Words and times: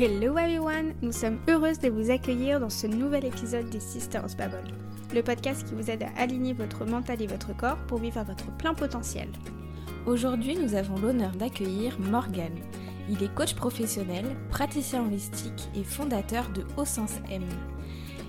Hello 0.00 0.38
everyone 0.38 0.94
Nous 1.02 1.10
sommes 1.10 1.40
heureuses 1.48 1.80
de 1.80 1.88
vous 1.88 2.12
accueillir 2.12 2.60
dans 2.60 2.70
ce 2.70 2.86
nouvel 2.86 3.24
épisode 3.24 3.68
des 3.68 3.80
Sisters 3.80 4.28
Babble, 4.38 4.62
le 5.12 5.24
podcast 5.24 5.66
qui 5.66 5.74
vous 5.74 5.90
aide 5.90 6.04
à 6.04 6.22
aligner 6.22 6.52
votre 6.52 6.84
mental 6.84 7.20
et 7.20 7.26
votre 7.26 7.56
corps 7.56 7.78
pour 7.88 7.98
vivre 7.98 8.22
votre 8.22 8.56
plein 8.58 8.74
potentiel. 8.74 9.28
Aujourd'hui, 10.06 10.56
nous 10.56 10.76
avons 10.76 10.96
l'honneur 11.00 11.32
d'accueillir 11.32 11.98
Morgan. 11.98 12.52
Il 13.08 13.20
est 13.24 13.34
coach 13.34 13.56
professionnel, 13.56 14.24
praticien 14.50 15.04
holistique 15.04 15.68
et 15.74 15.82
fondateur 15.82 16.48
de 16.50 16.62
Au 16.76 16.84
Sens 16.84 17.14
M. 17.28 17.42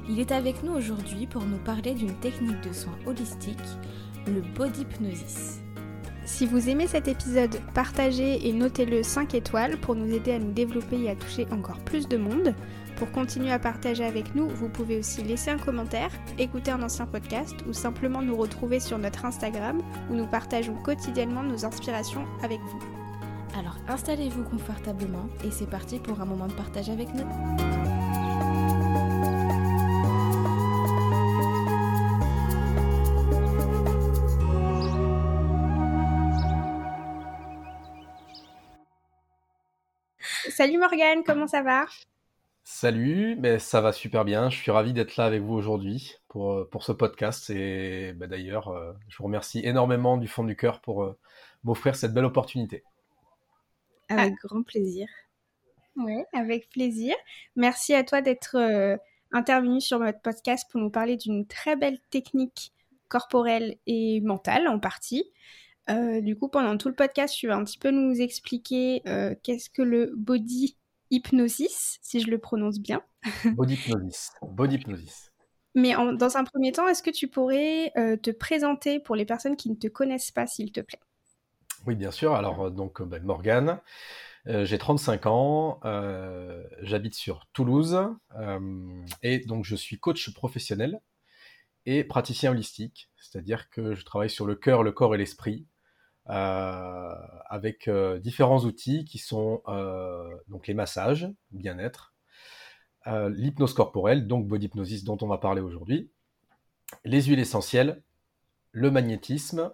Il 0.10 0.20
est 0.20 0.32
avec 0.32 0.64
nous 0.64 0.72
aujourd'hui 0.72 1.28
pour 1.28 1.44
nous 1.44 1.60
parler 1.60 1.94
d'une 1.94 2.16
technique 2.16 2.62
de 2.62 2.74
soins 2.74 2.98
holistique, 3.06 3.60
le 4.26 4.42
body 4.58 4.82
hypnosis. 4.82 5.62
Si 6.30 6.46
vous 6.46 6.70
aimez 6.70 6.88
cet 6.88 7.10
épisode, 7.10 7.60
partagez 7.74 8.48
et 8.48 8.54
notez-le 8.54 9.04
5 9.04 9.34
étoiles 9.34 9.78
pour 9.78 9.96
nous 9.96 10.14
aider 10.14 10.32
à 10.32 10.40
nous 10.40 10.54
développer 10.54 11.02
et 11.02 11.10
à 11.10 11.16
toucher 11.16 11.48
encore 11.52 11.80
plus 11.80 12.08
de 12.08 12.16
monde. 12.16 12.54
Pour 12.96 13.12
continuer 13.12 13.52
à 13.52 13.60
partager 13.60 14.06
avec 14.06 14.36
nous, 14.36 14.48
vous 14.48 14.70
pouvez 14.70 15.00
aussi 15.00 15.22
laisser 15.24 15.50
un 15.50 15.58
commentaire, 15.58 16.12
écouter 16.38 16.72
un 16.72 16.84
ancien 16.84 17.08
podcast 17.08 17.56
ou 17.68 17.74
simplement 17.74 18.22
nous 18.22 18.38
retrouver 18.38 18.80
sur 18.80 19.00
notre 19.00 19.26
Instagram 19.26 19.82
où 20.10 20.14
nous 20.14 20.28
partageons 20.28 20.76
quotidiennement 20.76 21.44
nos 21.44 21.66
inspirations 21.66 22.26
avec 22.42 22.60
vous. 22.60 22.80
Alors 23.58 23.78
installez-vous 23.90 24.44
confortablement 24.44 25.28
et 25.44 25.52
c'est 25.52 25.70
parti 25.70 25.98
pour 26.00 26.22
un 26.22 26.26
moment 26.26 26.48
de 26.48 26.54
partage 26.54 26.90
avec 26.90 27.10
nous. 27.16 27.99
Salut 40.60 40.78
Morgane, 40.78 41.24
comment 41.24 41.48
ça 41.48 41.62
va? 41.62 41.86
Salut, 42.66 43.38
ben, 43.38 43.60
ça 43.60 43.80
va 43.80 43.94
super 43.94 44.26
bien. 44.26 44.50
Je 44.50 44.58
suis 44.58 44.72
ravi 44.72 44.92
d'être 44.92 45.16
là 45.16 45.24
avec 45.24 45.42
vous 45.42 45.54
aujourd'hui 45.54 46.16
pour, 46.28 46.52
euh, 46.52 46.70
pour 46.70 46.84
ce 46.84 46.92
podcast. 46.92 47.50
Et 47.50 48.12
ben, 48.12 48.28
d'ailleurs, 48.28 48.68
euh, 48.68 48.92
je 49.08 49.16
vous 49.16 49.24
remercie 49.24 49.62
énormément 49.64 50.18
du 50.18 50.28
fond 50.28 50.44
du 50.44 50.58
cœur 50.58 50.82
pour 50.82 51.04
euh, 51.04 51.18
m'offrir 51.64 51.96
cette 51.96 52.14
belle 52.14 52.26
opportunité. 52.26 52.84
Avec 54.10 54.34
grand 54.44 54.62
plaisir. 54.64 55.08
Oui, 55.96 56.26
avec 56.34 56.70
plaisir. 56.70 57.16
Merci 57.56 57.94
à 57.94 58.04
toi 58.04 58.22
d'être 58.22 59.00
intervenu 59.32 59.80
sur 59.80 60.00
notre 60.00 60.20
podcast 60.20 60.70
pour 60.70 60.82
nous 60.82 60.90
parler 60.90 61.16
d'une 61.16 61.48
très 61.48 61.78
belle 61.78 62.02
technique 62.10 62.74
corporelle 63.08 63.78
et 63.88 64.20
mentale 64.20 64.68
en 64.68 64.78
partie. 64.78 65.24
Euh, 65.90 66.22
du 66.22 66.38
coup, 66.38 66.50
pendant 66.50 66.78
tout 66.78 66.88
le 66.88 66.96
podcast, 66.96 67.36
tu 67.36 67.48
vas 67.48 67.56
un 67.56 67.64
petit 67.64 67.80
peu 67.80 67.92
nous 67.92 68.22
expliquer 68.22 69.02
euh, 69.08 69.34
qu'est-ce 69.42 69.70
que 69.70 69.82
le 69.82 70.14
body 70.16 70.78
hypnosis, 71.10 71.98
si 72.02 72.20
je 72.20 72.30
le 72.30 72.38
prononce 72.38 72.80
bien. 72.80 73.02
body 73.56 73.74
hypnosis. 73.74 74.32
Body 74.42 74.76
hypnosis. 74.76 75.32
Mais 75.76 75.94
dans 75.94 76.38
un 76.38 76.44
premier 76.44 76.72
temps, 76.72 76.88
est-ce 76.88 77.04
que 77.04 77.10
tu 77.10 77.28
pourrais 77.28 77.92
euh, 77.98 78.18
te 78.18 78.32
présenter 78.32 79.00
pour 79.00 79.16
les 79.16 79.26
personnes 79.26 79.56
qui 79.56 79.70
ne 79.70 79.76
te 79.76 79.88
connaissent 79.88 80.32
pas, 80.32 80.48
s'il 80.48 80.72
te 80.72 80.82
plaît? 80.82 81.00
Oui, 81.88 81.96
bien 81.96 82.12
sûr. 82.12 82.36
Alors, 82.36 82.72
donc, 82.72 83.02
ben, 83.02 83.24
Morgane, 83.24 83.80
j'ai 84.46 84.78
35 84.78 85.26
ans, 85.28 85.80
j'habite 86.82 87.14
sur 87.14 87.48
Toulouse, 87.54 87.98
et 89.22 89.40
donc 89.40 89.64
je 89.64 89.76
suis 89.76 90.00
coach 90.00 90.34
professionnel 90.34 91.00
et 91.86 92.04
praticien 92.04 92.52
holistique, 92.52 93.10
c'est-à-dire 93.18 93.70
que 93.70 93.96
je 93.96 94.06
travaille 94.06 94.30
sur 94.30 94.46
le 94.46 94.56
cœur, 94.56 94.84
le 94.84 94.92
corps 94.92 95.16
et 95.16 95.18
l'esprit, 95.18 95.66
avec 96.30 97.88
euh, 97.88 98.20
différents 98.20 98.60
outils 98.66 99.04
qui 99.04 99.18
sont 99.18 99.62
euh, 99.68 100.30
donc 100.48 100.68
les 100.68 100.74
massages, 100.74 101.30
bien-être, 101.52 102.14
l'hypnose 103.08 103.74
corporelle, 103.74 104.28
donc 104.28 104.48
body 104.48 104.68
hypnosis 104.68 105.04
dont 105.04 105.18
on 105.22 105.28
va 105.28 105.40
parler 105.40 105.62
aujourd'hui, 105.62 106.12
les 107.06 107.24
huiles 107.24 107.40
essentielles, 107.40 108.04
le 108.72 108.92
magnétisme 108.92 109.74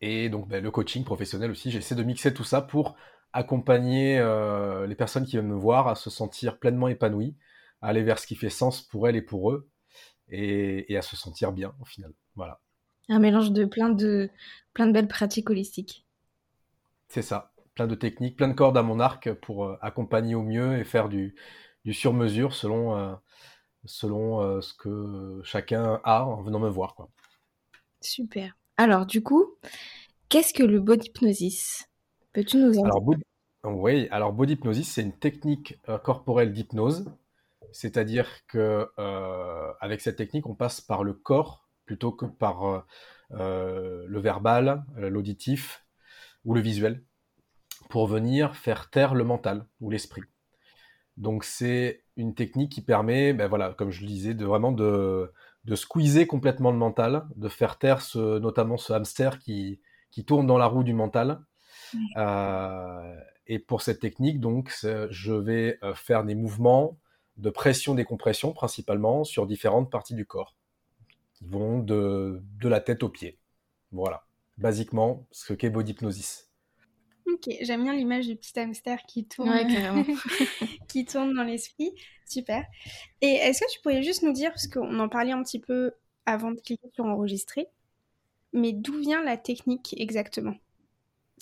et 0.00 0.28
donc 0.30 0.48
ben, 0.48 0.60
le 0.60 0.70
coaching 0.72 1.04
professionnel 1.04 1.52
aussi. 1.52 1.70
J'essaie 1.70 1.94
de 1.94 2.02
mixer 2.02 2.34
tout 2.34 2.42
ça 2.42 2.60
pour 2.60 2.96
accompagner 3.32 4.18
les 4.88 4.96
personnes 4.96 5.26
qui 5.26 5.32
viennent 5.32 5.46
me 5.46 5.54
voir 5.54 5.86
à 5.86 5.94
se 5.94 6.10
sentir 6.10 6.58
pleinement 6.58 6.88
épanouies, 6.88 7.36
à 7.82 7.88
aller 7.88 8.02
vers 8.02 8.18
ce 8.18 8.26
qui 8.26 8.34
fait 8.34 8.50
sens 8.50 8.82
pour 8.82 9.06
elles 9.06 9.16
et 9.16 9.22
pour 9.22 9.52
eux, 9.52 9.70
et, 10.28 10.92
et 10.92 10.96
à 10.96 11.02
se 11.02 11.14
sentir 11.14 11.52
bien 11.52 11.72
au 11.80 11.84
final. 11.84 12.12
Voilà. 12.34 12.63
Un 13.08 13.18
mélange 13.18 13.52
de 13.52 13.64
plein 13.64 13.90
de, 13.90 14.30
plein 14.72 14.86
de 14.86 14.92
belles 14.92 15.08
pratiques 15.08 15.50
holistiques. 15.50 16.04
C'est 17.08 17.22
ça, 17.22 17.52
plein 17.74 17.86
de 17.86 17.94
techniques, 17.94 18.36
plein 18.36 18.48
de 18.48 18.54
cordes 18.54 18.76
à 18.76 18.82
mon 18.82 18.98
arc 19.00 19.32
pour 19.34 19.66
euh, 19.66 19.78
accompagner 19.82 20.34
au 20.34 20.42
mieux 20.42 20.78
et 20.78 20.84
faire 20.84 21.08
du, 21.08 21.34
du 21.84 21.92
sur-mesure 21.92 22.54
selon, 22.54 22.96
euh, 22.96 23.14
selon 23.84 24.40
euh, 24.40 24.60
ce 24.60 24.74
que 24.74 25.40
chacun 25.44 26.00
a 26.04 26.24
en 26.24 26.42
venant 26.42 26.58
me 26.58 26.68
voir. 26.68 26.94
Quoi. 26.94 27.08
Super. 28.00 28.56
Alors 28.76 29.06
du 29.06 29.22
coup, 29.22 29.46
qu'est-ce 30.28 30.54
que 30.54 30.62
le 30.62 30.80
body 30.80 31.08
hypnosis? 31.08 31.88
Peux-tu 32.32 32.56
nous 32.56 32.78
en 32.78 32.84
alors, 32.84 33.04
Oui, 33.64 34.08
alors 34.10 34.32
body 34.32 34.54
hypnosis, 34.54 34.88
c'est 34.88 35.02
une 35.02 35.16
technique 35.16 35.78
corporelle 36.02 36.52
d'hypnose. 36.52 37.06
C'est-à-dire 37.70 38.28
que 38.48 38.88
avec 39.80 40.00
cette 40.00 40.16
technique, 40.16 40.46
on 40.46 40.56
passe 40.56 40.80
par 40.80 41.04
le 41.04 41.12
corps 41.12 41.63
plutôt 41.84 42.12
que 42.12 42.26
par 42.26 42.64
euh, 42.64 42.80
euh, 43.32 44.04
le 44.06 44.20
verbal, 44.20 44.84
euh, 44.98 45.08
l'auditif 45.08 45.84
ou 46.44 46.54
le 46.54 46.60
visuel, 46.60 47.02
pour 47.90 48.06
venir 48.06 48.56
faire 48.56 48.90
taire 48.90 49.14
le 49.14 49.24
mental 49.24 49.66
ou 49.80 49.90
l'esprit. 49.90 50.22
Donc 51.16 51.44
c'est 51.44 52.04
une 52.16 52.34
technique 52.34 52.72
qui 52.72 52.82
permet, 52.82 53.32
ben 53.32 53.46
voilà, 53.46 53.72
comme 53.74 53.90
je 53.90 54.00
le 54.00 54.06
disais, 54.06 54.34
de 54.34 54.44
vraiment 54.44 54.72
de, 54.72 55.32
de 55.64 55.74
squeezer 55.74 56.26
complètement 56.26 56.70
le 56.70 56.78
mental, 56.78 57.26
de 57.36 57.48
faire 57.48 57.78
taire 57.78 58.00
ce, 58.00 58.38
notamment 58.38 58.76
ce 58.76 58.92
hamster 58.92 59.38
qui, 59.38 59.80
qui 60.10 60.24
tourne 60.24 60.46
dans 60.46 60.58
la 60.58 60.66
roue 60.66 60.82
du 60.82 60.92
mental. 60.92 61.40
et 63.46 63.58
pour 63.58 63.82
cette 63.82 64.00
technique, 64.00 64.40
donc, 64.40 64.72
je 64.82 65.32
vais 65.32 65.78
faire 65.94 66.24
des 66.24 66.34
mouvements 66.34 66.98
de 67.36 67.50
pression-décompression 67.50 68.52
principalement 68.52 69.24
sur 69.24 69.46
différentes 69.46 69.90
parties 69.90 70.14
du 70.14 70.26
corps 70.26 70.56
vont 71.48 71.78
de, 71.80 72.42
de 72.60 72.68
la 72.68 72.80
tête 72.80 73.02
aux 73.02 73.08
pieds. 73.08 73.38
Voilà, 73.92 74.24
basiquement 74.56 75.26
ce 75.30 75.52
qu'est 75.52 75.70
body 75.70 75.92
hypnosis. 75.92 76.50
Ok, 77.26 77.48
j'aime 77.62 77.84
bien 77.84 77.94
l'image 77.94 78.26
du 78.26 78.36
petit 78.36 78.58
hamster 78.58 78.98
qui 79.06 79.26
tourne, 79.26 79.50
qui 80.88 81.04
tourne 81.04 81.34
dans 81.34 81.44
l'esprit. 81.44 81.92
Super. 82.26 82.64
Et 83.20 83.34
est-ce 83.34 83.60
que 83.60 83.72
tu 83.72 83.80
pourrais 83.80 84.02
juste 84.02 84.22
nous 84.22 84.32
dire, 84.32 84.50
parce 84.50 84.66
qu'on 84.66 84.98
en 84.98 85.08
parlait 85.08 85.32
un 85.32 85.42
petit 85.42 85.60
peu 85.60 85.92
avant 86.26 86.50
de 86.50 86.60
cliquer 86.60 86.88
sur 86.94 87.04
enregistrer, 87.04 87.68
mais 88.52 88.72
d'où 88.72 88.98
vient 88.98 89.22
la 89.22 89.36
technique 89.36 89.94
exactement? 89.98 90.54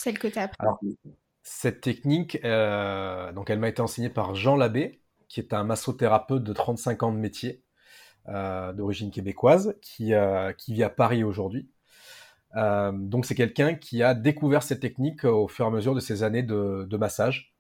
Celle 0.01 0.19
que 0.19 0.29
tu 0.29 0.39
as 0.39 0.43
apprise 0.45 0.97
Cette 1.43 1.81
technique, 1.81 2.39
euh, 2.45 3.33
donc 3.33 3.51
elle 3.51 3.59
m'a 3.59 3.69
été 3.69 3.83
enseignée 3.83 4.11
par 4.11 4.35
Jean 4.35 4.57
Labbé, 4.57 5.01
qui 5.29 5.41
est 5.41 5.53
un 5.53 5.65
massothérapeute 5.65 6.43
de 6.43 6.53
35 6.53 7.03
ans 7.03 7.13
de 7.13 7.19
métier, 7.19 7.51
euh, 7.51 7.72
d'origine 8.29 9.11
québécoise 9.11 9.77
qui, 9.81 10.15
euh, 10.15 10.53
qui 10.53 10.75
vit 10.75 10.85
à 10.85 10.91
Paris 10.91 11.25
aujourd'hui. 11.25 11.69
Euh, 12.57 12.93
donc 12.93 13.27
c'est 13.27 13.35
quelqu'un 13.35 13.75
qui 13.75 14.03
a 14.03 14.15
découvert 14.15 14.63
cette 14.63 14.81
technique 14.81 15.25
au 15.25 15.49
fur 15.49 15.65
et 15.65 15.69
à 15.69 15.71
mesure 15.71 15.95
de 15.95 16.01
ses 16.01 16.23
années 16.23 16.43
de, 16.43 16.97
massage. 16.97 17.55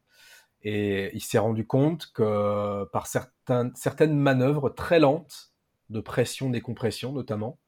Et 0.62 1.11
il 1.14 1.20
s'est 1.23 1.38
rendu 1.38 1.67
compte 1.67 2.12
que 2.12 2.85
par 2.93 3.06
certaines, 3.06 4.17
manœuvres 4.17 4.70
très 4.70 5.00
lentes, 5.00 5.53
de 5.91 6.00
pression, 6.00 6.49
décompression 6.50 7.12
notamment, 7.12 7.58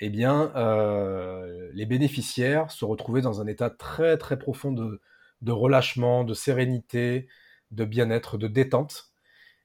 eh 0.00 0.08
bien, 0.10 0.52
euh, 0.56 1.70
les 1.74 1.86
bénéficiaires 1.86 2.70
se 2.70 2.84
retrouvaient 2.84 3.20
dans 3.20 3.40
un 3.42 3.46
état 3.46 3.70
très 3.70 4.16
très 4.16 4.38
profond 4.38 4.72
de, 4.72 5.00
de 5.42 5.52
relâchement, 5.52 6.24
de 6.24 6.34
sérénité, 6.34 7.28
de 7.70 7.84
bien-être, 7.84 8.38
de 8.38 8.48
détente. 8.48 9.10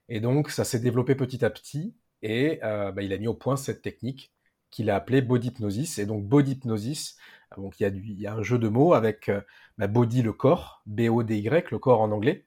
Et 0.10 0.20
donc, 0.20 0.52
ça 0.52 0.66
s'est 0.66 0.80
développé 0.80 1.16
petit 1.16 1.44
à 1.46 1.50
petit. 1.50 1.96
Et 2.26 2.60
euh, 2.64 2.92
bah, 2.92 3.04
il 3.04 3.14
a 3.14 3.20
mis 3.20 3.28
au 3.28 3.36
point 3.36 3.56
cette 3.56 3.84
technique 3.84 4.34
qu'il 4.72 4.90
a 4.90 4.96
appelée 4.96 5.22
body 5.22 5.50
hypnosis. 5.50 6.00
Et 6.00 6.08
donc 6.08 6.26
body 6.26 6.54
hypnosis, 6.54 7.18
euh, 7.60 7.70
il 7.80 8.20
y 8.20 8.26
a, 8.26 8.34
un 8.34 8.42
jeu 8.42 8.58
de 8.58 8.68
mots 8.68 8.96
avec 8.96 9.30
euh, 9.30 9.42
bah, 9.78 9.86
body 9.86 10.24
le 10.24 10.34
corps, 10.34 10.82
B-O-D-Y, 10.88 11.70
le 11.70 11.78
corps 11.78 12.02
en 12.02 12.12
anglais, 12.12 12.44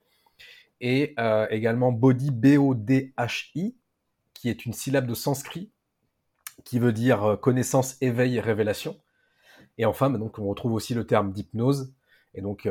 et 0.80 1.14
également 1.50 1.92
body 1.92 2.32
B-O-D-H-I, 2.32 3.76
qui 4.34 4.48
est 4.48 4.66
une 4.66 4.72
syllabe 4.72 5.06
de 5.06 5.14
sanskrit 5.14 5.70
qui 6.64 6.80
veut 6.80 6.92
dire 6.92 7.38
connaissance, 7.40 7.96
éveil 8.00 8.40
révélation. 8.40 8.98
Et 9.76 9.86
enfin, 9.86 10.10
bah, 10.10 10.18
donc 10.18 10.40
on 10.40 10.48
retrouve 10.48 10.72
aussi 10.72 10.92
le 10.92 11.06
terme 11.06 11.32
d'hypnose, 11.32 11.94
et 12.34 12.42
donc 12.42 12.68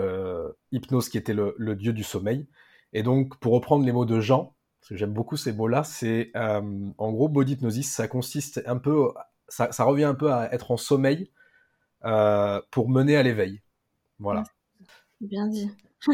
hypnose 0.73 1.07
qui 1.07 1.17
était 1.17 1.33
le, 1.33 1.75
dieu 1.75 1.93
du 1.93 2.03
sommeil. 2.03 2.47
Et 2.91 3.01
donc 3.01 3.39
pour 3.39 3.53
reprendre 3.53 3.85
les 3.85 3.93
mots 3.93 4.05
de 4.05 4.19
Jean, 4.19 4.56
j'aime 4.91 5.13
beaucoup 5.13 5.37
ces 5.37 5.53
mots-là, 5.53 5.83
c'est 5.83 6.31
euh, 6.35 6.61
en 6.97 7.11
gros 7.11 7.29
body 7.29 7.53
hypnosis, 7.53 7.91
ça 7.91 8.07
consiste 8.07 8.61
un 8.65 8.77
peu, 8.77 9.09
ça, 9.47 9.69
revient 9.83 10.05
un 10.05 10.15
peu 10.15 10.31
à 10.31 10.53
être 10.53 10.71
en 10.71 10.77
sommeil 10.77 11.31
euh, 12.05 12.61
pour 12.71 12.89
mener 12.89 13.17
à 13.17 13.23
l'éveil. 13.23 13.61
Voilà. 14.19 14.43
Bien 15.21 15.47
dit. 15.47 15.69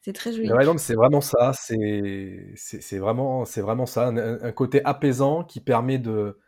c'est 0.00 0.12
très 0.12 0.32
joli. 0.32 0.50
Ouais, 0.52 0.78
c'est 0.78 0.94
vraiment 0.94 1.20
ça. 1.20 1.52
C'est 1.54 2.98
vraiment, 2.98 3.44
vraiment 3.44 3.86
ça. 3.86 4.08
Un, 4.08 4.52
côté 4.52 4.84
apaisant 4.84 5.44
qui 5.44 5.60
permet 5.60 5.98
de, 5.98 6.38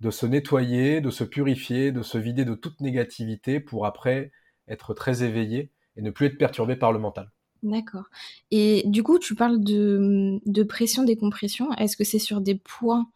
de 0.00 0.10
se 0.10 0.26
nettoyer, 0.26 1.00
de 1.00 1.10
se 1.10 1.24
purifier, 1.24 1.92
de 1.92 2.02
se 2.02 2.18
vider 2.18 2.44
de 2.44 2.54
toute 2.54 2.80
négativité 2.80 3.60
pour 3.60 3.86
après 3.86 4.32
être 4.68 4.94
très 4.94 5.22
éveillé 5.22 5.72
et 5.96 6.02
ne 6.02 6.10
plus 6.10 6.26
être 6.26 6.38
perturbé 6.38 6.76
par 6.76 6.92
le 6.92 6.98
mental. 6.98 7.30
D'accord. 7.64 8.04
Et 8.50 8.82
du 8.84 9.02
coup, 9.02 9.18
tu 9.18 9.34
parles 9.34 9.64
de, 9.64 10.38
de 10.44 10.62
pression, 10.62 11.02
décompression. 11.02 11.72
Est-ce 11.72 11.96
que 11.96 12.04
c'est 12.04 12.18
sur 12.18 12.42
des 12.42 12.56
points 12.56 13.10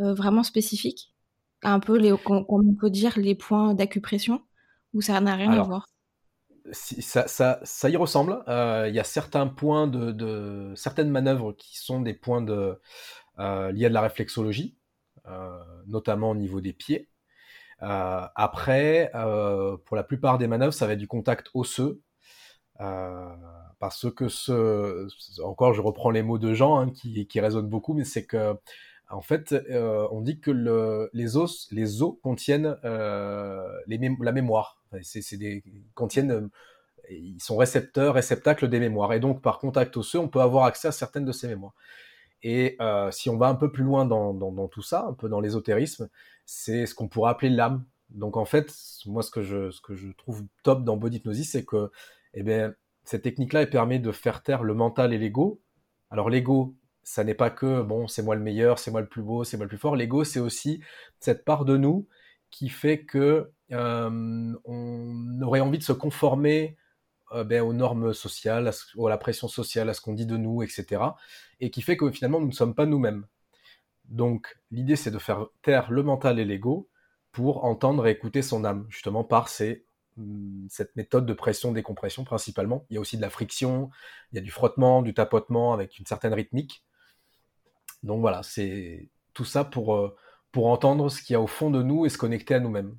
euh, 0.00 0.12
vraiment 0.12 0.42
spécifiques? 0.42 1.14
Un 1.62 1.78
peu, 1.78 1.96
les, 1.96 2.12
comme 2.18 2.44
on 2.48 2.74
peut 2.74 2.90
dire, 2.90 3.16
les 3.16 3.36
points 3.36 3.74
d'acupression? 3.74 4.42
Ou 4.92 5.02
ça 5.02 5.20
n'a 5.20 5.36
rien 5.36 5.52
à 5.52 5.62
voir? 5.62 5.86
ça, 6.72 7.28
ça, 7.28 7.60
ça, 7.62 7.90
y 7.90 7.96
ressemble. 7.96 8.42
Euh, 8.48 8.86
il 8.88 8.94
y 8.94 8.98
a 8.98 9.04
certains 9.04 9.46
points 9.46 9.86
de, 9.86 10.10
de, 10.10 10.72
certaines 10.74 11.10
manœuvres 11.10 11.52
qui 11.52 11.78
sont 11.78 12.00
des 12.00 12.14
points 12.14 12.42
de, 12.42 12.80
euh, 13.38 13.70
liés 13.70 13.86
à 13.86 13.88
de 13.88 13.94
la 13.94 14.00
réflexologie, 14.00 14.76
notamment 15.86 16.30
au 16.30 16.34
niveau 16.34 16.60
des 16.60 16.72
pieds. 16.72 17.08
après, 17.78 19.12
pour 19.84 19.96
la 19.96 20.02
plupart 20.02 20.38
des 20.38 20.48
manœuvres, 20.48 20.74
ça 20.74 20.88
va 20.88 20.94
être 20.94 20.98
du 20.98 21.08
contact 21.08 21.50
osseux. 21.54 22.02
Parce 23.78 24.10
que 24.10 24.28
ce, 24.28 25.08
encore, 25.42 25.74
je 25.74 25.82
reprends 25.82 26.10
les 26.10 26.22
mots 26.22 26.38
de 26.38 26.54
Jean 26.54 26.78
hein, 26.78 26.90
qui, 26.90 27.26
qui 27.26 27.40
résonnent 27.40 27.68
beaucoup, 27.68 27.94
mais 27.94 28.04
c'est 28.04 28.24
que 28.24 28.56
en 29.12 29.20
fait, 29.20 29.52
euh, 29.52 30.08
on 30.10 30.22
dit 30.22 30.40
que 30.40 30.50
le, 30.50 31.10
les 31.12 31.36
os, 31.36 31.68
les 31.70 32.02
os 32.02 32.14
contiennent 32.22 32.78
euh, 32.84 33.68
la 33.86 34.32
mémoire. 34.32 34.82
Contiennent, 35.94 36.30
euh, 36.30 36.48
ils 37.10 37.42
sont 37.42 37.58
récepteurs, 37.58 38.14
réceptacles 38.14 38.68
des 38.68 38.80
mémoires. 38.80 39.12
Et 39.12 39.20
donc, 39.20 39.42
par 39.42 39.58
contact 39.58 39.96
osseux, 39.98 40.18
on 40.18 40.28
peut 40.28 40.40
avoir 40.40 40.64
accès 40.64 40.88
à 40.88 40.92
certaines 40.92 41.26
de 41.26 41.32
ces 41.32 41.46
mémoires. 41.46 41.74
Et 42.42 42.76
si 43.12 43.30
on 43.30 43.36
va 43.36 43.46
un 43.48 43.54
peu 43.54 43.70
plus 43.70 43.84
loin 43.84 44.04
dans, 44.04 44.34
dans, 44.34 44.66
tout 44.66 44.82
ça, 44.82 45.06
un 45.06 45.12
peu 45.12 45.28
dans 45.28 45.40
l'ésotérisme, 45.40 46.08
c'est 46.44 46.86
ce 46.86 46.94
qu'on 46.94 47.06
pourrait 47.06 47.30
appeler 47.30 47.50
l'âme. 47.50 47.84
Donc, 48.10 48.36
en 48.36 48.44
fait, 48.44 48.74
moi, 49.06 49.22
ce 49.22 49.30
que 49.30 49.42
je, 49.42 49.70
ce 49.70 49.80
que 49.80 49.94
je 49.94 50.10
trouve 50.12 50.42
top 50.64 50.84
dans 50.84 50.96
Body 50.96 51.18
Hypnosis, 51.18 51.52
c'est 51.52 51.64
que, 51.64 51.90
eh 52.34 52.42
bien, 52.42 52.74
cette 53.04 53.22
technique-là, 53.22 53.62
elle 53.62 53.70
permet 53.70 53.98
de 53.98 54.12
faire 54.12 54.42
taire 54.42 54.62
le 54.62 54.74
mental 54.74 55.12
et 55.12 55.18
l'ego. 55.18 55.60
Alors, 56.10 56.30
l'ego, 56.30 56.74
ça 57.02 57.24
n'est 57.24 57.34
pas 57.34 57.50
que 57.50 57.82
bon, 57.82 58.06
c'est 58.06 58.22
moi 58.22 58.34
le 58.34 58.42
meilleur, 58.42 58.78
c'est 58.78 58.90
moi 58.90 59.00
le 59.00 59.08
plus 59.08 59.22
beau, 59.22 59.44
c'est 59.44 59.56
moi 59.56 59.64
le 59.64 59.68
plus 59.68 59.78
fort. 59.78 59.96
L'ego, 59.96 60.24
c'est 60.24 60.40
aussi 60.40 60.80
cette 61.18 61.44
part 61.44 61.64
de 61.64 61.76
nous 61.76 62.06
qui 62.50 62.68
fait 62.68 63.04
que 63.04 63.50
euh, 63.72 64.54
on 64.64 65.42
aurait 65.42 65.60
envie 65.60 65.78
de 65.78 65.82
se 65.82 65.92
conformer 65.92 66.76
euh, 67.32 67.44
ben, 67.44 67.62
aux 67.62 67.72
normes 67.72 68.12
sociales, 68.12 68.68
à, 68.68 69.08
la 69.08 69.18
pression 69.18 69.48
sociale, 69.48 69.88
à 69.88 69.94
ce 69.94 70.00
qu'on 70.00 70.12
dit 70.12 70.26
de 70.26 70.36
nous, 70.36 70.62
etc. 70.62 71.02
Et 71.60 71.70
qui 71.70 71.82
fait 71.82 71.96
que 71.96 72.10
finalement, 72.10 72.40
nous 72.40 72.48
ne 72.48 72.52
sommes 72.52 72.74
pas 72.74 72.86
nous-mêmes. 72.86 73.26
Donc, 74.04 74.58
l'idée, 74.70 74.96
c'est 74.96 75.10
de 75.10 75.18
faire 75.18 75.46
taire 75.62 75.90
le 75.90 76.02
mental 76.02 76.38
et 76.38 76.44
l'ego 76.44 76.88
pour 77.32 77.64
entendre 77.64 78.06
et 78.06 78.10
écouter 78.10 78.42
son 78.42 78.64
âme, 78.64 78.86
justement 78.90 79.24
par 79.24 79.48
ces 79.48 79.86
cette 80.68 80.94
méthode 80.96 81.26
de 81.26 81.32
pression-décompression 81.32 82.24
principalement. 82.24 82.84
Il 82.90 82.94
y 82.94 82.96
a 82.98 83.00
aussi 83.00 83.16
de 83.16 83.22
la 83.22 83.30
friction, 83.30 83.90
il 84.32 84.36
y 84.36 84.38
a 84.38 84.42
du 84.42 84.50
frottement, 84.50 85.02
du 85.02 85.14
tapotement 85.14 85.72
avec 85.72 85.98
une 85.98 86.06
certaine 86.06 86.34
rythmique. 86.34 86.84
Donc 88.02 88.20
voilà, 88.20 88.42
c'est 88.42 89.08
tout 89.32 89.44
ça 89.44 89.64
pour, 89.64 89.94
euh, 89.94 90.16
pour 90.50 90.66
entendre 90.66 91.08
ce 91.08 91.22
qu'il 91.22 91.34
y 91.34 91.36
a 91.36 91.40
au 91.40 91.46
fond 91.46 91.70
de 91.70 91.82
nous 91.82 92.04
et 92.04 92.08
se 92.08 92.18
connecter 92.18 92.54
à 92.54 92.60
nous-mêmes. 92.60 92.96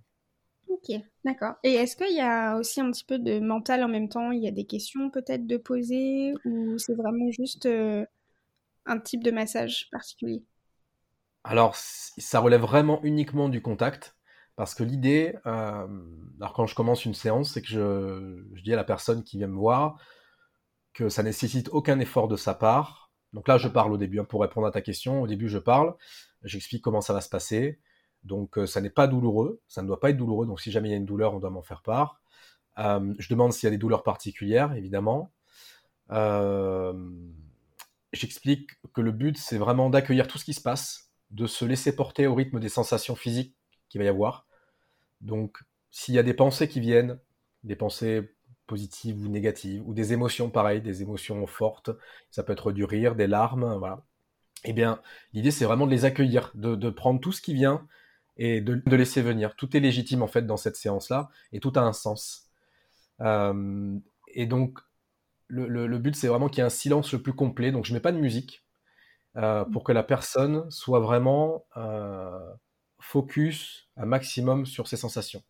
Ok, 0.67 0.99
d'accord. 1.23 1.53
Et 1.63 1.73
est-ce 1.73 1.95
qu'il 1.95 2.15
y 2.15 2.21
a 2.21 2.57
aussi 2.57 2.81
un 2.81 2.89
petit 2.91 3.05
peu 3.05 3.19
de 3.19 3.39
mental 3.39 3.83
en 3.83 3.87
même 3.87 4.09
temps? 4.09 4.31
Il 4.31 4.43
y 4.43 4.47
a 4.47 4.51
des 4.51 4.65
questions 4.65 5.09
peut-être 5.09 5.45
de 5.45 5.57
poser 5.57 6.33
ou 6.45 6.77
c'est 6.77 6.95
vraiment 6.95 7.29
juste 7.31 7.67
euh, 7.67 8.05
un 8.85 8.99
type 8.99 9.23
de 9.23 9.31
massage 9.31 9.87
particulier? 9.91 10.43
Alors, 11.43 11.75
ça 11.75 12.39
relève 12.39 12.61
vraiment 12.61 13.01
uniquement 13.03 13.49
du 13.49 13.61
contact. 13.61 14.15
Parce 14.55 14.75
que 14.75 14.83
l'idée, 14.83 15.35
euh, 15.47 15.87
alors 16.39 16.53
quand 16.53 16.67
je 16.67 16.75
commence 16.75 17.05
une 17.05 17.15
séance, 17.15 17.53
c'est 17.53 17.61
que 17.61 17.67
je, 17.67 18.61
dis 18.61 18.73
à 18.73 18.75
la 18.75 18.83
personne 18.83 19.23
qui 19.23 19.37
vient 19.37 19.47
me 19.47 19.57
voir 19.57 19.97
que 20.93 21.09
ça 21.09 21.23
nécessite 21.23 21.69
aucun 21.71 21.99
effort 21.99 22.27
de 22.27 22.37
sa 22.37 22.53
part. 22.53 23.11
Donc 23.33 23.47
là, 23.47 23.57
je 23.57 23.67
parle 23.67 23.91
au 23.91 23.97
début, 23.97 24.19
hein, 24.19 24.25
pour 24.25 24.41
répondre 24.41 24.67
à 24.67 24.71
ta 24.71 24.81
question. 24.81 25.23
Au 25.23 25.27
début, 25.27 25.49
je 25.49 25.57
parle, 25.57 25.95
j'explique 26.43 26.83
comment 26.83 27.01
ça 27.01 27.13
va 27.13 27.21
se 27.21 27.29
passer. 27.29 27.79
Donc 28.23 28.59
euh, 28.59 28.67
ça 28.67 28.79
n'est 28.79 28.91
pas 28.91 29.07
douloureux, 29.07 29.59
ça 29.67 29.81
ne 29.81 29.87
doit 29.87 29.99
pas 29.99 30.11
être 30.11 30.17
douloureux. 30.17 30.45
Donc 30.45 30.61
si 30.61 30.71
jamais 30.71 30.89
il 30.89 30.91
y 30.91 30.95
a 30.95 30.97
une 30.97 31.05
douleur, 31.05 31.33
on 31.33 31.39
doit 31.39 31.49
m'en 31.49 31.63
faire 31.63 31.81
part. 31.81 32.21
Euh, 32.77 33.13
je 33.17 33.29
demande 33.29 33.53
s'il 33.53 33.65
y 33.65 33.67
a 33.67 33.71
des 33.71 33.77
douleurs 33.77 34.03
particulières, 34.03 34.73
évidemment. 34.73 35.31
J'explique 38.13 38.69
que 38.93 39.01
le 39.01 39.11
but, 39.11 39.35
c'est 39.37 39.57
vraiment 39.57 39.89
d'accueillir 39.89 40.27
tout 40.27 40.37
ce 40.37 40.45
qui 40.45 40.53
se 40.53 40.61
passe, 40.61 41.11
de 41.31 41.47
se 41.47 41.65
laisser 41.65 41.95
porter 41.95 42.27
au 42.27 42.35
rythme 42.35 42.59
des 42.59 42.69
sensations 42.69 43.15
physiques 43.15 43.55
qu'il 43.93 43.99
va 43.99 44.05
y 44.05 44.09
avoir. 44.09 44.47
Donc, 45.21 45.59
s'il 45.91 46.15
y 46.15 46.19
a 46.19 46.23
des 46.23 46.33
pensées 46.33 46.67
qui 46.67 46.79
viennent, 46.79 47.19
des 47.63 47.75
pensées 47.75 48.33
positives 48.65 49.23
ou 49.23 49.29
négatives, 49.29 49.87
ou 49.87 49.93
des 49.93 50.13
émotions 50.13 50.49
pareilles, 50.49 50.81
des 50.81 51.03
émotions 51.03 51.45
fortes, 51.45 51.91
ça 52.31 52.41
peut 52.41 52.53
être 52.53 52.71
du 52.71 52.85
rire, 52.85 53.15
des 53.15 53.27
larmes, 53.27 53.77
voilà. 53.77 54.03
Eh 54.65 54.73
bien, 54.73 54.99
l'idée, 55.33 55.51
c'est 55.51 55.65
vraiment 55.65 55.85
de 55.85 55.91
les 55.91 56.05
accueillir, 56.05 56.51
de, 56.55 56.89
prendre 56.89 57.19
tout 57.19 57.31
ce 57.31 57.41
qui 57.41 57.53
vient 57.53 57.87
et 58.37 58.61
de, 58.61 58.81
laisser 58.95 59.21
venir. 59.21 59.55
Tout 59.55 59.77
est 59.77 59.79
légitime, 59.79 60.23
en 60.23 60.27
fait, 60.27 60.47
dans 60.47 60.57
cette 60.57 60.75
séance-là, 60.75 61.29
et 61.51 61.59
tout 61.59 61.73
a 61.75 61.81
un 61.81 61.93
sens. 61.93 62.49
Euh, 63.21 63.99
et 64.29 64.47
donc, 64.47 64.79
le, 65.49 65.97
but, 65.99 66.15
c'est 66.15 66.27
vraiment 66.27 66.49
qu'il 66.49 66.59
y 66.59 66.61
ait 66.61 66.65
un 66.65 66.69
silence 66.69 67.13
le 67.13 67.21
plus 67.21 67.33
complet. 67.33 67.71
Donc, 67.71 67.85
je 67.85 67.93
mets 67.93 67.99
pas 67.99 68.11
de 68.11 68.17
musique 68.17 68.65
euh, 69.37 69.65
pour 69.65 69.83
que 69.83 69.91
la 69.91 70.03
personne 70.03 70.67
soit 70.71 70.99
vraiment 70.99 71.65
euh, 71.77 72.39
focus 73.03 73.89
un 73.97 74.05
maximum 74.05 74.65
sur 74.65 74.87
ses 74.87 74.97
sensations. 74.97 75.43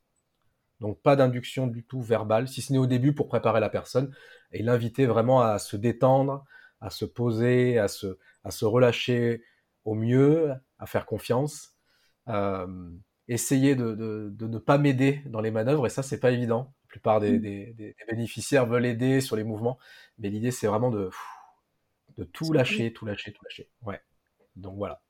Donc 0.81 1.01
pas 1.01 1.15
d'induction 1.15 1.67
du 1.67 1.83
tout 1.83 2.01
verbale, 2.01 2.47
si 2.47 2.61
ce 2.61 2.73
n'est 2.73 2.79
au 2.79 2.87
début 2.87 3.13
pour 3.13 3.27
préparer 3.27 3.59
la 3.59 3.69
personne 3.69 4.13
et 4.51 4.63
l'inviter 4.63 5.05
vraiment 5.05 5.41
à 5.41 5.59
se 5.59 5.77
détendre, 5.77 6.43
à 6.81 6.89
se 6.89 7.05
poser, 7.05 7.77
à 7.77 7.87
se, 7.87 8.17
à 8.43 8.51
se 8.51 8.65
relâcher 8.65 9.43
au 9.85 9.93
mieux, 9.93 10.51
à 10.79 10.85
faire 10.85 11.05
confiance. 11.05 11.75
Euh, 12.27 12.67
essayer 13.27 13.75
de, 13.75 13.93
de, 13.93 14.47
ne 14.47 14.57
pas 14.57 14.77
m'aider 14.77 15.21
dans 15.27 15.39
les 15.39 15.51
manœuvres, 15.51 15.85
et 15.85 15.89
ça, 15.89 16.03
c'est 16.03 16.19
pas 16.19 16.31
évident. 16.31 16.73
La 16.83 16.87
plupart 16.89 17.19
des, 17.21 17.39
mmh. 17.39 17.73
des, 17.75 17.95
bénéficiaires 18.09 18.65
veulent 18.65 18.85
aider 18.85 19.21
sur 19.21 19.35
les 19.35 19.43
mouvements, 19.43 19.79
mais 20.19 20.29
l'idée, 20.29 20.51
c'est 20.51 20.67
vraiment 20.67 20.89
de, 20.89 21.09
de 22.17 22.23
tout 22.23 22.51
lâcher, 22.51 22.91
tout 22.91 23.05
lâcher, 23.05 23.31
tout 23.31 23.43
lâcher. 23.45 23.69
Ouais. 23.83 24.01
Donc 24.55 24.75
voilà 24.75 25.02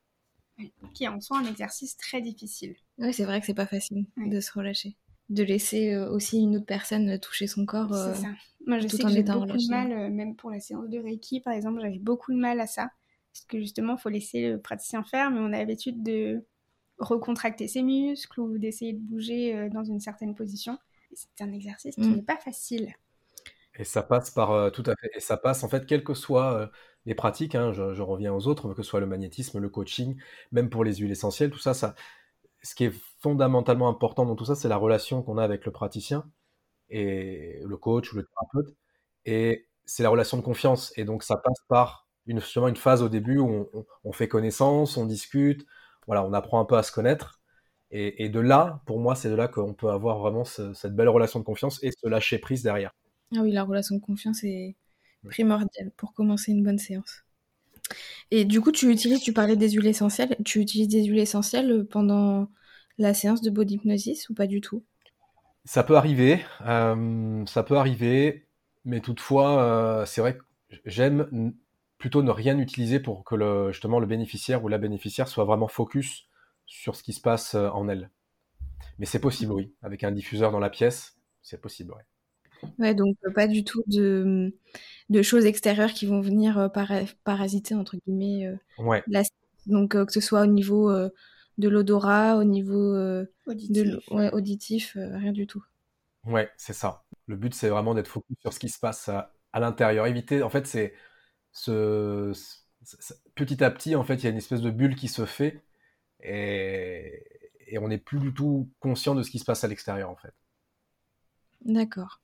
qui 0.93 1.05
est 1.05 1.07
en 1.07 1.19
soi 1.19 1.39
un 1.39 1.45
exercice 1.45 1.97
très 1.97 2.21
difficile. 2.21 2.75
Oui, 2.97 3.13
c'est 3.13 3.25
vrai 3.25 3.39
que 3.39 3.45
c'est 3.45 3.53
pas 3.53 3.65
facile 3.65 4.05
de 4.17 4.39
se 4.39 4.51
relâcher. 4.51 4.95
De 5.29 5.43
laisser 5.43 5.93
euh, 5.93 6.11
aussi 6.11 6.41
une 6.41 6.57
autre 6.57 6.65
personne 6.65 7.09
euh, 7.09 7.17
toucher 7.17 7.47
son 7.47 7.65
corps. 7.65 7.93
c'est 7.93 7.95
euh, 7.95 8.13
ça. 8.13 8.27
Moi, 8.67 8.79
je 8.79 8.87
sais 8.87 9.03
que 9.03 9.09
j'ai 9.09 9.23
beaucoup 9.23 9.57
de 9.57 9.69
mal, 9.69 10.11
même 10.11 10.35
pour 10.35 10.49
la 10.49 10.59
séance 10.59 10.89
de 10.89 10.99
Reiki, 10.99 11.41
par 11.41 11.53
exemple, 11.53 11.81
j'avais 11.81 11.99
beaucoup 11.99 12.31
de 12.31 12.39
mal 12.39 12.59
à 12.59 12.67
ça. 12.67 12.91
Parce 13.33 13.45
que 13.45 13.59
justement, 13.59 13.95
il 13.97 13.99
faut 13.99 14.09
laisser 14.09 14.49
le 14.51 14.61
praticien 14.61 15.03
faire, 15.03 15.31
mais 15.31 15.39
on 15.39 15.47
a 15.47 15.57
l'habitude 15.57 16.03
de 16.03 16.45
recontracter 16.99 17.67
ses 17.67 17.81
muscles 17.81 18.39
ou 18.39 18.57
d'essayer 18.57 18.93
de 18.93 18.99
bouger 18.99 19.69
dans 19.71 19.83
une 19.83 19.99
certaine 19.99 20.35
position. 20.35 20.77
C'est 21.13 21.43
un 21.43 21.51
exercice 21.51 21.95
qui 21.95 22.01
mm. 22.01 22.15
n'est 22.15 22.21
pas 22.21 22.37
facile. 22.37 22.93
Et 23.75 23.83
ça 23.83 24.03
passe 24.03 24.31
par 24.31 24.71
tout 24.71 24.83
à 24.85 24.95
fait. 24.95 25.09
Et 25.15 25.19
ça 25.19 25.37
passe 25.37 25.63
en 25.63 25.69
fait, 25.69 25.85
quel 25.85 26.03
que 26.03 26.13
soit 26.13 26.69
les 27.05 27.15
pratiques, 27.15 27.55
hein, 27.55 27.71
je, 27.73 28.01
reviens 28.01 28.33
aux 28.33 28.47
autres, 28.47 28.73
que 28.73 28.83
ce 28.83 28.89
soit 28.89 28.99
le 28.99 29.05
magnétisme, 29.07 29.59
le 29.59 29.69
coaching, 29.69 30.17
même 30.51 30.69
pour 30.69 30.83
les 30.83 30.95
huiles 30.95 31.11
essentielles, 31.11 31.51
tout 31.51 31.59
ça, 31.59 31.73
ça, 31.73 31.95
ce 32.63 32.75
qui 32.75 32.85
est 32.85 32.93
fondamentalement 33.19 33.89
important 33.89 34.25
dans 34.25 34.35
tout 34.35 34.45
ça, 34.45 34.55
c'est 34.55 34.69
la 34.69 34.77
relation 34.77 35.21
qu'on 35.23 35.37
a 35.37 35.43
avec 35.43 35.65
le 35.65 35.71
praticien 35.71 36.25
et 36.89 37.59
le 37.65 37.77
coach 37.77 38.13
ou 38.13 38.17
le 38.17 38.23
thérapeute. 38.25 38.75
Et 39.25 39.67
c'est 39.85 40.03
la 40.03 40.09
relation 40.09 40.37
de 40.37 40.43
confiance. 40.43 40.93
Et 40.97 41.05
donc, 41.05 41.23
ça 41.23 41.37
passe 41.37 41.59
par 41.69 42.07
une, 42.27 42.39
justement 42.39 42.67
une 42.69 42.77
phase 42.77 43.01
au 43.03 43.09
début 43.09 43.37
où 43.39 43.69
on, 44.03 44.11
fait 44.13 44.27
connaissance, 44.27 44.97
on 44.97 45.05
discute, 45.05 45.65
voilà, 46.07 46.23
on 46.25 46.33
apprend 46.33 46.59
un 46.61 46.65
peu 46.65 46.77
à 46.77 46.83
se 46.83 46.91
connaître. 46.91 47.41
Et, 47.91 48.29
de 48.29 48.39
là, 48.39 48.81
pour 48.87 48.99
moi, 48.99 49.15
c'est 49.15 49.29
de 49.29 49.35
là 49.35 49.47
qu'on 49.47 49.73
peut 49.75 49.89
avoir 49.89 50.17
vraiment 50.19 50.45
cette 50.45 50.95
belle 50.95 51.09
relation 51.09 51.39
de 51.39 51.45
confiance 51.45 51.83
et 51.83 51.91
se 51.91 52.07
lâcher 52.07 52.39
prise 52.39 52.63
derrière. 52.63 52.91
Ah 53.35 53.41
oui, 53.41 53.51
la 53.51 53.63
relation 53.63 53.95
de 53.95 54.01
confiance 54.01 54.43
est, 54.43 54.75
primordial 55.29 55.91
pour 55.95 56.13
commencer 56.13 56.51
une 56.51 56.63
bonne 56.63 56.77
séance. 56.77 57.23
Et 58.31 58.45
du 58.45 58.61
coup, 58.61 58.71
tu 58.71 58.91
utilises, 58.91 59.21
tu 59.21 59.33
parlais 59.33 59.55
des 59.55 59.69
huiles 59.69 59.87
essentielles, 59.87 60.35
tu 60.43 60.59
utilises 60.59 60.87
des 60.87 61.05
huiles 61.05 61.19
essentielles 61.19 61.85
pendant 61.89 62.49
la 62.97 63.13
séance 63.13 63.41
de 63.41 63.49
body 63.49 63.75
hypnosis 63.75 64.29
ou 64.29 64.33
pas 64.33 64.47
du 64.47 64.61
tout? 64.61 64.83
Ça 65.65 65.83
peut 65.83 65.95
arriver, 65.95 66.43
euh, 66.65 67.45
ça 67.45 67.63
peut 67.63 67.77
arriver, 67.77 68.47
mais 68.85 68.99
toutefois, 68.99 69.63
euh, 69.63 70.05
c'est 70.05 70.21
vrai 70.21 70.37
que 70.37 70.43
j'aime 70.85 71.53
plutôt 71.97 72.21
ne 72.21 72.31
rien 72.31 72.59
utiliser 72.59 72.99
pour 72.99 73.23
que 73.23 73.35
le, 73.35 73.71
justement 73.71 73.99
le 73.99 74.05
bénéficiaire 74.05 74.63
ou 74.63 74.67
la 74.67 74.77
bénéficiaire 74.77 75.27
soit 75.27 75.45
vraiment 75.45 75.69
focus 75.69 76.27
sur 76.65 76.95
ce 76.95 77.03
qui 77.03 77.13
se 77.13 77.21
passe 77.21 77.55
euh, 77.55 77.69
en 77.69 77.87
elle. 77.87 78.09
Mais 78.99 79.05
c'est 79.05 79.19
possible, 79.19 79.53
oui, 79.53 79.73
avec 79.81 80.03
un 80.03 80.11
diffuseur 80.11 80.51
dans 80.51 80.59
la 80.59 80.69
pièce, 80.69 81.17
c'est 81.41 81.61
possible, 81.61 81.93
oui. 81.95 82.03
Ouais, 82.79 82.93
donc 82.93 83.17
pas 83.35 83.47
du 83.47 83.63
tout 83.63 83.83
de 83.87 84.53
de 85.09 85.21
choses 85.21 85.45
extérieures 85.45 85.93
qui 85.93 86.05
vont 86.05 86.21
venir 86.21 86.71
parasiter 87.23 87.75
entre 87.75 87.97
guillemets 87.97 88.51
ouais. 88.79 89.03
la, 89.07 89.21
donc 89.67 89.91
que 89.91 90.11
ce 90.11 90.21
soit 90.21 90.41
au 90.41 90.47
niveau 90.47 90.91
de 91.57 91.69
l'odorat, 91.69 92.37
au 92.37 92.43
niveau 92.43 92.95
auditif, 93.45 93.99
auditif 94.11 94.97
rien 94.97 95.31
du 95.31 95.45
tout. 95.45 95.63
Ouais, 96.25 96.51
c'est 96.57 96.73
ça. 96.73 97.03
Le 97.27 97.35
but, 97.35 97.53
c'est 97.53 97.69
vraiment 97.69 97.93
d'être 97.93 98.07
focus 98.07 98.37
sur 98.39 98.53
ce 98.53 98.59
qui 98.59 98.69
se 98.69 98.79
passe 98.79 99.09
à, 99.09 99.31
l'intérieur. 99.53 100.07
Éviter, 100.07 100.41
en 100.43 100.49
fait, 100.49 100.65
c'est 100.67 100.93
ce, 101.51 102.33
petit 103.35 103.63
à 103.63 103.71
petit, 103.71 103.95
en 103.95 104.03
fait, 104.03 104.15
il 104.15 104.23
y 104.23 104.27
a 104.27 104.29
une 104.29 104.37
espèce 104.37 104.61
de 104.61 104.71
bulle 104.71 104.95
qui 104.95 105.07
se 105.07 105.25
fait 105.25 105.63
et, 106.21 107.23
on 107.81 107.87
n'est 107.87 107.97
plus 107.97 108.19
du 108.19 108.33
tout 108.33 108.69
conscient 108.79 109.15
de 109.15 109.23
ce 109.23 109.31
qui 109.31 109.39
se 109.39 109.45
passe 109.45 109.63
à 109.63 109.67
l'extérieur, 109.67 110.09
en 110.09 110.15
fait. 110.15 110.33
D'accord. 111.65 112.21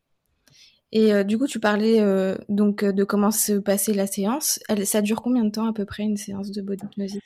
Et 0.91 1.13
euh, 1.13 1.24
du 1.24 1.38
coup, 1.38 1.48
tu 1.48 1.60
parlais 1.60 2.01
euh, 2.01 2.36
donc 2.50 2.84
de 2.84 3.03
comment 3.03 3.31
se 3.31 3.53
passait 3.53 3.93
la 3.93 4.08
séance. 4.08 4.60
Ça 4.86 5.01
dure 5.01 5.22
combien 5.22 5.46
de 5.46 5.51
temps 5.51 5.67
à 5.67 5.74
peu 5.74 5.86
près 5.86 6.03
une 6.03 6.17
séance 6.17 6.51
de 6.51 6.62
body 6.62 6.86
hypnosis 6.86 7.22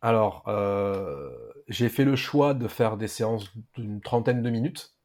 Alors, 0.00 0.44
euh, 0.48 1.30
j'ai 1.68 1.88
fait 1.88 2.04
le 2.04 2.16
choix 2.16 2.54
de 2.54 2.68
faire 2.68 2.96
des 2.96 3.08
séances 3.08 3.52
d'une 3.76 4.00
trentaine 4.00 4.42
de 4.42 4.50
minutes. 4.50 4.96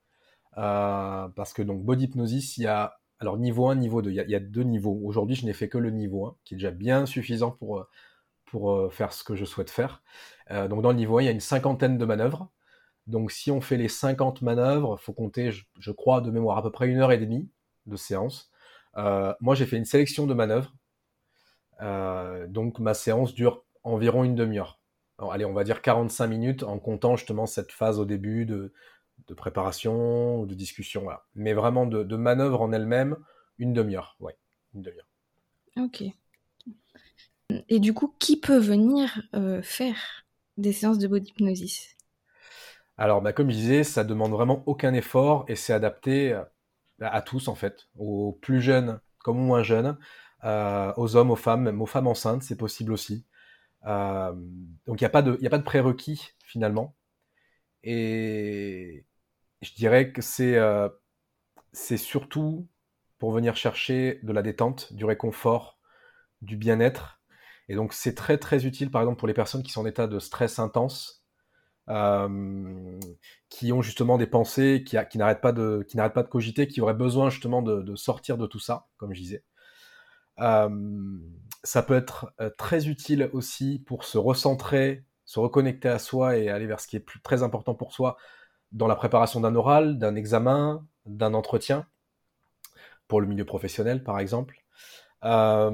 Euh, 0.58 1.27
parce 1.30 1.53
que 1.53 1.62
donc 1.62 1.84
body 1.84 2.06
hypnosis, 2.06 2.58
il 2.58 2.63
y 2.63 2.68
a 2.68 2.98
alors 3.20 3.38
niveau 3.38 3.68
1, 3.70 3.75
niveau 3.75 4.01
2, 4.01 4.10
il 4.12 4.15
y 4.15 4.36
a, 4.36 4.39
deux 4.39 4.63
niveaux. 4.63 5.00
Aujourd'hui, 5.03 5.36
je 5.36 5.46
n'ai 5.46 5.53
fait 5.53 5.70
que 5.70 5.77
le 5.77 5.91
niveau 5.91 6.25
1, 6.25 6.36
qui 6.44 6.56
est 6.56 6.58
déjà 6.58 6.72
bien 6.72 7.06
suffisant 7.06 7.51
pour, 7.51 7.77
euh, 7.80 7.88
pour 8.46 8.72
euh, 8.72 8.89
faire 8.89 9.13
ce 9.13 9.24
que 9.24 9.36
je 9.36 9.46
souhaite 9.46 9.70
faire. 9.70 10.01
donc 10.50 10.82
dans 10.82 10.89
le 10.89 10.98
niveau 10.98 11.20
1, 11.20 11.22
il 11.22 11.25
y 11.25 11.27
a 11.30 11.32
une 11.32 11.39
cinquantaine 11.39 11.98
de 11.98 12.06
manœuvres. 12.06 12.51
Donc 13.08 13.31
si 13.31 13.51
on 13.51 13.62
fait 13.62 13.77
les 13.77 13.89
50 13.89 14.41
manœuvres, 14.41 14.98
faut 14.98 15.13
compter, 15.13 15.51
je, 15.51 15.91
crois, 15.91 16.22
de 16.22 16.31
mémoire, 16.31 16.58
à 16.58 16.63
peu 16.63 16.72
près 16.72 16.88
une 16.88 17.00
heure 17.00 17.12
et 17.12 17.17
demie 17.17 17.50
de 17.86 17.96
séance. 17.96 18.51
moi, 18.96 19.55
j'ai 19.55 19.65
fait 19.65 19.77
une 19.77 19.86
sélection 19.86 20.27
de 20.27 20.34
manœuvres. 20.34 20.74
donc 22.48 22.79
ma 22.79 22.93
séance 22.93 23.34
dure 23.34 23.65
environ 23.84 24.24
une 24.24 24.36
demi-heure. 24.36 24.79
Allez, 25.31 25.46
on 25.46 25.53
va 25.53 25.63
dire 25.63 25.81
45 25.81 26.27
minutes 26.27 26.63
en 26.63 26.79
comptant 26.79 27.15
justement 27.15 27.46
cette 27.46 27.72
phase 27.72 28.00
au 28.00 28.05
début 28.05 28.46
de, 28.46 28.74
de 29.27 29.34
préparation 29.34 30.41
ou 30.41 30.46
de 30.46 30.53
discussion. 30.53 31.08
Mais 31.36 31.53
vraiment 31.53 31.86
de, 31.86 32.15
manœuvre 32.15 32.62
en 32.62 32.72
elle-même, 32.72 33.17
une 33.58 33.74
demi-heure. 33.74 34.15
Ouais, 34.20 34.36
une 34.74 34.81
demi-heure. 34.81 35.08
Ok. 35.77 36.03
Et 37.70 37.79
du 37.79 37.93
coup, 37.93 38.13
qui 38.20 38.39
peut 38.39 38.58
venir 38.58 39.22
euh, 39.36 39.62
faire 39.62 40.25
des 40.58 40.74
séances 40.74 40.98
de 41.00 41.08
body 41.08 41.29
hypnosis? 41.29 41.96
Alors, 43.01 43.20
bah, 43.24 43.34
comme 43.34 43.50
je 43.50 43.55
disais, 43.55 43.84
ça 43.84 44.03
demande 44.03 44.31
vraiment 44.31 44.62
aucun 44.67 44.93
effort 44.93 45.46
et 45.48 45.55
c'est 45.55 45.74
adapté 45.74 46.39
à, 47.00 47.22
tous 47.24 47.48
en 47.48 47.55
fait, 47.55 47.88
aux 47.98 48.34
plus 48.43 48.62
jeunes 48.62 49.01
comme 49.17 49.39
aux 49.39 49.43
moins 49.43 49.63
jeunes, 49.63 49.98
euh, 50.43 50.93
aux 50.98 51.15
hommes, 51.15 51.31
aux 51.31 51.36
femmes, 51.36 51.63
même 51.63 51.81
aux 51.81 51.88
femmes 51.88 52.05
enceintes, 52.05 52.43
c'est 52.43 52.58
possible 52.58 52.93
aussi. 52.93 53.25
Euh, 53.88 54.34
donc 54.86 55.01
il 55.01 55.03
n'y 55.03 55.08
a 55.08 55.10
pas 55.10 55.24
de, 55.24 55.63
prérequis 55.63 56.29
finalement. 56.46 56.96
Et, 57.84 59.08
je 59.63 59.74
dirais 59.74 60.12
que 60.12 60.22
c'est 60.22 60.58
euh, 60.58 60.88
c'est 61.74 61.98
surtout 61.98 62.70
pour 63.17 63.31
venir 63.31 63.55
chercher 63.55 64.20
de 64.22 64.31
la 64.31 64.43
détente, 64.43 64.93
du 64.93 65.05
réconfort, 65.05 65.79
du 66.41 66.55
bien-être. 66.55 67.20
Et 67.67 67.75
donc 67.75 67.93
c'est 67.93 68.13
très 68.13 68.38
très 68.38 68.67
utile 68.67 68.91
par 68.91 69.01
exemple 69.01 69.17
pour 69.17 69.27
les 69.27 69.34
personnes 69.34 69.63
qui 69.63 69.72
sont 69.72 69.81
en 69.81 69.88
état 69.88 70.05
de 70.05 70.20
stress 70.20 70.60
intense, 70.60 71.21
euh, 71.91 73.00
qui 73.50 73.74
ont 73.74 73.81
justement 73.81 74.17
des 74.17 74.25
pensées 74.25 74.83
qui, 74.86 74.95
n'arrêtent 75.17 75.41
pas 75.41 75.51
de 75.51 75.83
cogiter, 76.29 76.67
qui 76.67 76.81
auraient 76.81 76.93
besoin 76.93 77.29
justement 77.29 77.62
de, 77.62 77.95
sortir 77.95 78.38
de 78.38 78.48
tout 78.48 78.60
ça, 78.60 78.88
comme 78.98 79.13
je 79.13 79.19
disais. 79.19 79.43
Euh, 80.39 80.69
ça 81.63 81.83
peut 81.83 81.95
être 81.95 82.33
très 82.57 82.88
utile 82.88 83.29
aussi 83.33 83.83
pour 83.86 84.05
se 84.05 84.17
recentrer, 84.17 85.03
se 85.25 85.39
reconnecter 85.39 85.89
à 85.89 86.00
soi 86.00 86.38
et 86.38 86.50
aller 86.50 86.65
vers 86.65 86.79
ce 86.79 86.88
qui 86.88 86.95
est 86.95 87.05
très 87.24 87.43
important 87.43 87.75
pour 87.75 87.93
soi, 87.93 88.17
dans 88.71 88.88
la 88.88 88.95
préparation 88.95 89.41
d'un 89.41 89.53
oral, 89.55 90.00
d'un 90.00 90.15
examen, 90.15 90.88
d'un 91.05 91.33
entretien, 91.33 91.86
pour 93.10 93.19
le 93.19 93.27
milieu 93.27 93.45
professionnel 93.45 94.01
par 94.03 94.17
exemple. 94.19 94.63
Euh, 95.25 95.69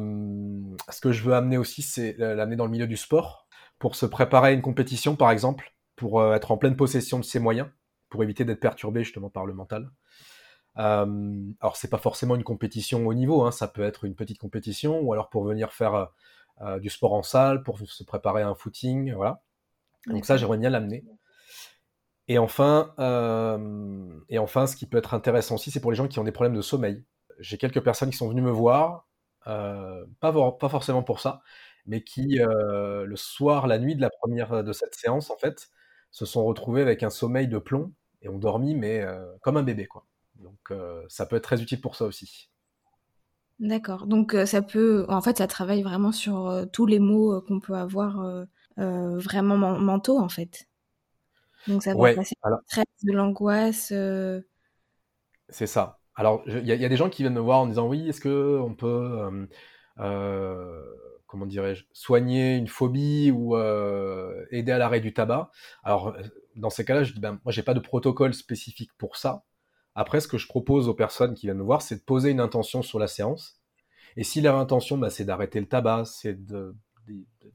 ce 0.89 0.99
que 0.99 1.11
je 1.11 1.23
veux 1.23 1.35
amener 1.35 1.57
aussi, 1.57 1.83
c'est 1.83 2.15
l'amener 2.17 2.55
dans 2.55 2.65
le 2.65 2.71
milieu 2.71 2.87
du 2.87 2.97
sport, 2.97 3.47
pour 3.77 3.95
se 3.95 4.07
préparer 4.07 4.49
à 4.49 4.51
une 4.51 4.63
compétition 4.63 5.15
par 5.15 5.29
exemple, 5.29 5.76
pour 5.97 6.21
euh, 6.21 6.33
être 6.33 6.51
en 6.51 6.57
pleine 6.57 6.77
possession 6.77 7.19
de 7.19 7.25
ses 7.25 7.39
moyens, 7.39 7.67
pour 8.09 8.23
éviter 8.23 8.45
d'être 8.45 8.61
perturbé 8.61 9.03
justement 9.03 9.29
par 9.29 9.45
le 9.45 9.53
mental. 9.53 9.91
Euh, 10.77 11.51
alors 11.59 11.75
c'est 11.75 11.89
pas 11.89 11.97
forcément 11.97 12.35
une 12.35 12.45
compétition 12.45 13.05
au 13.05 13.13
niveau, 13.13 13.43
hein, 13.43 13.51
ça 13.51 13.67
peut 13.67 13.83
être 13.83 14.05
une 14.05 14.15
petite 14.15 14.37
compétition, 14.37 15.01
ou 15.01 15.11
alors 15.11 15.29
pour 15.29 15.43
venir 15.43 15.73
faire 15.73 16.09
euh, 16.61 16.79
du 16.79 16.89
sport 16.89 17.13
en 17.13 17.23
salle, 17.23 17.63
pour 17.63 17.79
se 17.79 18.03
préparer 18.05 18.43
à 18.43 18.47
un 18.47 18.55
footing, 18.55 19.13
voilà. 19.13 19.43
Donc 20.07 20.25
ça, 20.25 20.37
j'aimerais 20.37 20.57
bien 20.57 20.69
l'amener. 20.69 21.03
Et 22.27 22.37
enfin, 22.39 22.93
euh, 22.99 24.19
et 24.29 24.37
enfin, 24.39 24.67
ce 24.67 24.75
qui 24.75 24.85
peut 24.85 24.97
être 24.97 25.13
intéressant 25.13 25.55
aussi, 25.55 25.71
c'est 25.71 25.79
pour 25.79 25.91
les 25.91 25.97
gens 25.97 26.07
qui 26.07 26.19
ont 26.19 26.23
des 26.23 26.31
problèmes 26.31 26.55
de 26.55 26.61
sommeil. 26.61 27.05
J'ai 27.39 27.57
quelques 27.57 27.81
personnes 27.81 28.09
qui 28.09 28.17
sont 28.17 28.27
venues 28.27 28.41
me 28.41 28.51
voir, 28.51 29.07
euh, 29.47 30.05
pas, 30.19 30.33
pas, 30.51 30.69
forcément 30.69 31.03
pour 31.03 31.21
ça, 31.21 31.41
mais 31.85 32.03
qui, 32.03 32.39
euh, 32.41 33.05
le 33.05 33.15
soir, 33.15 33.67
la 33.67 33.79
nuit 33.79 33.95
de 33.95 34.01
la 34.01 34.09
première 34.09 34.63
de 34.63 34.73
cette 34.73 34.95
séance, 34.95 35.29
en 35.29 35.37
fait, 35.37 35.69
se 36.17 36.25
sont 36.25 36.45
retrouvés 36.45 36.81
avec 36.81 37.03
un 37.03 37.09
sommeil 37.09 37.47
de 37.47 37.57
plomb 37.57 37.93
et 38.21 38.29
ont 38.29 38.39
dormi, 38.39 38.75
mais 38.75 39.05
comme 39.41 39.57
un 39.57 39.63
bébé, 39.63 39.85
quoi. 39.85 40.05
Donc, 40.35 40.73
ça 41.07 41.25
peut 41.25 41.35
être 41.35 41.43
très 41.43 41.61
utile 41.61 41.81
pour 41.81 41.95
ça 41.95 42.05
aussi. 42.05 42.49
D'accord. 43.59 44.07
Donc, 44.07 44.35
ça 44.45 44.61
peut, 44.61 45.05
en 45.09 45.21
fait, 45.21 45.37
ça 45.37 45.47
travaille 45.47 45.83
vraiment 45.83 46.11
sur 46.11 46.65
tous 46.73 46.85
les 46.85 46.99
mots 46.99 47.41
qu'on 47.41 47.59
peut 47.59 47.75
avoir 47.75 48.45
vraiment 48.77 49.57
mentaux, 49.57 50.17
en 50.17 50.29
fait. 50.29 50.67
Donc 51.67 51.83
ça 51.83 51.93
va 51.93 52.13
passer 52.13 52.35
alors... 52.43 52.59
de 53.03 53.11
l'angoisse. 53.11 53.91
Euh. 53.91 54.41
C'est 55.49 55.67
ça. 55.67 55.99
Alors 56.15 56.43
il 56.47 56.65
y, 56.65 56.85
a 56.85 56.89
des 56.89 56.97
gens 56.97 57.09
qui 57.09 57.21
viennent 57.21 57.35
me 57.35 57.39
voir 57.39 57.59
en 57.59 57.67
disant 57.67 57.87
oui, 57.87 58.09
est-ce 58.09 58.21
que 58.21 58.59
on 58.59 58.73
peut 58.73 58.87
euh, 58.87 59.45
euh, 59.99 60.83
comment 61.27 61.45
dirais-je 61.45 61.83
soigner 61.93 62.55
une 62.55 62.67
phobie 62.67 63.31
ou 63.31 63.57
aider 64.51 64.71
à 64.71 64.77
l'arrêt 64.77 65.01
du 65.01 65.13
tabac 65.13 65.51
Alors 65.83 66.15
dans 66.55 66.69
ces 66.69 66.85
cas-là, 66.85 67.03
je 67.03 67.13
dis 67.13 67.19
ben 67.19 67.39
moi 67.43 67.51
j'ai 67.51 67.63
pas 67.63 67.73
de 67.73 67.79
protocole 67.79 68.33
spécifique 68.33 68.91
pour 68.97 69.17
ça. 69.17 69.43
Après, 69.95 70.19
ce 70.19 70.27
que 70.27 70.37
je 70.37 70.47
propose 70.47 70.87
aux 70.87 70.93
personnes 70.93 71.33
qui 71.33 71.47
viennent 71.47 71.57
me 71.57 71.63
voir, 71.63 71.81
c'est 71.81 71.95
de 71.95 72.03
poser 72.03 72.29
une 72.29 72.39
intention 72.39 72.83
sur 72.83 72.99
la 72.99 73.07
séance. 73.07 73.59
Et 74.15 74.23
si 74.23 74.41
leur 74.41 74.57
intention, 74.57 74.95
ben, 74.95 75.09
c'est 75.09 75.25
d'arrêter 75.25 75.59
le 75.59 75.65
tabac, 75.65 76.05
c'est 76.05 76.45
de, 76.45 76.75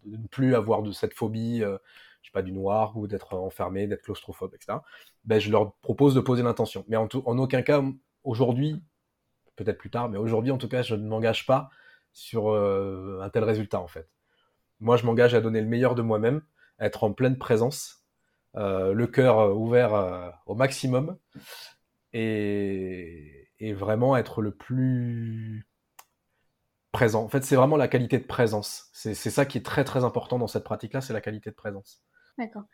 ne 0.04 0.26
plus 0.26 0.56
avoir 0.56 0.82
de 0.82 0.90
cette 0.90 1.14
phobie, 1.14 1.60
je 1.60 1.78
sais 2.24 2.32
pas, 2.32 2.42
du 2.42 2.50
noir 2.50 2.96
ou 2.96 3.06
d'être 3.06 3.34
enfermé, 3.34 3.86
d'être 3.86 4.02
claustrophobe, 4.02 4.54
etc. 4.54 4.78
Ben, 5.24 5.38
je 5.38 5.52
leur 5.52 5.74
propose 5.82 6.16
de 6.16 6.20
poser 6.20 6.42
l'intention. 6.42 6.84
Mais 6.88 6.96
en, 6.96 7.08
en 7.24 7.38
aucun 7.38 7.62
cas, 7.62 7.80
aujourd'hui, 8.24 8.82
peut-être 9.54 9.78
plus 9.78 9.90
tard, 9.90 10.08
mais 10.08 10.18
aujourd'hui, 10.18 10.50
en 10.50 10.58
tout 10.58 10.68
cas, 10.68 10.82
je 10.82 10.96
ne 10.96 11.06
m'engage 11.06 11.46
pas 11.46 11.70
sur 12.12 12.50
euh, 12.50 13.20
un 13.22 13.30
tel 13.30 13.44
résultat, 13.44 13.80
en 13.80 13.88
fait. 13.88 14.08
Moi, 14.80 14.96
je 14.96 15.06
m'engage 15.06 15.34
à 15.34 15.40
donner 15.40 15.60
le 15.60 15.66
meilleur 15.66 15.94
de 15.94 16.02
moi-même, 16.02 16.42
être 16.78 17.04
en 17.04 17.12
pleine 17.12 17.38
présence, 17.38 18.04
euh, 18.56 18.92
le 18.92 19.06
cœur 19.06 19.38
euh, 19.38 19.52
ouvert 19.52 20.32
au 20.46 20.54
maximum, 20.54 21.18
et 22.12 23.48
vraiment 23.74 24.16
être 24.16 24.42
le 24.42 24.52
plus 24.52 25.66
présent. 26.92 27.24
En 27.24 27.28
fait, 27.28 27.42
c'est 27.42 27.56
vraiment 27.56 27.76
la 27.76 27.88
qualité 27.88 28.18
de 28.18 28.26
présence. 28.26 28.90
C'est 28.92 29.14
ça 29.14 29.46
qui 29.46 29.58
est 29.58 29.62
très 29.62 29.84
très 29.84 30.04
important 30.04 30.38
dans 30.38 30.46
cette 30.46 30.64
pratique-là, 30.64 31.00
c'est 31.00 31.12
la 31.12 31.20
qualité 31.20 31.50
de 31.50 31.56
présence. 31.56 32.02
D'accord. 32.38 32.64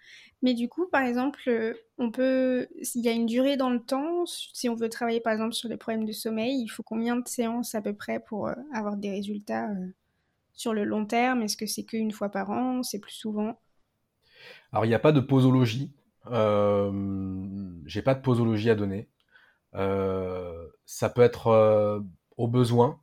Mais 0.43 0.55
du 0.55 0.69
coup, 0.69 0.87
par 0.87 1.03
exemple, 1.03 1.41
euh, 1.49 1.75
on 1.99 2.12
peut, 2.12 2.69
s'il 2.83 3.05
y 3.05 3.09
a 3.09 3.12
une 3.12 3.27
durée 3.27 3.57
dans 3.57 3.71
le 3.71 3.81
temps, 3.81 4.25
si 4.25 4.69
on 4.69 4.77
veut 4.77 4.88
travailler 4.88 5.21
par 5.21 5.33
exemple 5.33 5.53
sur 5.53 5.69
les 5.69 5.77
problèmes 5.77 6.05
de 6.05 6.12
sommeil, 6.12 6.62
il 6.62 6.69
faut 6.69 6.85
combien 6.85 7.17
de 7.17 7.27
séances 7.27 7.75
à 7.75 7.83
peu 7.83 7.93
près 7.93 8.21
pour 8.21 8.47
euh, 8.47 8.55
avoir 8.73 8.97
des 8.97 9.11
résultats 9.11 9.69
euh, 9.71 9.88
sur 10.53 10.75
le 10.75 10.85
long 10.85 11.07
terme? 11.07 11.43
Est-ce 11.43 11.57
que 11.57 11.67
c'est 11.67 11.83
qu'une 11.85 12.12
fois 12.12 12.29
par 12.29 12.50
an? 12.50 12.85
C'est 12.85 13.00
plus 13.00 13.12
souvent? 13.12 13.61
Alors, 14.73 14.85
il 14.85 14.88
n'y 14.88 14.95
a 14.95 15.00
pas 15.00 15.12
de 15.12 15.21
posologie. 15.21 15.93
J'ai 16.27 18.03
pas 18.03 18.15
de 18.15 18.23
posologie 18.23 18.71
à 18.71 18.77
donner. 18.77 19.09
ça 19.73 21.11
peut 21.11 21.23
être 21.23 22.05
au 22.37 22.47
besoin. 22.47 23.00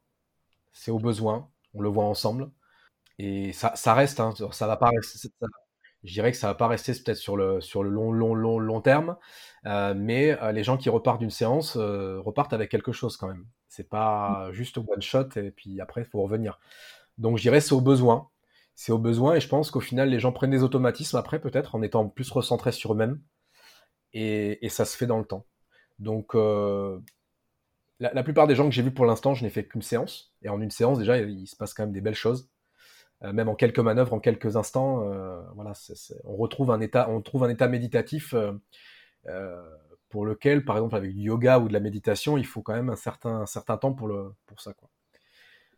C'est 0.72 0.92
au 0.92 1.00
besoin. 1.00 1.50
On 1.74 1.82
le 1.82 1.90
voit 1.90 2.06
ensemble. 2.06 2.50
Et 3.18 3.52
ça, 3.54 3.76
ça 3.76 3.94
reste, 3.94 4.20
hein, 4.20 4.34
ça 4.52 4.68
va 4.68 4.78
pas 4.78 4.92
je 6.06 6.14
dirais 6.14 6.32
que 6.32 6.38
ça 6.38 6.48
va 6.48 6.56
pas 6.56 6.68
rester 6.68 6.94
peut-être 6.94 7.18
sur 7.18 7.36
le, 7.36 7.62
sur 7.62 7.84
le 7.84 7.90
long, 7.90 8.12
long, 8.12 8.34
long, 8.36 8.60
long 8.60 8.82
terme, 8.82 9.18
euh, 9.66 9.94
mais 9.96 10.40
euh, 10.42 10.52
les 10.52 10.64
gens 10.64 10.78
qui 10.78 10.90
repartent 10.90 11.20
d'une 11.20 11.32
séance 11.32 11.76
euh, 11.76 12.20
repartent 12.22 12.54
avec 12.54 12.70
quelque 12.70 12.92
chose 12.92 13.18
quand 13.18 13.28
même. 13.28 13.46
C'est 13.68 13.90
pas 13.90 14.50
juste 14.52 14.78
one 14.78 15.02
shot 15.02 15.30
et 15.36 15.52
puis 15.52 15.82
après 15.82 16.02
il 16.02 16.08
faut 16.08 16.22
revenir. 16.22 16.60
Donc 17.18 17.38
je 17.38 17.42
dirais 17.42 17.60
c'est 17.60 17.74
au 17.74 17.82
besoin, 17.82 18.30
c'est 18.76 18.92
au 18.92 19.00
besoin 19.00 19.36
et 19.36 19.42
je 19.42 19.48
pense 19.48 19.72
qu'au 19.72 19.82
final 19.82 20.10
les 20.10 20.20
gens 20.20 20.32
prennent 20.32 20.52
des 20.52 20.64
automatismes 20.64 21.18
après 21.18 21.40
peut-être 21.40 21.76
en 21.76 21.82
étant 21.82 22.08
plus 22.08 22.32
recentrés 22.32 22.72
sur 22.72 22.94
eux-mêmes 22.94 23.22
et, 24.14 24.66
et, 24.66 24.70
ça 24.70 24.86
se 24.86 24.96
fait 24.96 25.08
dans 25.08 25.20
le 25.20 25.26
temps. 25.26 25.46
Donc 26.00 26.36
la, 28.00 28.24
plupart 28.24 28.48
des 28.48 28.56
gens 28.56 28.66
que 28.66 28.76
j'ai 28.76 28.82
vus 28.82 28.94
pour 28.94 29.06
l'instant, 29.06 29.34
je 29.34 29.44
n'ai 29.44 29.50
fait 29.50 29.66
qu'une 29.66 29.82
séance. 29.82 30.34
Et 30.42 30.50
en 30.50 30.62
une 30.62 30.72
séance, 30.72 31.00
déjà, 31.00 31.18
il, 31.18 31.48
se 31.48 31.56
passe 31.56 31.74
quand 31.74 31.84
même 31.84 31.94
des 31.94 32.02
belles 32.02 32.16
choses. 32.16 32.50
Euh, 33.26 33.34
même 33.34 33.50
en 33.50 33.56
quelques 33.56 33.80
manœuvres, 33.80 34.14
en 34.14 34.20
quelques 34.20 34.56
instants, 34.56 35.02
euh, 35.12 35.42
voilà, 35.56 35.74
on 36.26 36.36
retrouve 36.36 36.72
un 36.72 36.80
état, 36.80 37.10
on 37.10 37.22
trouve 37.22 37.44
un 37.44 37.50
état 37.50 37.68
méditatif 37.68 38.36
pour 40.10 40.26
lequel, 40.26 40.64
par 40.64 40.78
exemple, 40.78 40.96
avec 40.96 41.14
du 41.14 41.24
yoga 41.24 41.60
ou 41.60 41.68
de 41.68 41.74
la 41.74 41.80
méditation, 41.80 42.38
il 42.38 42.46
faut 42.46 42.62
quand 42.62 42.74
même 42.74 42.90
un 42.90 42.96
certain, 42.96 43.42
un 43.42 43.46
certain 43.46 43.78
temps 43.78 43.94
pour, 43.94 44.08
le, 44.08 44.34
pour 44.46 44.62
ça. 44.62 44.74
Quoi. 44.74 44.90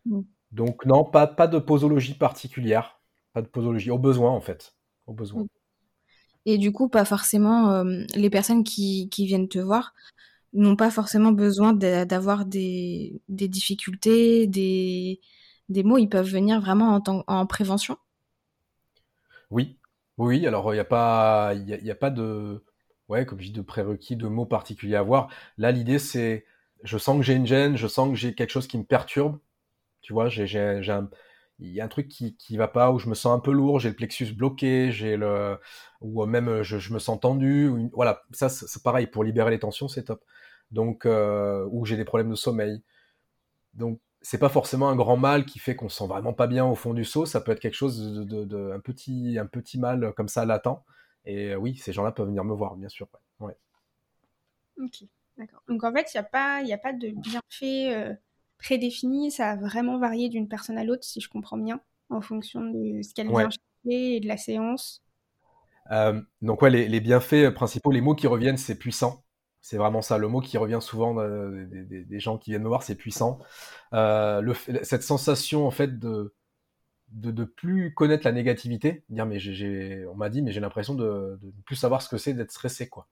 Mm. 0.06 0.22
Donc 0.51 0.86
non, 0.86 1.04
pas, 1.04 1.27
pas 1.27 1.48
de 1.48 1.58
posologie 1.60 2.13
particulière, 2.13 3.00
pas 3.34 3.42
de 3.42 3.48
posologie, 3.48 3.89
au 3.89 3.98
besoin 3.98 4.32
en 4.32 4.42
fait, 4.42 4.75
au 5.08 5.13
besoin. 5.13 5.44
Mm. 5.44 5.48
Et 6.46 6.58
du 6.58 6.72
coup, 6.72 6.88
pas 6.88 7.04
forcément 7.04 7.84
les 7.84 8.30
personnes 8.30 8.63
qui, 8.63 9.10
qui 9.10 9.25
viennent 9.25 9.50
te 9.50 9.60
voir 9.60 9.94
n'ont 10.54 10.77
pas 10.77 10.92
forcément 10.92 11.34
besoin 11.34 11.74
d'avoir 11.74 12.46
des, 12.46 13.22
des, 13.27 13.50
difficultés, 13.50 14.48
des, 14.48 15.20
des 15.69 15.83
mots, 15.83 15.97
ils 15.97 16.07
peuvent 16.09 16.29
venir 16.29 16.62
vraiment 16.62 17.01
en, 17.05 17.24
en 17.27 17.45
prévention? 17.45 17.97
Oui, 19.50 19.77
oui, 20.17 20.45
alors 20.47 20.74
il 20.74 20.77
n'y 20.77 20.81
a, 20.81 20.86
pas, 20.86 21.53
y 21.53 21.91
a, 21.91 21.95
pas 21.95 22.09
de, 22.09 22.63
ouais, 23.07 23.25
comme 23.25 23.39
de 23.39 23.62
prérequis, 23.62 24.15
de 24.15 24.27
mots 24.27 24.45
particuliers 24.45 24.95
à 24.95 25.01
voir. 25.03 25.29
Là, 25.57 25.71
l'idée, 25.71 26.00
c'est, 26.00 26.45
je 26.83 26.97
sens 26.97 27.17
que 27.17 27.24
j'ai 27.24 27.33
une 27.33 27.47
gêne, 27.47 27.77
je 27.77 27.88
sens 27.88 28.09
que 28.09 28.15
j'ai 28.15 28.33
quelque 28.33 28.51
chose 28.51 28.67
qui 28.67 28.77
me 28.77 28.83
perturbe, 28.83 29.39
tu 30.01 30.13
vois, 30.13 30.29
j'ai, 30.29 30.59
un, 30.59 31.09
il 31.59 31.71
y 31.71 31.81
a 31.81 31.86
un 31.86 31.88
truc 31.88 32.07
qui, 32.07 32.36
qui 32.38 32.57
va 32.57 32.67
pas, 32.67 32.91
où 32.91 33.00
je 33.00 33.09
me 33.09 33.15
sens 33.15 33.36
un 33.38 33.39
peu 33.39 33.51
lourd, 33.51 33.79
j'ai 33.79 33.89
le 33.89 33.95
plexus 33.95 34.33
bloqué, 34.33 34.91
j'ai 34.91 35.17
le, 35.17 35.59
ou 36.01 36.25
même 36.25 36.63
je, 36.63 36.93
me 36.93 37.00
sens 37.00 37.19
tendu, 37.19 37.71
voilà, 37.93 38.24
ça 38.31 38.50
c'est 38.50 38.83
pareil, 38.83 39.07
pour 39.07 39.24
libérer 39.24 39.51
les 39.51 39.59
tensions, 39.59 39.88
c'est 39.88 40.03
top. 40.05 40.24
Donc 40.71 41.05
euh, 41.05 41.67
ou 41.71 41.86
j'ai 41.86 41.97
des 41.97 42.05
problèmes 42.05 42.29
de 42.29 42.36
sommeil. 42.36 42.83
Donc 43.74 44.00
c'est 44.27 44.38
pas 44.38 44.50
forcément 44.50 44.89
un 44.89 44.96
grand 44.98 45.15
mal 45.15 45.46
qui 45.46 45.57
fait 45.57 45.77
qu'on 45.77 45.88
se 45.88 46.00
sent 46.00 46.07
vraiment 46.07 46.34
pas 46.34 46.48
bien 46.48 46.65
au 46.65 46.75
fond 46.75 46.93
du 46.93 47.05
seau. 47.05 47.25
Ça 47.25 47.39
peut 47.39 47.53
être 47.53 47.62
quelque 47.62 47.75
chose 47.75 48.25
de, 48.27 48.72
un 48.74 48.79
petit 48.81 49.38
un 49.39 49.46
petit 49.46 49.79
mal 49.79 50.12
comme 50.17 50.27
ça 50.27 50.43
latent. 50.46 50.84
Et 51.24 51.55
oui, 51.55 51.77
ces 51.77 51.93
gens-là 51.93 52.12
peuvent 52.12 52.27
venir 52.27 52.43
me 52.43 52.53
voir, 52.53 52.75
bien 52.75 52.89
sûr. 52.89 53.07
Ouais. 53.39 53.55
Ok, 54.84 55.05
d'accord. 55.38 55.63
Donc 55.69 55.81
en 55.86 55.93
fait, 55.93 56.13
il 56.13 56.17
n'y 56.17 56.19
a 56.19 56.24
pas 56.24 56.62
il 56.62 56.74
a 56.74 56.77
pas 56.77 56.91
de 56.91 57.07
bienfait 57.07 57.96
euh, 57.96 58.13
prédéfini. 58.57 59.31
Ça 59.31 59.51
a 59.51 59.55
vraiment 59.55 59.98
varié 59.98 60.27
d'une 60.27 60.50
personne 60.50 60.77
à 60.77 60.84
l'autre, 60.84 61.05
si 61.05 61.22
je 61.22 61.29
comprends 61.29 61.57
bien, 61.57 61.79
en 62.10 62.19
fonction 62.19 62.60
de 62.60 63.01
ce 63.03 63.13
qu'elle 63.13 63.29
vient 63.29 63.50
chercher 63.50 64.15
et 64.17 64.19
de 64.19 64.27
la 64.27 64.36
séance. 64.36 65.05
Euh, 65.91 66.22
donc 66.41 66.62
ouais, 66.62 66.69
les, 66.69 66.89
les, 66.89 67.00
bienfaits 67.00 67.51
principaux, 67.55 67.91
les 67.91 68.01
mots 68.01 68.13
qui 68.13 68.27
reviennent, 68.27 68.57
c'est 68.57 68.77
puissant. 68.77 69.24
C'est 69.67 69.75
vraiment 69.75 70.01
ça, 70.01 70.17
le 70.17 70.29
mot 70.29 70.39
qui 70.39 70.57
revient 70.57 70.79
souvent 70.79 71.19
euh, 71.19 71.65
des, 71.65 72.19
gens 72.21 72.38
qui 72.38 72.51
viennent 72.51 72.63
me 72.63 72.69
voir, 72.69 72.83
c'est 72.83 72.95
puissant. 72.95 73.39
Euh, 73.91 74.39
le, 74.39 74.53
cette 74.83 75.03
sensation 75.03 75.67
en 75.67 75.71
fait 75.71 76.00
de, 76.00 76.33
de, 77.09 77.43
plus 77.43 77.93
connaître 77.93 78.24
la 78.24 78.31
négativité, 78.31 79.03
dire 79.09 79.25
mais 79.25 79.39
j'ai, 79.39 80.05
on 80.09 80.15
m'a 80.15 80.29
dit 80.29 80.41
mais 80.41 80.53
j'ai 80.53 80.62
l'impression 80.62 80.95
de, 80.95 81.38
ne 81.43 81.62
plus 81.65 81.75
savoir 81.75 82.01
ce 82.01 82.07
que 82.07 82.17
c'est 82.17 82.31
d'être 82.31 82.53
stressé 82.53 82.88
quoi. 82.88 83.09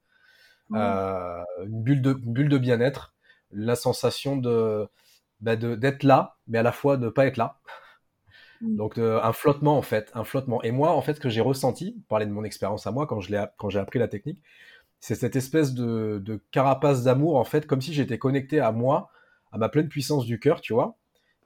Euh, 0.72 1.44
une 1.66 1.84
bulle 1.84 2.02
de 2.02 2.14
bulle 2.14 2.48
de 2.48 2.58
bien-être, 2.58 3.16
la 3.52 3.76
sensation 3.76 4.38
bah, 4.38 5.58
de 5.58 5.76
d'être 5.76 6.04
là, 6.04 6.38
mais 6.48 6.60
à 6.60 6.64
la 6.64 6.72
fois 6.72 6.96
de 6.96 7.10
pas 7.10 7.26
être 7.26 7.36
là. 7.36 7.60
Donc 8.62 8.98
un 8.98 9.34
flottement 9.34 9.78
en 9.78 9.82
fait, 9.82 10.10
un 10.14 10.24
flottement. 10.24 10.64
Et 10.64 10.72
moi 10.72 10.92
en 10.94 11.02
fait 11.02 11.16
ce 11.16 11.20
que 11.20 11.28
j'ai 11.28 11.42
ressenti, 11.42 12.02
parler 12.08 12.26
de 12.26 12.32
mon 12.32 12.46
expérience 12.46 12.88
à 12.88 12.92
moi 12.92 13.08
quand 13.08 13.20
je 13.20 13.32
l'ai 13.32 13.44
quand 13.58 13.70
j'ai 13.70 13.80
appris 13.80 14.00
la 14.00 14.08
technique, 14.08 14.42
c'est 15.00 15.16
cette 15.16 15.36
espèce 15.36 15.74
de, 15.74 16.42
carapace 16.52 17.04
d'amour, 17.04 17.38
en 17.38 17.44
fait, 17.44 17.68
comme 17.68 17.82
si 17.82 17.94
j'étais 17.94 18.18
connecté 18.18 18.60
à 18.60 18.72
moi, 18.72 19.10
à 19.52 19.58
ma 19.58 19.70
pleine 19.70 19.88
puissance 19.88 20.26
du 20.26 20.40
cœur, 20.40 20.62
tu 20.62 20.74
vois. 20.74 20.98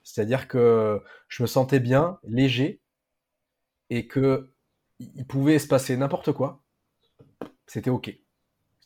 C'est-à-dire 0.02 0.48
que 0.48 1.02
je 1.28 1.42
me 1.42 1.46
sentais 1.46 1.80
bien, 1.80 2.18
léger, 2.24 2.80
et 3.90 4.06
que 4.06 4.50
il 4.98 5.26
pouvait 5.26 5.58
se 5.58 5.66
passer 5.66 5.96
n'importe 5.96 6.32
quoi. 6.32 6.62
C'était 7.66 7.90
ok. 7.90 8.14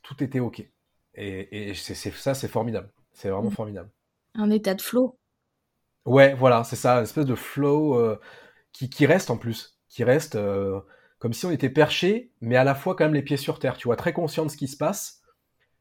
Tout 0.03 0.23
était 0.23 0.41
ok. 0.41 0.69
Et, 1.15 1.73
c'est, 1.75 1.95
ça, 1.95 2.35
c'est 2.35 2.49
formidable. 2.49 2.93
C'est 3.13 3.31
vraiment 3.31 3.51
mmh. 3.51 3.55
formidable. 3.55 3.91
Un 4.35 4.51
état 4.51 4.75
de 4.75 4.83
flow. 4.83 5.19
Ouais, 6.05 6.35
voilà, 6.35 6.65
c'est 6.65 6.77
ça, 6.77 6.97
une 6.97 7.05
espèce 7.05 7.25
de 7.25 7.35
flow 7.35 7.99
euh, 7.99 8.21
qui, 8.73 9.07
reste 9.07 9.31
en 9.31 9.39
plus, 9.39 9.79
qui 9.89 10.05
reste. 10.05 10.35
Euh, 10.35 10.81
comme 11.25 11.33
si 11.33 11.47
on 11.47 11.51
était 11.51 11.71
perché, 11.71 12.31
mais 12.43 12.55
à 12.55 12.65
la 12.65 12.75
fois 12.75 12.95
quand 12.95 13.05
même 13.05 13.15
les 13.15 13.23
pieds 13.23 13.39
sur 13.39 13.59
terre, 13.59 13.79
tu 13.79 13.89
vois, 13.89 13.97
très 13.97 14.13
conscient 14.13 14.45
de 14.45 14.51
ce 14.51 14.59
qui 14.59 14.69
se 14.69 14.77
passe, 14.77 15.23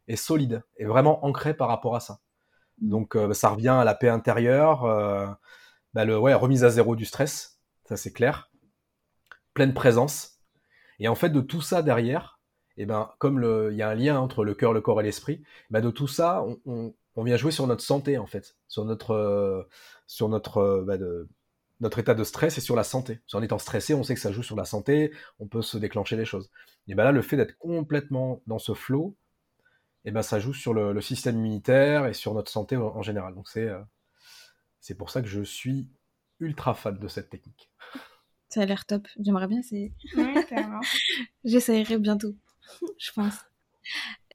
et 0.07 0.15
solide, 0.15 0.63
et 0.77 0.85
vraiment 0.85 1.25
ancré 1.25 1.53
par 1.53 1.67
rapport 1.67 1.97
à 1.97 1.99
ça. 1.99 2.21
Donc 2.77 3.17
euh, 3.17 3.33
ça 3.33 3.49
revient 3.49 3.67
à 3.67 3.83
la 3.83 3.93
paix 3.93 4.07
intérieure, 4.07 4.85
euh, 4.85 5.27
bah, 5.93 6.05
remise 6.05 6.63
à 6.63 6.69
zéro 6.69 6.95
du 6.95 7.03
stress, 7.03 7.59
ça 7.83 7.97
c'est 7.97 8.13
clair, 8.13 8.51
pleine 9.53 9.73
présence, 9.73 10.39
et 10.99 11.09
en 11.09 11.15
fait 11.15 11.29
de 11.29 11.41
tout 11.41 11.61
ça 11.61 11.81
derrière, 11.81 12.39
eh 12.77 12.85
ben 12.85 13.11
comme 13.19 13.43
il 13.69 13.75
y 13.75 13.81
a 13.81 13.89
un 13.89 13.95
lien 13.95 14.21
entre 14.21 14.45
le 14.45 14.53
cœur, 14.53 14.71
le 14.71 14.79
corps 14.79 15.01
et 15.01 15.03
l'esprit, 15.03 15.43
bah, 15.69 15.81
de 15.81 15.91
tout 15.91 16.07
ça, 16.07 16.45
on, 16.65 16.93
vient 17.17 17.35
jouer 17.35 17.51
sur 17.51 17.67
notre 17.67 17.83
santé 17.83 18.17
en 18.17 18.27
fait, 18.27 18.55
sur 18.69 18.85
notre, 18.85 19.11
euh, 19.11 19.67
notre, 20.21 20.85
bah, 20.87 20.95
notre 21.83 21.99
état 21.99 22.15
de 22.15 22.23
stress 22.23 22.57
est 22.57 22.61
sur 22.61 22.75
la 22.75 22.83
santé. 22.83 23.19
En 23.33 23.43
étant 23.43 23.59
stressé, 23.59 23.93
on 23.93 24.03
sait 24.03 24.15
que 24.15 24.21
ça 24.21 24.31
joue 24.31 24.41
sur 24.41 24.55
la 24.55 24.65
santé, 24.65 25.11
on 25.39 25.47
peut 25.47 25.61
se 25.61 25.77
déclencher 25.77 26.15
des 26.15 26.25
choses. 26.25 26.49
Et 26.87 26.95
ben 26.95 27.03
là, 27.03 27.11
le 27.11 27.21
fait 27.21 27.37
d'être 27.37 27.57
complètement 27.57 28.41
dans 28.47 28.57
ce 28.57 28.73
flow, 28.73 29.15
et 30.05 30.11
ben 30.11 30.21
ça 30.21 30.39
joue 30.39 30.53
sur 30.53 30.73
le, 30.73 30.99
système 31.01 31.37
immunitaire 31.37 32.07
et 32.07 32.13
sur 32.13 32.33
notre 32.33 32.49
santé 32.49 32.77
en, 32.77 33.01
général. 33.01 33.35
Donc 33.35 33.47
c'est 33.49 33.67
euh, 33.67 33.81
c'est 34.79 34.95
pour 34.95 35.09
ça 35.09 35.21
que 35.21 35.27
je 35.27 35.41
suis 35.41 35.89
ultra 36.39 36.73
fan 36.73 36.97
de 36.97 37.07
cette 37.07 37.29
technique. 37.29 37.69
Ça 38.49 38.61
a 38.61 38.65
l'air 38.65 38.85
top. 38.85 39.07
J'aimerais 39.19 39.47
bien 39.47 39.59
essayer. 39.59 39.93
Ouais, 40.15 40.33
J'essayerai 41.43 41.97
bientôt, 41.97 42.35
je 42.97 43.11
pense. 43.11 43.35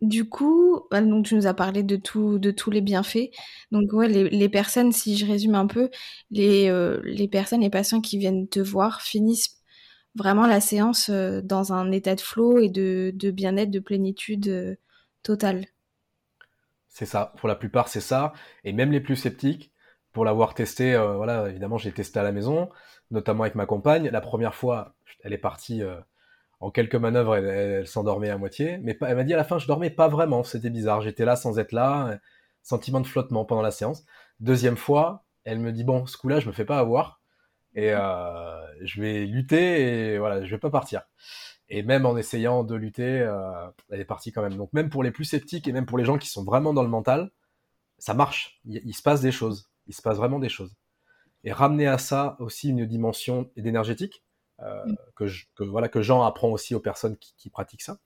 Du 0.01 0.29
coup, 0.29 0.87
bah, 0.91 1.01
donc 1.01 1.27
tu 1.27 1.35
nous 1.35 1.47
as 1.49 1.55
parlé 1.55 1.83
de 1.83 1.97
tout, 1.97 2.39
de 2.39 2.53
tous 2.53 2.71
les 2.71 2.81
bienfaits. 2.81 3.31
Donc 3.73 3.93
ouais, 3.93 4.09
les, 4.09 4.49
personnes, 4.49 4.93
si 4.93 5.17
je 5.17 5.27
résume 5.27 5.57
un 5.57 5.67
peu, 5.67 5.91
les, 6.31 6.69
euh, 6.69 7.01
les 7.05 7.27
personnes, 7.27 7.63
les 7.63 7.71
patients 7.71 8.01
qui 8.01 8.17
viennent 8.17 8.49
te 8.49 8.61
voir 8.61 9.03
finissent 9.03 9.61
vraiment 10.15 10.47
la 10.47 10.61
séance 10.61 11.09
euh, 11.09 11.41
dans 11.43 11.73
un 11.73 11.91
état 11.91 12.15
de 12.15 12.21
flow 12.21 12.61
et 12.61 12.69
de, 12.69 13.13
bien-être, 13.31 13.73
de 13.73 13.81
plénitude 13.81 14.49
euh, 14.49 14.77
totale. 15.25 15.67
C'est 16.87 17.07
ça. 17.07 17.33
Pour 17.39 17.49
la 17.49 17.57
plupart, 17.57 17.89
c'est 17.89 18.01
ça. 18.01 18.33
Et 18.63 18.73
même 18.73 18.93
les 18.93 19.01
plus 19.01 19.17
sceptiques, 19.17 19.73
pour 20.13 20.25
l'avoir 20.25 20.55
testé, 20.55 20.97
voilà, 20.97 21.49
évidemment, 21.49 21.77
j'ai 21.77 21.93
testé 21.93 22.19
à 22.19 22.25
la 22.25 22.33
maison, 22.33 22.71
notamment 23.11 23.43
avec 23.45 23.55
ma 23.55 23.67
compagne. 23.67 24.09
La 24.09 24.21
première 24.21 24.55
fois, 24.55 24.97
elle 25.23 25.33
est 25.33 25.39
partie 25.39 25.83
en 26.61 26.71
quelques 26.71 26.97
manœuvres, 26.97 27.37
elle, 27.37 27.87
s'endormait 27.87 28.31
à 28.31 28.39
moitié. 28.39 28.79
Mais 28.79 28.99
elle 29.03 29.17
m'a 29.17 29.25
dit 29.25 29.35
à 29.35 29.37
la 29.37 29.45
fin, 29.45 29.59
je 29.59 29.67
dormais 29.67 29.91
pas 29.91 30.09
vraiment. 30.09 30.43
C'était 30.43 30.71
bizarre. 30.71 31.01
J'étais 31.03 31.25
là 31.25 31.37
sans 31.37 31.59
être 31.59 31.73
là. 31.73 32.19
Sentiment 32.63 33.01
de 33.01 33.07
flottement 33.07 33.45
pendant 33.45 33.63
la 33.63 33.71
séance. 33.71 34.05
Deuxième 34.41 34.77
fois, 34.77 35.25
elle 35.45 35.61
me 35.61 35.73
dit 35.73 35.85
bon, 35.85 36.07
ce 36.07 36.17
coup-là, 36.17 36.41
je 36.41 36.49
me 36.49 36.53
fais 36.53 36.65
pas 36.65 36.79
avoir 36.79 37.21
et 37.75 37.93
euh, 37.93 38.85
je 38.85 39.01
vais 39.01 39.25
lutter 39.27 40.15
et 40.15 40.19
voilà, 40.19 40.45
je 40.45 40.51
vais 40.51 40.59
pas 40.59 40.71
partir. 40.71 41.03
Et 41.69 41.83
même 41.83 42.07
en 42.07 42.17
essayant 42.17 42.65
de 42.65 42.75
lutter, 42.75 43.21
euh, 43.21 43.69
elle 43.91 44.01
est 44.01 44.05
partie 44.05 44.33
quand 44.33 44.43
même. 44.43 44.57
Donc 44.57 44.73
même 44.73 44.91
pour 44.91 45.03
les 45.03 45.11
plus 45.11 45.25
sceptiques 45.25 45.69
et 45.69 45.73
même 45.73 45.87
pour 45.87 45.99
les 45.99 46.05
gens 46.05 46.19
qui 46.19 46.29
sont 46.29 46.45
vraiment 46.45 46.75
dans 46.75 46.83
le 46.83 46.89
mental, 46.89 47.31
ça 47.99 48.15
marche. 48.15 48.61
il 48.65 48.95
se 48.95 49.03
passe 49.03 49.21
des 49.21 49.33
choses. 49.33 49.71
Il 49.87 49.95
se 49.95 50.03
passe 50.03 50.17
vraiment 50.17 50.39
des 50.39 50.49
choses. 50.49 50.77
Et 51.45 51.53
ramener 51.53 51.87
à 51.87 51.99
ça 51.99 52.37
aussi 52.41 52.71
une 52.71 52.85
dimension 52.87 53.51
d'énergétique 53.57 54.25
mm. 54.61 54.95
que, 55.15 55.65
voilà, 55.65 55.89
que 55.89 56.03
Jean 56.03 56.23
apprend 56.23 56.49
aussi 56.49 56.75
aux 56.75 56.81
personnes 56.81 57.17
qui, 57.17 57.51
pratiquent 57.51 57.83
ça. 57.83 57.99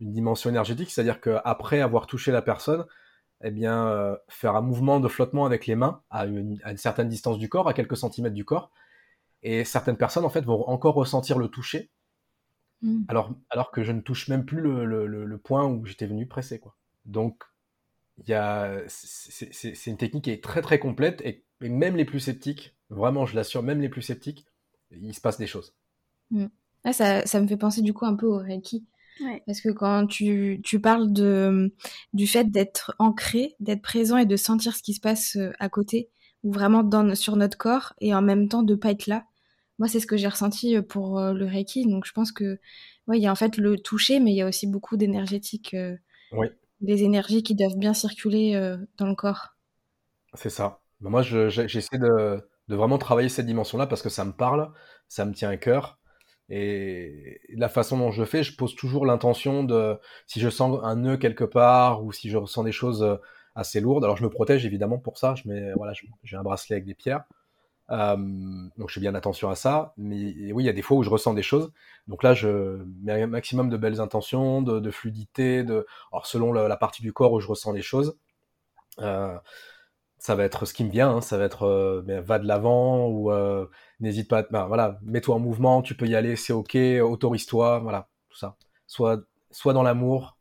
Une 0.00 0.12
dimension 0.12 0.48
énergétique, 0.50 0.90
c'est-à-dire 0.90 1.20
qu'après 1.20 1.80
avoir 1.80 2.06
touché 2.06 2.30
la 2.30 2.42
personne, 2.42 2.86
eh 3.42 3.50
bien, 3.50 3.88
euh, 3.88 4.16
faire 4.28 4.56
un 4.56 4.60
mouvement 4.60 5.00
de 5.00 5.08
flottement 5.08 5.44
avec 5.44 5.66
les 5.66 5.76
mains 5.76 6.02
à 6.10 6.26
une, 6.26 6.58
certaine 6.76 7.08
distance 7.08 7.38
du 7.38 7.48
corps, 7.48 7.68
à 7.68 7.74
quelques 7.74 7.96
centimètres 7.96 8.34
du 8.34 8.44
corps. 8.44 8.70
Et 9.42 9.64
certaines 9.64 9.96
personnes, 9.96 10.24
en 10.24 10.30
fait, 10.30 10.44
vont 10.44 10.68
encore 10.68 10.94
ressentir 10.94 11.38
le 11.38 11.48
toucher, 11.48 11.90
mm. 12.82 13.04
alors, 13.08 13.32
alors 13.50 13.70
que 13.70 13.82
je 13.84 13.92
ne 13.92 14.00
touche 14.00 14.28
même 14.28 14.44
plus 14.44 14.60
le, 14.60 14.84
le, 14.84 15.38
point 15.38 15.66
où 15.66 15.84
j'étais 15.86 16.06
venu 16.06 16.26
presser. 16.26 16.58
Quoi. 16.58 16.76
Donc, 17.04 17.42
c'est 18.88 19.90
une 19.90 19.96
technique 19.96 20.24
qui 20.24 20.30
est 20.30 20.42
très 20.42 20.62
très 20.62 20.80
complète 20.80 21.20
et, 21.22 21.44
et 21.60 21.68
même 21.68 21.96
les 21.96 22.04
plus 22.04 22.20
sceptiques, 22.20 22.76
vraiment, 22.90 23.26
je 23.26 23.36
l'assure, 23.36 23.62
même 23.62 23.80
les 23.80 23.88
plus 23.88 24.02
sceptiques, 24.02 24.46
il 24.90 25.14
se 25.14 25.20
passe 25.20 25.38
des 25.38 25.46
choses. 25.46 25.74
Mm. 26.30 26.46
Ah, 26.84 26.92
ça, 26.92 27.26
ça, 27.26 27.40
me 27.40 27.46
fait 27.46 27.56
penser 27.56 27.82
du 27.82 27.92
coup 27.92 28.06
un 28.06 28.14
peu 28.14 28.26
au 28.26 28.38
Reiki. 28.38 28.84
Parce 29.46 29.60
que 29.60 29.70
quand 29.70 30.06
tu, 30.06 30.60
tu 30.62 30.80
parles 30.80 31.12
de, 31.12 31.74
du 32.12 32.26
fait 32.26 32.44
d'être 32.44 32.94
ancré, 32.98 33.56
d'être 33.60 33.82
présent 33.82 34.16
et 34.16 34.26
de 34.26 34.36
sentir 34.36 34.76
ce 34.76 34.82
qui 34.82 34.94
se 34.94 35.00
passe 35.00 35.36
euh, 35.36 35.52
à 35.58 35.68
côté, 35.68 36.08
ou 36.44 36.52
vraiment 36.52 36.84
dans, 36.84 37.14
sur 37.16 37.34
notre 37.34 37.58
corps, 37.58 37.94
et 38.00 38.14
en 38.14 38.22
même 38.22 38.48
temps 38.48 38.62
de 38.62 38.76
pas 38.76 38.92
être 38.92 39.08
là, 39.08 39.24
moi 39.80 39.88
c'est 39.88 39.98
ce 40.00 40.06
que 40.06 40.16
j'ai 40.16 40.28
ressenti 40.28 40.76
euh, 40.76 40.82
pour 40.82 41.18
euh, 41.18 41.32
le 41.32 41.46
Reiki. 41.46 41.86
Donc 41.86 42.06
je 42.06 42.12
pense 42.12 42.30
que 42.30 42.60
ouais, 43.08 43.18
il 43.18 43.22
y 43.22 43.26
a 43.26 43.32
en 43.32 43.36
fait 43.36 43.56
le 43.56 43.76
toucher, 43.76 44.20
mais 44.20 44.30
il 44.30 44.36
y 44.36 44.42
a 44.42 44.46
aussi 44.46 44.68
beaucoup 44.68 44.96
d'énergétique, 44.96 45.74
des 46.80 47.02
énergies 47.02 47.42
qui 47.42 47.56
doivent 47.56 47.76
bien 47.76 47.94
circuler 47.94 48.76
dans 48.98 49.06
le 49.06 49.16
corps. 49.16 49.56
C'est 50.34 50.50
ça. 50.50 50.80
Bah, 51.00 51.10
moi, 51.10 51.22
j'essaie 51.22 51.98
de, 51.98 52.40
vraiment 52.68 52.98
travailler 52.98 53.28
cette 53.28 53.46
dimension-là 53.46 53.86
parce 53.86 54.02
que 54.02 54.08
ça 54.08 54.24
me 54.24 54.32
parle, 54.32 54.70
ça 55.08 55.24
me 55.24 55.32
tient 55.32 55.48
à 55.48 55.56
cœur. 55.56 55.98
Et 56.50 57.40
la 57.54 57.68
façon 57.68 57.98
dont 57.98 58.10
je 58.10 58.24
fais, 58.24 58.42
je 58.42 58.56
pose 58.56 58.74
toujours 58.74 59.04
l'intention 59.04 59.64
de 59.64 59.98
si 60.26 60.40
je 60.40 60.48
sens 60.48 60.80
un 60.82 60.96
nœud 60.96 61.16
quelque 61.18 61.44
part 61.44 62.04
ou 62.04 62.12
si 62.12 62.30
je 62.30 62.38
ressens 62.38 62.64
des 62.64 62.72
choses 62.72 63.02
euh, 63.02 63.16
assez 63.54 63.80
lourdes. 63.80 64.04
Alors 64.04 64.16
je 64.16 64.24
me 64.24 64.30
protège 64.30 64.64
évidemment 64.64 64.98
pour 64.98 65.18
ça. 65.18 65.34
Je 65.34 65.48
mets 65.48 65.72
voilà, 65.74 65.92
j'ai 66.22 66.36
un 66.36 66.42
bracelet 66.42 66.76
avec 66.76 66.86
des 66.86 66.94
pierres. 66.94 67.24
Euh, 67.90 68.16
donc 68.76 68.88
je 68.88 68.94
fais 68.94 69.00
bien 69.00 69.14
attention 69.14 69.50
à 69.50 69.54
ça. 69.54 69.92
Mais 69.96 70.52
oui, 70.52 70.64
il 70.64 70.66
y 70.66 70.70
a 70.70 70.72
des 70.72 70.82
fois 70.82 70.96
où 70.96 71.02
je 71.02 71.10
ressens 71.10 71.34
des 71.34 71.42
choses. 71.42 71.72
Donc 72.06 72.22
là, 72.22 72.34
je 72.34 72.82
mets 73.02 73.22
un 73.22 73.26
maximum 73.26 73.68
de 73.68 73.76
belles 73.76 74.00
intentions, 74.00 74.62
de, 74.62 74.90
fluidité, 74.90 75.64
de 75.64 75.86
alors 76.12 76.26
selon 76.26 76.52
la, 76.52 76.76
partie 76.76 77.02
du 77.02 77.12
corps 77.12 77.32
où 77.32 77.40
je 77.40 77.48
ressens 77.48 77.72
les 77.72 77.82
choses. 77.82 78.16
Euh, 79.00 79.36
ça 80.18 80.34
va 80.34 80.44
être 80.44 80.66
ce 80.66 80.74
qui 80.74 80.84
me 80.84 80.90
vient, 80.90 81.16
hein. 81.16 81.20
ça 81.20 81.38
va 81.38 81.44
être 81.44 81.62
euh, 81.62 82.20
va 82.22 82.38
de 82.38 82.46
l'avant 82.46 83.06
ou 83.06 83.30
euh, 83.30 83.66
n'hésite 84.00 84.28
pas, 84.28 84.42
ben, 84.42 84.66
voilà, 84.66 84.98
mets-toi 85.02 85.36
en 85.36 85.38
mouvement, 85.38 85.80
tu 85.80 85.94
peux 85.94 86.06
y 86.06 86.16
aller, 86.16 86.36
c'est 86.36 86.52
ok, 86.52 86.76
autorise-toi, 87.02 87.78
voilà, 87.78 88.08
tout 88.28 88.36
ça. 88.36 88.56
Soit, 88.86 89.22
soit 89.50 89.72
dans 89.72 89.82
l'amour, 89.82 90.38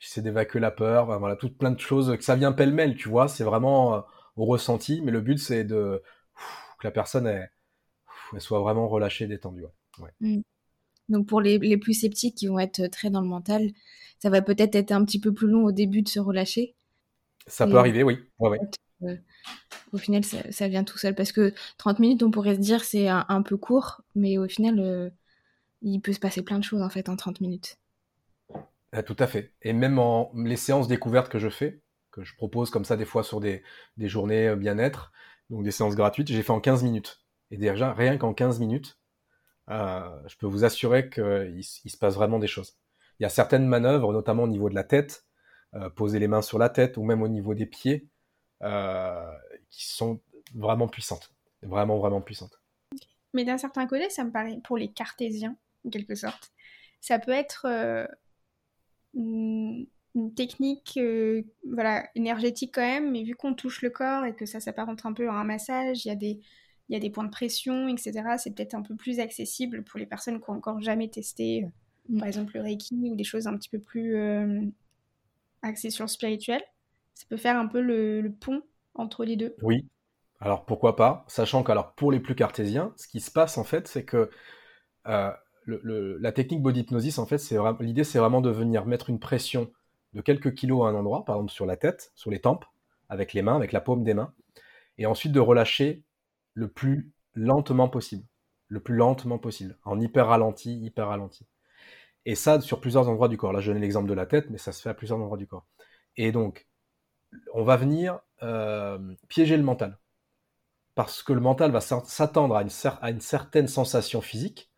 j'essaie 0.00 0.22
d'évacuer 0.22 0.58
la 0.60 0.72
peur, 0.72 1.06
ben, 1.06 1.18
voilà, 1.18 1.36
toutes 1.36 1.56
plein 1.56 1.70
de 1.70 1.78
choses, 1.78 2.16
que 2.16 2.24
ça 2.24 2.34
vient 2.34 2.52
pêle-mêle, 2.52 2.96
tu 2.96 3.08
vois, 3.08 3.28
c'est 3.28 3.44
vraiment 3.44 3.94
euh, 3.94 4.00
au 4.36 4.44
ressenti, 4.44 5.00
mais 5.02 5.12
le 5.12 5.20
but 5.20 5.38
c'est 5.38 5.64
de 5.64 6.02
que 6.80 6.86
la 6.86 6.90
personne 6.90 7.26
elle, 7.26 7.50
soit 8.38 8.60
vraiment 8.60 8.88
relâchée, 8.88 9.26
détendue. 9.26 9.64
Ouais. 10.00 10.10
Mmh. 10.20 10.40
Donc 11.10 11.26
pour 11.26 11.40
les, 11.40 11.58
les, 11.58 11.76
plus 11.76 11.94
sceptiques 11.94 12.34
qui 12.36 12.48
vont 12.48 12.58
être 12.58 12.86
très 12.86 13.10
dans 13.10 13.20
le 13.20 13.28
mental, 13.28 13.70
ça 14.18 14.30
va 14.30 14.42
peut-être 14.42 14.74
être 14.74 14.90
un 14.90 15.04
petit 15.04 15.20
peu 15.20 15.32
plus 15.32 15.48
long 15.48 15.64
au 15.64 15.72
début 15.72 16.02
de 16.02 16.08
se 16.08 16.18
relâcher. 16.18 16.74
Ça 17.46 17.66
peut 17.66 17.76
arriver, 17.76 18.02
oui. 18.02 18.20
Ouais, 18.38 18.50
ouais 18.50 18.60
au 19.92 19.98
final, 19.98 20.24
ça, 20.24 20.68
vient 20.68 20.84
tout 20.84 20.98
seul. 20.98 21.14
Parce 21.14 21.32
que 21.32 21.52
30 21.78 21.98
minutes, 21.98 22.22
on 22.22 22.30
pourrait 22.30 22.54
se 22.54 22.60
dire 22.60 22.84
c'est 22.84 23.08
un, 23.08 23.42
peu 23.42 23.56
court, 23.56 24.02
mais 24.14 24.38
au 24.38 24.48
final, 24.48 24.80
euh, 24.80 25.10
il 25.82 26.00
peut 26.00 26.12
se 26.12 26.20
passer 26.20 26.42
plein 26.42 26.58
de 26.58 26.64
choses 26.64 26.82
en 26.82 26.88
fait 26.88 27.08
en 27.08 27.16
30 27.16 27.40
minutes. 27.40 27.78
Ah, 28.92 29.02
tout 29.02 29.16
à 29.18 29.26
fait. 29.26 29.52
Et 29.62 29.72
même 29.72 29.98
en 29.98 30.32
les 30.34 30.56
séances 30.56 30.88
découvertes 30.88 31.30
que 31.30 31.38
je 31.38 31.48
fais, 31.48 31.80
que 32.10 32.24
je 32.24 32.34
propose 32.36 32.70
comme 32.70 32.84
ça 32.84 32.96
des 32.96 33.04
fois 33.04 33.22
sur 33.22 33.40
des, 33.40 33.62
journées 33.98 34.48
euh, 34.48 34.56
bien-être, 34.56 35.12
donc 35.50 35.64
des 35.64 35.70
séances 35.70 35.94
gratuites, 35.94 36.28
j'ai 36.28 36.42
fait 36.42 36.52
en 36.52 36.60
15 36.60 36.82
minutes. 36.82 37.20
Et 37.50 37.56
déjà, 37.56 37.92
rien 37.92 38.16
qu'en 38.16 38.34
15 38.34 38.60
minutes, 38.60 38.98
euh, 39.70 40.10
je 40.26 40.36
peux 40.36 40.46
vous 40.46 40.64
assurer 40.64 41.10
qu'il 41.10 41.58
il 41.58 41.90
se 41.90 41.96
passe 41.98 42.14
vraiment 42.14 42.38
des 42.38 42.46
choses. 42.46 42.76
Il 43.18 43.24
y 43.24 43.26
a 43.26 43.28
certaines 43.28 43.66
manœuvres, 43.66 44.12
notamment 44.12 44.44
au 44.44 44.48
niveau 44.48 44.68
de 44.68 44.74
la 44.74 44.84
tête, 44.84 45.26
poser 45.96 46.18
les 46.18 46.28
mains 46.28 46.42
sur 46.42 46.58
la 46.58 46.68
tête 46.68 46.98
ou 46.98 47.02
même 47.02 47.22
au 47.22 47.28
niveau 47.28 47.54
des 47.54 47.64
pieds, 47.64 48.06
euh, 48.06 48.21
qui 48.62 49.86
sont 49.86 50.20
vraiment 50.54 50.88
puissantes. 50.88 51.32
Vraiment, 51.62 51.98
vraiment 51.98 52.20
puissantes. 52.20 52.60
Mais 53.34 53.44
d'un 53.44 53.58
certain 53.58 53.86
côté, 53.86 54.10
ça 54.10 54.24
me 54.24 54.30
paraît, 54.30 54.58
pour 54.64 54.76
les 54.76 54.88
cartésiens, 54.88 55.56
en 55.86 55.90
quelque 55.90 56.14
sorte, 56.14 56.52
ça 57.00 57.18
peut 57.18 57.32
être 57.32 57.66
euh, 57.66 58.06
une, 59.14 59.86
technique 60.36 60.98
euh, 60.98 61.42
voilà, 61.66 62.06
énergétique 62.14 62.72
quand 62.74 62.82
même, 62.82 63.10
mais 63.10 63.22
vu 63.22 63.34
qu'on 63.34 63.54
touche 63.54 63.80
le 63.80 63.90
corps 63.90 64.26
et 64.26 64.34
que 64.34 64.44
ça 64.44 64.60
s'apparente 64.60 65.06
un 65.06 65.14
peu 65.14 65.28
à 65.28 65.32
un 65.32 65.44
massage, 65.44 66.04
il 66.04 66.08
y 66.08 66.10
a 66.10 66.14
des, 66.14 66.40
il 66.88 66.92
y 66.92 66.96
a 66.96 67.00
des 67.00 67.08
points 67.08 67.24
de 67.24 67.30
pression, 67.30 67.88
etc. 67.88 68.22
C'est 68.36 68.54
peut-être 68.54 68.74
un 68.74 68.82
peu 68.82 68.94
plus 68.94 69.20
accessible 69.20 69.82
pour 69.84 69.98
les 69.98 70.06
personnes 70.06 70.38
qui 70.40 70.50
n'ont 70.50 70.58
encore 70.58 70.82
jamais 70.82 71.08
testé, 71.08 71.66
mm. 72.08 72.18
par 72.18 72.28
exemple 72.28 72.52
le 72.54 72.60
Reiki 72.60 72.94
ou 72.94 73.16
des 73.16 73.24
choses 73.24 73.46
un 73.46 73.56
petit 73.56 73.70
peu 73.70 73.78
plus 73.78 74.14
axées 75.62 75.90
sur 75.90 76.04
le 76.04 76.08
spirituel 76.08 76.62
ça 77.14 77.26
peut 77.28 77.36
faire 77.36 77.56
un 77.56 77.66
peu 77.66 77.80
le, 77.80 78.32
pont 78.40 78.62
entre 78.94 79.24
les 79.24 79.36
deux. 79.36 79.54
Oui, 79.62 79.88
alors 80.40 80.64
pourquoi 80.64 80.96
pas, 80.96 81.24
sachant 81.28 81.62
que 81.62 81.72
pour 81.96 82.12
les 82.12 82.20
plus 82.20 82.34
cartésiens, 82.34 82.92
ce 82.96 83.08
qui 83.08 83.20
se 83.20 83.30
passe 83.30 83.58
en 83.58 83.64
fait, 83.64 83.88
c'est 83.88 84.04
que 84.04 84.30
euh, 85.06 85.32
la 85.66 86.32
technique 86.32 86.62
body 86.62 86.80
hypnosis, 86.80 87.18
en 87.18 87.26
fait, 87.26 87.40
l'idée, 87.80 88.04
c'est 88.04 88.18
vraiment 88.18 88.40
de 88.40 88.50
venir 88.50 88.86
mettre 88.86 89.10
une 89.10 89.20
pression 89.20 89.70
de 90.12 90.20
quelques 90.20 90.54
kilos 90.54 90.84
à 90.84 90.88
un 90.88 90.94
endroit, 90.94 91.24
par 91.24 91.36
exemple 91.36 91.52
sur 91.52 91.66
la 91.66 91.76
tête, 91.76 92.12
sur 92.14 92.30
les 92.30 92.40
tempes, 92.40 92.64
avec 93.08 93.32
les 93.32 93.42
mains, 93.42 93.56
avec 93.56 93.72
la 93.72 93.80
paume 93.80 94.04
des 94.04 94.14
mains, 94.14 94.34
et 94.98 95.06
ensuite 95.06 95.32
de 95.32 95.40
relâcher 95.40 96.02
le 96.54 96.68
plus 96.68 97.12
lentement 97.34 97.88
possible, 97.88 98.26
le 98.68 98.80
plus 98.80 98.96
lentement 98.96 99.38
possible, 99.38 99.78
en 99.84 100.00
hyper 100.00 100.26
ralenti, 100.26 100.78
hyper 100.80 101.08
ralenti. 101.08 101.46
Et 102.24 102.34
ça 102.34 102.60
sur 102.60 102.80
plusieurs 102.80 103.08
endroits 103.08 103.28
du 103.28 103.36
corps. 103.36 103.52
Là, 103.52 103.60
je 103.60 103.72
donne 103.72 103.80
l'exemple 103.80 104.08
de 104.08 104.14
la 104.14 104.26
tête, 104.26 104.50
mais 104.50 104.58
ça 104.58 104.72
se 104.72 104.80
fait 104.80 104.90
à 104.90 104.94
plusieurs 104.94 105.18
endroits 105.18 105.38
du 105.38 105.46
corps. 105.46 105.66
Et 106.16 106.30
donc, 106.30 106.66
on 107.54 107.64
va 107.64 107.76
venir 107.76 108.20
euh, 108.42 108.98
piéger 109.28 109.56
le 109.56 109.62
mental. 109.62 109.98
Parce 110.94 111.22
que 111.22 111.32
le 111.32 111.40
mental 111.40 111.70
va 111.70 111.80
s'attendre 111.80 112.54
à, 112.56 113.10
une, 113.10 113.20
certaine 113.20 113.66
sensation 113.66 114.20
physique, 114.20 114.70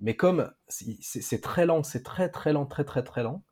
mais 0.00 0.16
comme 0.16 0.52
c'est 0.68 1.40
très 1.40 1.64
lent, 1.64 1.82
c'est 1.84 2.02
très 2.02 2.28
très 2.28 2.52
lent, 2.52 2.66
très 2.66 2.84
très 2.84 3.04
très 3.04 3.22
lent, 3.22 3.44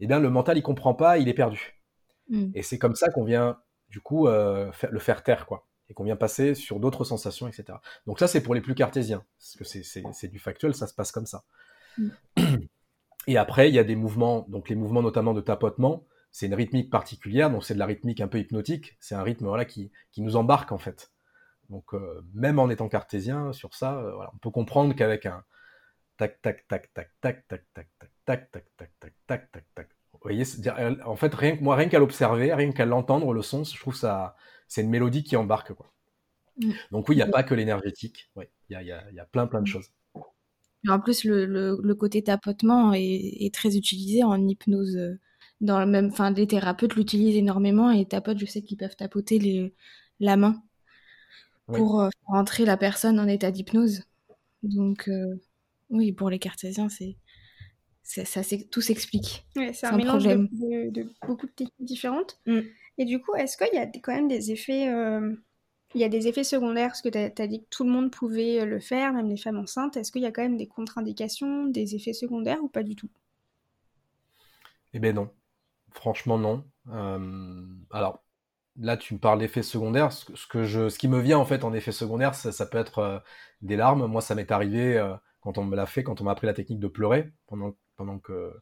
eh 0.00 0.06
bien 0.06 0.18
le 0.18 0.30
mental 0.30 0.56
il 0.56 0.62
comprend 0.62 0.94
pas, 0.94 1.18
il 1.18 1.28
est 1.28 1.34
perdu. 1.34 1.82
Mm. 2.30 2.52
Et 2.54 2.62
c'est 2.62 2.78
comme 2.78 2.94
ça 2.94 3.10
qu'on 3.10 3.24
vient 3.24 3.60
du 3.90 4.00
coup 4.00 4.28
euh, 4.28 4.70
le 4.90 4.98
faire 4.98 5.22
taire 5.22 5.44
quoi, 5.44 5.66
et 5.90 5.94
qu'on 5.94 6.04
vient 6.04 6.16
passer 6.16 6.54
sur 6.54 6.80
d'autres 6.80 7.04
sensations, 7.04 7.48
etc. 7.48 7.78
Donc 8.06 8.18
ça 8.18 8.28
c'est 8.28 8.42
pour 8.42 8.54
les 8.54 8.62
plus 8.62 8.74
cartésiens, 8.74 9.22
parce 9.38 9.56
que 9.56 9.64
c'est 9.64 10.28
du 10.28 10.38
factuel, 10.38 10.74
ça 10.74 10.86
se 10.86 10.94
passe 10.94 11.12
comme 11.12 11.26
ça. 11.26 11.44
Mm. 11.98 12.08
Et 13.26 13.36
après 13.36 13.68
il 13.68 13.74
y 13.74 13.78
a 13.78 13.84
des 13.84 13.96
mouvements, 13.96 14.46
donc 14.48 14.70
les 14.70 14.76
mouvements 14.76 15.02
notamment 15.02 15.34
de 15.34 15.42
tapotement, 15.42 16.06
c'est 16.36 16.44
une 16.44 16.54
rythmique 16.54 16.90
particulière, 16.90 17.50
donc 17.50 17.64
c'est 17.64 17.72
de 17.72 17.78
la 17.78 17.86
rythmique 17.86 18.20
un 18.20 18.28
peu 18.28 18.38
hypnotique. 18.38 18.98
C'est 19.00 19.14
un 19.14 19.22
rythme 19.22 19.46
voilà, 19.46 19.64
qui, 19.64 19.90
qui, 20.12 20.20
nous 20.20 20.36
embarque 20.36 20.70
en 20.70 20.76
fait. 20.76 21.10
Donc 21.70 21.94
euh, 21.94 22.22
même 22.34 22.58
en 22.58 22.68
étant 22.68 22.90
cartésien 22.90 23.54
sur 23.54 23.72
ça, 23.72 23.96
euh, 23.96 24.14
voilà, 24.14 24.30
on 24.34 24.36
peut 24.36 24.50
comprendre 24.50 24.94
qu'avec 24.94 25.24
un 25.24 25.44
tac 26.18 26.42
tac 26.42 26.68
tac 26.68 26.92
tac 26.92 27.10
tac 27.22 27.48
tac 27.48 27.64
tac 27.72 27.88
tac 28.26 28.50
tac 28.52 28.52
tac 28.52 28.52
tac 28.76 28.92
tac 29.00 29.14
tac 29.26 29.50
tac 29.50 29.64
tac. 29.74 29.88
Vous 30.12 30.18
voyez, 30.22 30.44
en 31.06 31.16
fait 31.16 31.34
rien 31.34 31.56
moi 31.62 31.74
rien 31.74 31.88
qu'à 31.88 31.98
l'observer, 31.98 32.52
rien 32.52 32.70
qu'à 32.70 32.84
l'entendre 32.84 33.32
le 33.32 33.40
son, 33.40 33.64
je 33.64 33.80
trouve 33.80 33.96
ça 33.96 34.36
c'est 34.68 34.82
une 34.82 34.90
mélodie 34.90 35.24
qui 35.24 35.36
embarque 35.36 35.72
quoi. 35.72 35.90
Donc 36.90 37.08
oui, 37.08 37.14
il 37.14 37.18
n'y 37.18 37.22
a 37.22 37.28
pas 37.28 37.44
que 37.44 37.54
l'énergétique, 37.54 38.30
il 38.36 38.44
y, 38.68 38.74
a, 38.74 38.82
y, 38.82 38.92
a, 38.92 39.10
y, 39.10 39.20
a, 39.20 39.24
plein 39.24 39.46
plein 39.46 39.62
de 39.62 39.66
choses. 39.66 39.90
En 40.86 41.00
plus, 41.00 41.24
le, 41.24 41.46
le, 41.46 41.78
le 41.82 41.94
côté 41.94 42.22
tapotement 42.22 42.92
est, 42.92 43.00
est, 43.00 43.54
très 43.54 43.76
utilisé 43.76 44.22
en 44.22 44.46
hypnose 44.46 45.18
dans 45.60 45.80
le 45.80 45.86
même, 45.86 46.06
enfin, 46.06 46.30
les 46.30 46.46
thérapeutes 46.46 46.94
l'utilisent 46.94 47.36
énormément 47.36 47.90
et 47.90 47.98
les 47.98 48.06
tapotes, 48.06 48.38
je 48.38 48.46
sais 48.46 48.62
qu'ils 48.62 48.76
peuvent 48.76 48.96
tapoter 48.96 49.38
les, 49.38 49.74
la 50.20 50.36
main 50.36 50.62
pour 51.66 52.00
euh, 52.00 52.08
rentrer 52.26 52.64
la 52.64 52.76
personne 52.76 53.18
en 53.18 53.26
état 53.26 53.50
d'hypnose. 53.50 54.02
Donc, 54.62 55.08
euh, 55.08 55.40
oui, 55.90 56.12
pour 56.12 56.30
les 56.30 56.38
cartésiens, 56.38 56.88
c'est, 56.88 57.16
ça, 58.02 58.42
c'est, 58.42 58.70
tout 58.70 58.80
s'explique. 58.80 59.46
Oui, 59.56 59.70
c'est 59.72 59.86
un 59.86 59.96
mélange 59.96 60.24
de, 60.24 61.10
beaucoup 61.26 61.46
de 61.46 61.52
techniques 61.52 61.74
différentes. 61.80 62.38
Mm. 62.46 62.60
Et 62.98 63.04
du 63.04 63.20
coup, 63.20 63.34
est-ce 63.34 63.56
qu'il 63.56 63.74
y 63.74 63.78
a 63.78 63.86
quand 63.86 64.14
même 64.14 64.28
des 64.28 64.52
effets, 64.52 64.88
euh, 64.88 65.34
il 65.94 66.00
y 66.00 66.04
a 66.04 66.08
des 66.08 66.28
effets 66.28 66.44
secondaires 66.44 66.88
Parce 66.88 67.02
que 67.02 67.08
tu 67.08 67.42
as, 67.42 67.46
dit 67.46 67.60
que 67.60 67.68
tout 67.70 67.84
le 67.84 67.90
monde 67.90 68.10
pouvait 68.10 68.64
le 68.64 68.80
faire, 68.80 69.12
même 69.12 69.28
les 69.28 69.36
femmes 69.36 69.58
enceintes. 69.58 69.96
Est-ce 69.96 70.12
qu'il 70.12 70.22
y 70.22 70.26
a 70.26 70.32
quand 70.32 70.42
même 70.42 70.56
des 70.56 70.68
contre-indications, 70.68 71.66
des 71.66 71.94
effets 71.94 72.12
secondaires 72.12 72.62
ou 72.62 72.68
pas 72.68 72.82
du 72.82 72.94
tout? 72.94 73.10
Eh 74.94 74.98
bien 74.98 75.12
non. 75.12 75.30
Franchement, 75.96 76.38
non. 76.38 76.64
Euh, 76.92 77.66
alors, 77.90 78.22
là, 78.78 78.98
tu 78.98 79.14
me 79.14 79.18
parles 79.18 79.38
d'effets 79.38 79.62
secondaires. 79.62 80.12
Ce, 80.12 80.46
que 80.46 80.64
je, 80.64 80.90
ce 80.90 80.98
qui 80.98 81.08
me 81.08 81.18
vient 81.20 81.38
en 81.38 81.46
fait 81.46 81.64
en 81.64 81.72
effet 81.72 81.90
secondaire, 81.90 82.34
ça, 82.34 82.66
peut 82.66 82.78
être 82.78 82.98
euh, 82.98 83.18
des 83.62 83.76
larmes. 83.76 84.06
Moi, 84.06 84.20
ça 84.20 84.34
m'est 84.34 84.52
arrivé 84.52 84.98
euh, 84.98 85.14
quand 85.40 85.56
on 85.56 85.64
me 85.64 85.74
l'a 85.74 85.86
fait, 85.86 86.02
quand 86.02 86.20
on 86.20 86.24
m'a 86.24 86.32
appris 86.32 86.46
la 86.46 86.52
technique 86.52 86.80
de 86.80 86.86
pleurer 86.86 87.32
pendant, 87.46 87.74
pendant 87.96 88.18
que. 88.18 88.52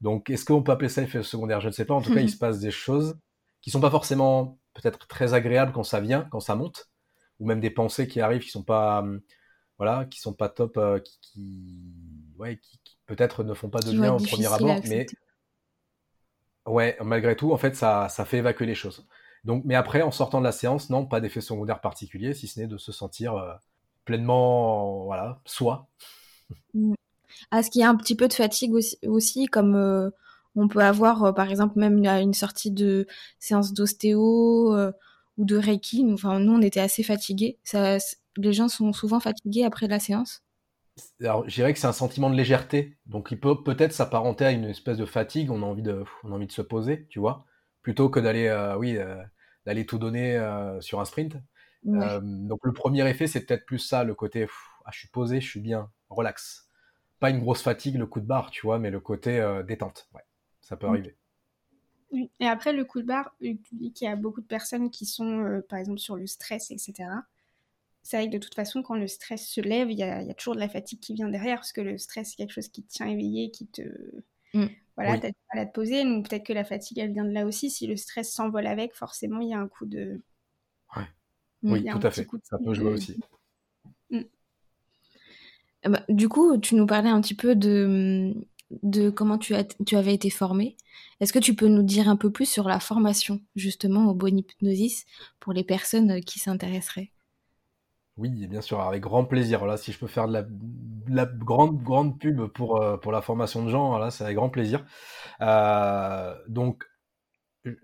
Donc, 0.00 0.30
est-ce 0.30 0.44
qu'on 0.44 0.62
peut 0.62 0.72
appeler 0.72 0.88
ça 0.88 1.02
effet 1.02 1.22
secondaire? 1.24 1.60
Je 1.60 1.66
ne 1.66 1.72
sais 1.72 1.84
pas. 1.84 1.94
En 1.94 2.02
tout 2.02 2.14
cas, 2.14 2.20
il 2.20 2.30
se 2.30 2.38
passe 2.38 2.60
des 2.60 2.70
choses 2.70 3.18
qui 3.60 3.70
sont 3.70 3.80
pas 3.80 3.90
forcément 3.90 4.58
peut-être 4.74 5.06
très 5.08 5.34
agréables 5.34 5.72
quand 5.72 5.84
ça 5.84 6.00
vient, 6.00 6.28
quand 6.30 6.40
ça 6.40 6.54
monte, 6.54 6.90
ou 7.40 7.46
même 7.46 7.60
des 7.60 7.70
pensées 7.70 8.06
qui 8.06 8.20
arrivent 8.20 8.42
qui 8.42 8.50
sont 8.50 8.62
pas, 8.64 9.04
voilà, 9.78 10.06
qui 10.06 10.20
sont 10.20 10.32
pas 10.32 10.48
top, 10.48 10.78
qui, 11.20 11.84
ouais, 12.38 12.58
qui, 12.58 12.80
peut-être 13.06 13.44
ne 13.44 13.54
font 13.54 13.68
pas 13.68 13.80
de 13.80 13.92
bien 13.92 14.14
au 14.14 14.18
premier 14.18 14.46
abord, 14.46 14.80
mais 14.88 15.06
Ouais, 16.66 16.96
malgré 17.02 17.34
tout, 17.36 17.52
en 17.52 17.56
fait, 17.56 17.74
ça, 17.74 18.08
ça 18.08 18.24
fait 18.24 18.38
évacuer 18.38 18.66
les 18.66 18.74
choses. 18.74 19.06
Donc, 19.44 19.64
mais 19.64 19.74
après, 19.74 20.02
en 20.02 20.12
sortant 20.12 20.38
de 20.38 20.44
la 20.44 20.52
séance, 20.52 20.90
non, 20.90 21.04
pas 21.04 21.20
d'effet 21.20 21.40
secondaire 21.40 21.80
particulier, 21.80 22.34
si 22.34 22.46
ce 22.46 22.60
n'est 22.60 22.68
de 22.68 22.78
se 22.78 22.92
sentir 22.92 23.34
euh, 23.34 23.52
pleinement, 24.04 25.04
voilà, 25.04 25.40
soi. 25.44 25.88
Est-ce 27.52 27.70
qu'il 27.70 27.80
y 27.80 27.84
a 27.84 27.88
un 27.88 27.96
petit 27.96 28.14
peu 28.14 28.28
de 28.28 28.32
fatigue 28.32 28.74
aussi, 29.06 29.46
comme 29.46 29.74
euh, 29.74 30.10
on 30.54 30.68
peut 30.68 30.80
avoir, 30.80 31.24
euh, 31.24 31.32
par 31.32 31.50
exemple, 31.50 31.78
même 31.78 32.04
à 32.06 32.20
une 32.20 32.34
sortie 32.34 32.70
de 32.70 33.06
séance 33.40 33.72
d'ostéo 33.72 34.76
ou 35.38 35.44
de 35.44 35.56
Reiki. 35.56 36.06
Enfin, 36.12 36.38
nous, 36.38 36.52
on 36.52 36.62
était 36.62 36.80
assez 36.80 37.02
fatigués. 37.02 37.58
Les 38.36 38.52
gens 38.52 38.68
sont 38.68 38.92
souvent 38.92 39.18
fatigués 39.20 39.64
après 39.64 39.88
la 39.88 39.98
séance 39.98 40.42
alors, 41.20 41.48
je 41.48 41.54
dirais 41.54 41.72
que 41.72 41.78
c'est 41.78 41.86
un 41.86 41.92
sentiment 41.92 42.30
de 42.30 42.36
légèreté. 42.36 42.96
Donc, 43.06 43.28
il 43.30 43.40
peut 43.40 43.62
peut-être 43.62 43.92
s'apparenter 43.92 44.44
à 44.44 44.50
une 44.50 44.64
espèce 44.64 44.96
de 44.96 45.04
fatigue. 45.04 45.50
On 45.50 45.62
a 45.62 45.66
envie 45.66 45.82
de, 45.82 46.04
on 46.24 46.32
a 46.32 46.34
envie 46.34 46.46
de 46.46 46.52
se 46.52 46.62
poser, 46.62 47.06
tu 47.08 47.18
vois, 47.18 47.46
plutôt 47.82 48.08
que 48.08 48.20
d'aller, 48.20 48.46
euh, 48.46 48.76
oui, 48.76 48.96
euh, 48.96 49.22
d'aller 49.66 49.86
tout 49.86 49.98
donner 49.98 50.38
sur 50.80 51.00
un 51.00 51.04
sprint. 51.04 51.36
donc 51.84 52.60
le 52.62 52.72
premier 52.72 53.08
effet, 53.08 53.26
c'est 53.26 53.44
peut-être 53.44 53.66
plus 53.66 53.78
ça, 53.78 54.04
le 54.04 54.14
côté 54.14 54.46
ah, 54.84 54.90
je 54.92 54.98
suis 54.98 55.08
posé, 55.08 55.40
je 55.40 55.48
suis 55.48 55.60
bien, 55.60 55.90
relax. 56.10 56.68
Pas 57.20 57.30
une 57.30 57.38
grosse 57.38 57.62
fatigue, 57.62 57.96
le 57.96 58.06
coup 58.06 58.20
de 58.20 58.26
barre, 58.26 58.50
tu 58.50 58.66
vois, 58.66 58.78
mais 58.78 58.90
le 58.90 58.98
côté 58.98 59.40
détente. 59.66 60.08
Ouais, 60.14 60.22
ça 60.60 60.76
peut 60.76 60.88
arriver. 60.88 61.16
Et 62.40 62.46
après, 62.46 62.72
le 62.72 62.84
coup 62.84 63.00
de 63.00 63.06
barre, 63.06 63.34
tu 63.40 63.56
dis 63.72 63.92
qu'il 63.92 64.06
y 64.06 64.10
a 64.10 64.16
beaucoup 64.16 64.40
de 64.40 64.46
personnes 64.46 64.90
qui 64.90 65.06
sont, 65.06 65.62
par 65.68 65.78
exemple, 65.78 66.00
sur 66.00 66.16
le 66.16 66.26
stress, 66.26 66.70
etc 66.70 67.04
c'est 68.02 68.16
vrai 68.16 68.26
que 68.26 68.32
de 68.32 68.38
toute 68.38 68.54
façon, 68.54 68.82
quand 68.82 68.96
le 68.96 69.06
stress 69.06 69.46
se 69.46 69.60
lève, 69.60 69.90
il 69.90 69.98
y, 69.98 70.02
a, 70.02 70.34
toujours 70.34 70.54
de 70.54 70.60
la 70.60 70.68
fatigue 70.68 71.00
qui 71.00 71.14
vient 71.14 71.28
derrière, 71.28 71.58
parce 71.58 71.72
que 71.72 71.80
le 71.80 71.98
stress, 71.98 72.30
c'est 72.30 72.36
quelque 72.36 72.52
chose 72.52 72.68
qui 72.68 72.82
te 72.82 72.90
tient 72.90 73.06
éveillé, 73.06 73.50
qui 73.50 73.66
te... 73.66 73.82
Mm. 74.54 74.66
Voilà, 74.96 75.18
t'as 75.18 75.28
du 75.28 75.36
mal 75.54 75.62
à 75.62 75.66
te 75.66 75.72
poser, 75.72 76.04
donc 76.04 76.28
peut-être 76.28 76.44
que 76.44 76.52
la 76.52 76.64
fatigue, 76.64 76.98
elle 76.98 77.12
vient 77.12 77.24
de 77.24 77.30
là 77.30 77.46
aussi. 77.46 77.70
Si 77.70 77.86
le 77.86 77.96
stress 77.96 78.30
s'envole 78.30 78.66
avec, 78.66 78.94
forcément, 78.94 79.40
il 79.40 79.48
y 79.48 79.54
a 79.54 79.58
un 79.58 79.68
coup 79.68 79.86
de... 79.86 80.20
Ouais. 80.96 81.04
Oui, 81.62 81.84
tout 81.84 82.06
à 82.06 82.10
fait. 82.10 82.26
Ça 82.42 82.58
peut 82.58 82.74
jouer 82.74 82.90
aussi. 82.90 83.18
Mm. 84.10 84.20
Eh 85.84 85.88
ben, 85.88 86.04
du 86.08 86.28
coup, 86.28 86.58
tu 86.58 86.74
nous 86.74 86.86
parlais 86.86 87.08
un 87.08 87.20
petit 87.20 87.34
peu 87.34 87.54
de, 87.54 88.34
de 88.82 89.10
comment 89.10 89.38
tu, 89.38 89.54
as, 89.54 89.64
tu 89.86 89.96
avais 89.96 90.14
été 90.14 90.28
formé. 90.28 90.76
Est-ce 91.20 91.32
que 91.32 91.38
tu 91.38 91.54
peux 91.54 91.68
nous 91.68 91.82
dire 91.82 92.08
un 92.08 92.16
peu 92.16 92.30
plus 92.32 92.46
sur 92.46 92.68
la 92.68 92.80
formation, 92.80 93.40
justement, 93.54 94.10
au 94.10 94.14
bon 94.14 94.36
hypnosis, 94.36 95.06
pour 95.38 95.52
les 95.52 95.64
personnes 95.64 96.20
qui 96.20 96.40
s'intéresseraient? 96.40 97.11
Oui, 98.18 98.46
bien 98.46 98.60
sûr, 98.60 98.80
avec 98.80 99.02
grand 99.02 99.24
plaisir. 99.24 99.64
Là, 99.64 99.76
si 99.76 99.92
je 99.92 99.98
peux 99.98 100.06
faire 100.06 100.28
de 100.28 100.44
la, 101.08 101.24
grande, 101.24 101.82
grande 101.82 102.18
pub 102.18 102.46
pour, 102.46 102.82
euh, 102.82 102.98
pour 102.98 103.10
la 103.10 103.22
formation 103.22 103.64
de 103.64 103.70
gens, 103.70 103.96
là, 103.98 104.10
c'est 104.10 104.24
avec 104.24 104.36
grand 104.36 104.50
plaisir. 104.50 104.84
Euh, 105.40 106.36
donc, 106.48 106.84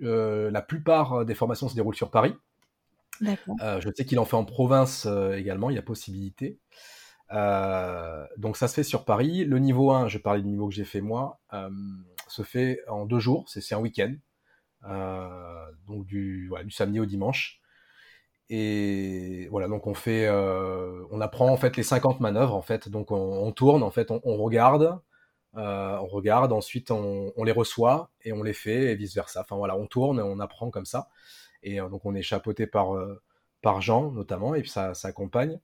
euh, 0.03 0.51
la 0.51 0.61
plupart 0.61 1.25
des 1.25 1.35
formations 1.35 1.69
se 1.69 1.75
déroulent 1.75 1.97
sur 1.97 2.11
Paris. 2.11 2.35
je 3.81 3.91
sais 3.97 4.05
qu'il 4.05 4.19
en 4.19 4.25
fait 4.25 4.37
en 4.37 4.45
province 4.45 5.07
également, 5.35 5.71
il 5.71 5.77
y 5.77 5.79
a 5.79 5.83
possibilité. 5.83 6.59
donc, 7.31 8.57
ça 8.57 8.69
se 8.69 8.75
fait 8.75 8.83
sur 8.83 9.07
Paris. 9.07 9.45
Le 9.45 9.59
niveau 9.59 9.93
1, 9.93 10.09
je 10.09 10.19
parler 10.19 10.43
du 10.43 10.49
niveau 10.49 10.69
que 10.69 10.75
j'ai 10.75 10.85
fait 10.85 11.01
moi, 11.01 11.41
se 12.29 12.43
fait 12.43 12.81
en 12.87 13.07
deux 13.07 13.19
jours, 13.19 13.49
c'est 13.49 13.75
un 13.75 13.81
week-end. 13.81 14.14
donc, 15.87 16.05
du, 16.05 16.51
du 16.64 16.71
samedi 16.71 17.01
au 17.01 17.07
dimanche. 17.07 17.62
Et 18.50 19.46
voilà, 19.50 19.68
donc 19.68 19.87
on 19.87 19.94
fait, 19.94 20.26
euh, 20.26 21.04
on 21.11 21.20
apprend 21.20 21.50
en 21.50 21.56
fait 21.58 21.76
les 21.76 21.82
50 21.82 22.20
manœuvres 22.20 22.54
en 22.54 22.62
fait. 22.62 22.88
Donc 22.88 23.11
on, 23.11 23.52
tourne, 23.52 23.82
en 23.82 23.90
fait, 23.90 24.11
on, 24.11 24.37
regarde, 24.37 24.98
euh, 25.56 25.98
on 25.98 26.06
regarde, 26.06 26.52
ensuite 26.52 26.90
on, 26.90 27.32
les 27.44 27.52
reçoit 27.52 28.11
et 28.24 28.32
on 28.32 28.42
les 28.42 28.54
fait 28.54 28.92
et 28.92 28.94
vice 28.94 29.14
versa. 29.14 29.42
Enfin 29.42 29.56
voilà, 29.56 29.76
on 29.76 29.87
tourne, 29.87 30.20
on 30.20 30.40
apprend 30.40 30.70
comme 30.70 30.87
ça. 30.87 31.08
Et 31.62 31.80
euh, 31.80 31.88
donc 31.88 32.06
on 32.06 32.14
est 32.14 32.22
chapeauté 32.22 32.66
par 32.66 32.94
par 33.62 33.80
Jean 33.82 34.12
notamment 34.12 34.54
et 34.54 34.62
puis 34.62 34.70
ça, 34.70 34.94
ça 34.94 35.08
accompagne 35.08 35.58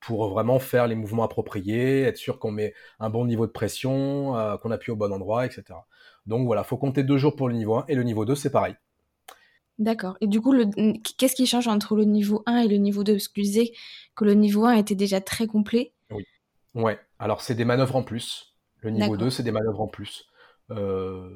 pour 0.00 0.28
vraiment 0.28 0.58
faire 0.58 0.88
les 0.88 0.96
mouvements 0.96 1.22
appropriés, 1.24 2.02
être 2.02 2.16
sûr 2.16 2.40
qu'on 2.40 2.50
met 2.50 2.74
un 2.98 3.10
bon 3.10 3.26
niveau 3.26 3.46
de 3.46 3.52
pression, 3.52 4.32
qu'on 4.60 4.70
appuie 4.72 4.90
au 4.92 4.96
bon 4.96 5.12
endroit, 5.12 5.46
etc. 5.46 5.78
Donc 6.26 6.46
voilà, 6.46 6.64
faut 6.64 6.78
compter 6.78 7.04
deux 7.04 7.18
jours 7.18 7.36
pour 7.36 7.48
le 7.48 7.54
niveau 7.54 7.76
1 7.76 7.84
et 7.88 7.94
le 7.94 8.02
niveau 8.02 8.24
2 8.24 8.34
c'est 8.34 8.50
pareil. 8.50 8.74
D'accord. 9.78 10.16
Et 10.20 10.26
du 10.26 10.40
coup, 10.40 10.54
qu'est-ce 11.18 11.34
qui 11.34 11.46
change 11.46 11.66
entre 11.66 11.96
le 11.96 12.04
niveau 12.04 12.42
1 12.46 12.58
et 12.58 12.68
le 12.68 12.76
niveau 12.76 13.02
2 13.02 13.14
Parce 13.14 13.28
que 13.28 13.34
tu 13.34 13.42
disais 13.42 13.72
que 14.14 14.24
le 14.24 14.34
niveau 14.34 14.64
1 14.66 14.74
était 14.74 14.94
déjà 14.94 15.20
très 15.20 15.46
complet. 15.46 15.92
Oui. 16.10 16.24
Ouais. 16.74 16.98
Alors, 17.18 17.40
c'est 17.40 17.54
des 17.54 17.64
manœuvres 17.64 17.96
en 17.96 18.02
plus. 18.02 18.54
Le 18.80 18.90
niveau 18.90 19.16
2, 19.16 19.30
c'est 19.30 19.42
des 19.42 19.50
manœuvres 19.50 19.80
en 19.80 19.88
plus. 19.88 20.26
Euh, 20.70 21.28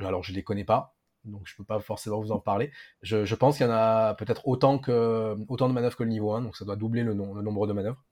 alors, 0.00 0.22
je 0.22 0.30
ne 0.30 0.36
les 0.36 0.42
connais 0.42 0.64
pas, 0.64 0.94
donc 1.24 1.42
je 1.46 1.54
ne 1.54 1.56
peux 1.58 1.64
pas 1.64 1.80
forcément 1.80 2.20
vous 2.20 2.30
en 2.30 2.38
parler. 2.38 2.70
Je, 3.02 3.34
pense 3.34 3.56
qu'il 3.56 3.66
y 3.66 3.68
en 3.68 3.72
a 3.72 4.14
peut-être 4.14 4.46
autant, 4.46 4.78
que, 4.78 5.36
autant 5.48 5.68
de 5.68 5.74
manœuvres 5.74 5.96
que 5.96 6.04
le 6.04 6.10
niveau 6.10 6.32
1, 6.32 6.42
donc 6.42 6.56
ça 6.56 6.64
doit 6.64 6.76
doubler 6.76 7.02
le, 7.02 7.14
nombre 7.14 7.66
de 7.66 7.72
manœuvres. 7.72 8.02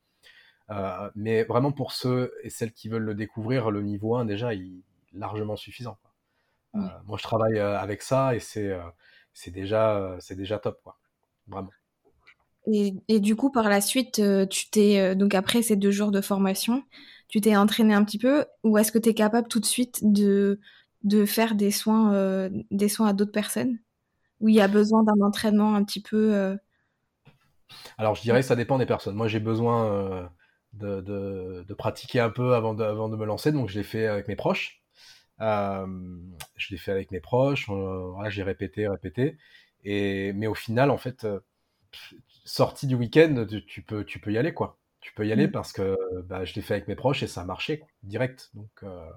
Euh, 0.71 1.11
mais 1.15 1.45
vraiment, 1.45 1.71
pour 1.71 1.93
ceux 1.93 2.33
et 2.43 2.51
celles 2.51 2.73
qui 2.73 2.89
veulent 2.89 3.05
le 3.05 3.15
découvrir, 3.15 3.71
le 3.71 3.83
niveau 3.83 4.17
1, 4.17 4.25
déjà, 4.25 4.55
il 4.55 4.79
est 4.79 5.19
largement 5.19 5.57
suffisant. 5.57 5.99
Euh, 6.75 6.81
moi, 7.05 7.19
je 7.19 7.23
travaille 7.23 7.59
avec 7.59 8.03
ça 8.03 8.35
et 8.35 8.41
c'est 8.41 8.75
c'est 9.33 9.51
déjà, 9.51 9.97
euh, 9.97 10.17
c'est 10.21 10.37
déjà 10.37 10.59
top, 10.59 10.81
quoi. 10.83 10.99
Vraiment. 11.47 11.71
Et, 12.73 13.19
du 13.19 13.35
coup, 13.35 13.51
par 13.51 13.69
la 13.69 13.81
suite, 13.81 14.21
euh, 14.21 14.47
tu 14.47 14.71
t'es 14.71 15.01
euh, 15.01 15.15
donc 15.17 15.35
après 15.35 15.63
ces 15.63 15.75
deux 15.75 15.91
jours 15.91 16.13
de 16.13 16.21
formation, 16.21 16.85
tu 17.29 17.41
t'es 17.41 17.57
entraîné 17.57 17.93
un 17.93 18.05
petit 18.05 18.19
peu, 18.19 18.45
ou 18.63 18.79
est-ce 18.79 18.93
que 18.93 18.99
tu 18.99 19.09
es 19.09 19.15
capable 19.15 19.49
tout 19.49 19.59
de 19.59 19.67
suite 19.67 19.99
de, 20.03 20.61
de 21.03 21.25
faire 21.25 21.57
des 21.57 21.73
soins, 21.73 22.51
des 22.71 22.89
soins 22.89 23.09
à 23.09 23.13
d'autres 23.15 23.33
personnes, 23.33 23.79
où 24.41 24.49
il 24.49 24.55
y 24.55 24.61
a 24.61 24.69
besoin 24.69 25.03
d'un 25.03 25.21
entraînement 25.25 25.75
un 25.75 25.83
petit 25.83 26.01
peu 26.01 26.57
Alors, 27.99 28.15
je 28.15 28.23
dirais 28.23 28.43
que 28.43 28.47
ça 28.47 28.55
dépend 28.55 28.79
des 28.79 28.87
personnes. 28.87 29.17
Moi, 29.17 29.27
j'ai 29.29 29.41
besoin 29.41 30.31
de, 30.75 31.01
de, 31.01 31.65
de, 31.67 31.75
pratiquer 31.75 32.21
un 32.21 32.31
peu 32.31 32.55
avant 32.55 32.75
de, 32.75 32.85
avant 32.85 33.09
de 33.09 33.17
me 33.17 33.25
lancer, 33.25 33.51
donc 33.51 33.71
je 33.71 33.79
l'ai 33.79 33.85
fait 33.85 34.07
avec 34.07 34.29
mes 34.29 34.37
proches. 34.37 34.82
Euh, 35.43 35.87
je 36.57 36.71
l'ai 36.71 36.79
fait 36.79 36.93
avec 36.93 37.11
mes 37.11 37.21
proches, 37.21 37.69
voilà, 37.69 38.31
j'ai 38.31 38.43
répété, 38.43 38.89
répété. 38.89 39.39
Et, 39.85 40.33
mais 40.35 40.47
au 40.47 40.55
final, 40.55 40.91
en 40.91 40.99
fait, 40.99 41.25
euh, 41.25 41.41
sortie 42.45 42.87
du 42.87 42.95
week-end, 42.95 43.47
tu 43.67 43.83
peux, 43.83 44.05
tu 44.05 44.21
peux 44.21 44.33
y 44.33 44.39
aller, 44.39 44.55
quoi. 44.55 44.79
Tu 45.01 45.13
peux 45.15 45.27
y 45.27 45.33
aller 45.33 45.49
mmh. 45.49 45.53
parce 45.53 45.73
que 45.73 45.99
bah, 46.25 46.45
je 46.45 46.55
l'ai 46.55 46.63
fait 46.63 46.75
avec 46.75 46.89
mes 46.89 46.95
proches 46.95 47.23
et 47.25 47.27
ça 47.27 47.43
a 47.43 47.45
marché, 47.45 47.83
direct. 48.05 48.51
Donc, 48.55 48.71
euh, 48.85 49.11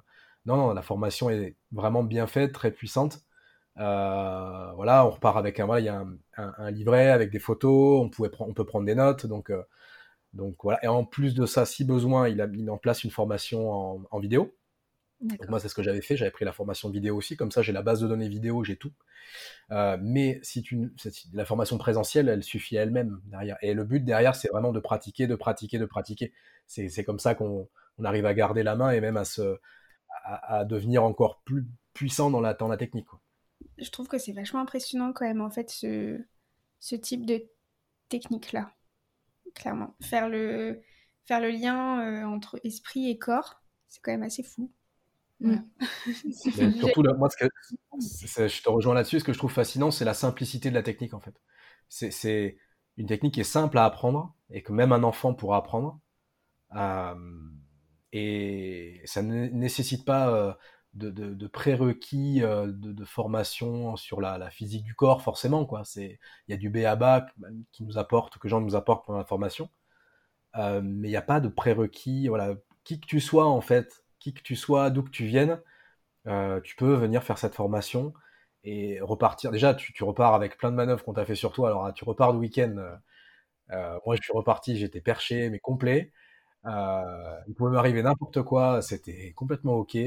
non, 0.45 0.57
non, 0.57 0.73
la 0.73 0.81
formation 0.81 1.29
est 1.29 1.55
vraiment 1.71 2.03
bien 2.03 2.27
faite, 2.27 2.53
très 2.53 2.71
puissante. 2.71 3.21
voilà, 3.75 5.05
on 5.05 5.11
repart 5.11 5.37
avec 5.37 5.59
un, 5.59 5.65
voilà, 5.67 5.81
y 5.81 5.89
a 5.89 6.05
un, 6.37 6.71
livret 6.71 7.09
avec 7.09 7.31
des 7.31 7.39
photos, 7.39 8.01
on, 8.03 8.09
pouvait 8.09 8.31
on 8.39 8.53
peut 8.53 8.65
prendre 8.65 8.85
des 8.85 8.95
notes, 8.95 9.25
donc, 9.27 9.51
donc 10.33 10.55
voilà. 10.63 10.83
Et 10.83 10.87
en 10.87 11.05
plus 11.05 11.35
de 11.35 11.45
ça, 11.45 11.65
si 11.65 11.85
besoin, 11.85 12.29
il 12.29 12.41
a 12.41 12.47
mis 12.47 12.69
en 12.69 12.77
place 12.77 13.03
une 13.03 13.11
formation 13.11 13.71
en, 13.71 14.01
en 14.11 14.19
vidéo. 14.19 14.55
Donc 15.21 15.49
moi, 15.49 15.59
c'est 15.59 15.69
ce 15.69 15.75
que 15.75 15.83
j'avais 15.83 16.01
fait. 16.01 16.17
J'avais 16.17 16.31
pris 16.31 16.45
la 16.45 16.51
formation 16.51 16.89
vidéo 16.89 17.15
aussi. 17.15 17.37
Comme 17.37 17.51
ça, 17.51 17.61
j'ai 17.61 17.71
la 17.71 17.81
base 17.81 18.01
de 18.01 18.07
données 18.07 18.27
vidéo, 18.27 18.63
j'ai 18.63 18.75
tout. 18.75 18.91
Euh, 19.71 19.97
mais 20.01 20.39
si 20.43 20.61
tu, 20.61 20.93
la 21.33 21.45
formation 21.45 21.77
présentielle, 21.77 22.29
elle 22.29 22.43
suffit 22.43 22.77
à 22.77 22.83
elle-même 22.83 23.21
derrière. 23.25 23.57
Et 23.61 23.73
le 23.73 23.83
but 23.85 24.03
derrière, 24.03 24.35
c'est 24.35 24.49
vraiment 24.49 24.71
de 24.71 24.79
pratiquer, 24.79 25.27
de 25.27 25.35
pratiquer, 25.35 25.79
de 25.79 25.85
pratiquer. 25.85 26.33
C'est 26.67 27.03
comme 27.03 27.19
ça 27.19 27.35
qu'on 27.35 27.69
arrive 28.03 28.25
à 28.25 28.33
garder 28.33 28.63
la 28.63 28.75
main 28.75 28.91
et 28.91 29.01
même 29.01 29.17
à, 29.17 29.25
se, 29.25 29.57
à, 30.23 30.65
devenir 30.65 31.03
encore 31.03 31.41
plus 31.43 31.65
puissant 31.93 32.29
dans 32.29 32.41
la, 32.41 32.53
dans 32.53 32.67
la 32.67 32.77
technique. 32.77 33.07
Je 33.77 33.89
trouve 33.89 34.07
que 34.07 34.17
c'est 34.17 34.33
vachement 34.33 34.59
impressionnant 34.59 35.13
quand 35.13 35.25
même, 35.25 35.41
en 35.41 35.49
fait, 35.49 35.69
ce, 35.69 36.19
ce 36.79 36.95
type 36.95 37.25
de 37.25 37.43
technique-là. 38.09 38.71
Clairement. 39.53 39.95
Faire 40.01 40.27
le, 40.27 40.81
faire 41.25 41.39
le 41.39 41.49
lien 41.49 42.01
euh, 42.01 42.25
entre 42.25 42.59
esprit 42.63 43.09
et 43.09 43.17
corps, 43.17 43.61
c'est 43.87 44.01
quand 44.01 44.11
même 44.11 44.23
assez 44.23 44.43
fou. 44.43 44.71
Surtout, 46.79 47.03
moi, 47.17 47.29
ce 47.29 47.37
que, 47.37 48.47
je 48.47 48.61
te 48.63 48.69
rejoins 48.69 48.93
là-dessus. 48.93 49.19
Ce 49.19 49.23
que 49.23 49.33
je 49.33 49.37
trouve 49.37 49.51
fascinant, 49.51 49.91
c'est 49.91 50.05
la 50.05 50.13
simplicité 50.13 50.69
de 50.69 50.75
la 50.75 50.83
technique, 50.83 51.13
en 51.13 51.19
fait. 51.19 51.35
C'est 51.89 52.57
une 52.97 53.07
technique 53.07 53.35
qui 53.35 53.41
est 53.41 53.43
simple 53.43 53.77
à 53.77 53.85
apprendre 53.85 54.35
et 54.49 54.63
que 54.63 54.71
même 54.71 54.91
un 54.91 55.03
enfant 55.03 55.33
pourra 55.33 55.57
apprendre. 55.57 55.99
Euh, 56.75 57.15
et 58.11 59.01
ça 59.05 59.21
ne 59.21 59.47
nécessite 59.47 60.05
pas 60.05 60.29
euh, 60.29 60.53
de, 60.93 61.47
prérequis 61.47 62.41
euh, 62.41 62.71
de, 62.71 63.05
formation 63.05 63.95
sur 63.97 64.21
la, 64.21 64.49
physique 64.49 64.83
du 64.83 64.95
corps, 64.95 65.21
forcément. 65.21 65.67
Il 65.95 66.17
y 66.47 66.53
a 66.53 66.57
du 66.57 66.69
BABA 66.69 67.27
qui 67.71 67.83
nous 67.83 67.97
apporte, 67.97 68.37
que 68.37 68.47
Jean 68.47 68.61
nous 68.61 68.75
apporte 68.75 69.05
pour 69.05 69.15
la 69.15 69.25
formation. 69.25 69.69
mais 70.55 71.07
il 71.07 71.11
n'y 71.11 71.15
a 71.15 71.21
pas 71.21 71.39
de 71.39 71.49
prérequis. 71.49 72.27
Voilà. 72.27 72.55
Qui 72.83 72.99
que 72.99 73.07
tu 73.07 73.19
sois, 73.19 73.47
en 73.47 73.61
fait, 73.61 74.04
qui 74.25 74.33
que 74.33 74.41
tu 74.41 74.55
sois, 74.55 74.89
d'où 74.89 75.03
que 75.03 75.09
tu 75.09 75.25
viennes, 75.25 75.61
euh, 76.27 76.59
tu 76.61 76.75
peux 76.75 76.93
venir 76.95 77.23
faire 77.23 77.37
cette 77.37 77.55
formation 77.55 78.13
et 78.63 78.99
repartir. 79.01 79.51
Déjà, 79.51 79.75
tu, 79.75 80.03
repars 80.03 80.33
avec 80.33 80.57
plein 80.57 80.71
de 80.71 80.75
manœuvres 80.75 81.03
qu'on 81.03 81.13
t'a 81.13 81.25
fait 81.25 81.35
sur 81.35 81.51
toi. 81.53 81.69
Alors, 81.69 81.93
tu 81.93 82.03
repars 82.05 82.33
le 82.33 82.39
week-end. 82.39 82.75
Euh, 82.77 82.95
euh, 83.71 83.99
moi, 84.05 84.15
je 84.15 84.21
suis 84.23 84.33
reparti, 84.33 84.77
j'étais 84.77 85.01
perché, 85.01 85.49
mais 85.49 85.59
complet. 85.59 86.11
il 86.65 87.53
pouvait 87.55 87.71
m'arriver 87.71 88.03
n'importe 88.03 88.41
quoi, 88.43 88.81
c'était 88.81 89.33
complètement 89.33 89.73
OK. 89.75 89.97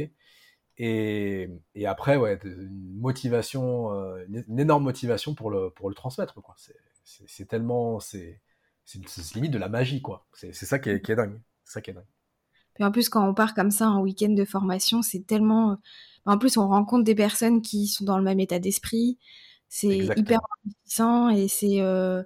Et, 0.79 1.49
après, 1.87 2.17
ouais, 2.17 2.39
une 2.45 2.99
motivation, 3.01 3.93
une, 4.29 4.59
énorme 4.61 4.85
motivation 4.85 5.35
pour 5.35 5.51
le, 5.51 5.73
transmettre. 5.95 6.35
C'est 7.05 7.49
tellement. 7.49 8.01
C'est 8.01 8.41
limite 9.35 9.53
de 9.53 9.59
la 9.59 9.69
magie, 9.69 10.03
quoi. 10.03 10.27
C'est 10.33 10.53
ça 10.53 10.79
qui 10.79 10.91
est, 10.91 11.03
qui 11.03 11.13
est 11.13 11.17
dingue. 11.17 11.41
C'est 11.65 11.75
ça 11.75 11.81
qui 11.83 11.91
est 11.91 11.95
dingue. 11.95 12.05
Et 12.79 12.85
en 12.85 12.91
plus, 12.91 13.09
quand 13.09 13.29
on 13.29 13.35
part 13.35 13.55
comme 13.55 13.71
ça 13.71 13.87
un 13.87 14.01
week-end 14.01 14.31
de 14.31 14.45
formation, 14.45 15.03
c'est 15.03 15.27
tellement. 15.27 15.79
En 16.27 16.39
plus, 16.39 16.57
on 16.57 16.69
rencontre 16.69 17.05
des 17.05 17.15
personnes 17.15 17.63
qui 17.63 17.87
sont 17.87 18.05
dans 18.05 18.19
le 18.19 18.25
même 18.25 18.41
état 18.41 18.59
d'esprit. 18.59 19.19
C'est 19.69 19.99
hyper 19.99 20.41
enrichissant 20.65 21.29
et 21.29 21.49
c'est 21.49 21.81
euh, 21.81 22.23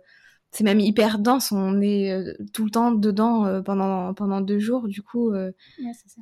c'est 0.53 0.65
même 0.65 0.81
hyper 0.81 1.19
dense. 1.19 1.51
On 1.51 1.81
est 1.81 2.13
euh, 2.13 2.35
tout 2.53 2.65
le 2.65 2.71
temps 2.71 2.93
dedans 2.93 3.47
euh, 3.47 3.63
pendant 3.63 4.15
pendant 4.15 4.41
deux 4.41 4.59
jours. 4.59 4.89
Du 4.89 5.03
coup, 5.03 5.33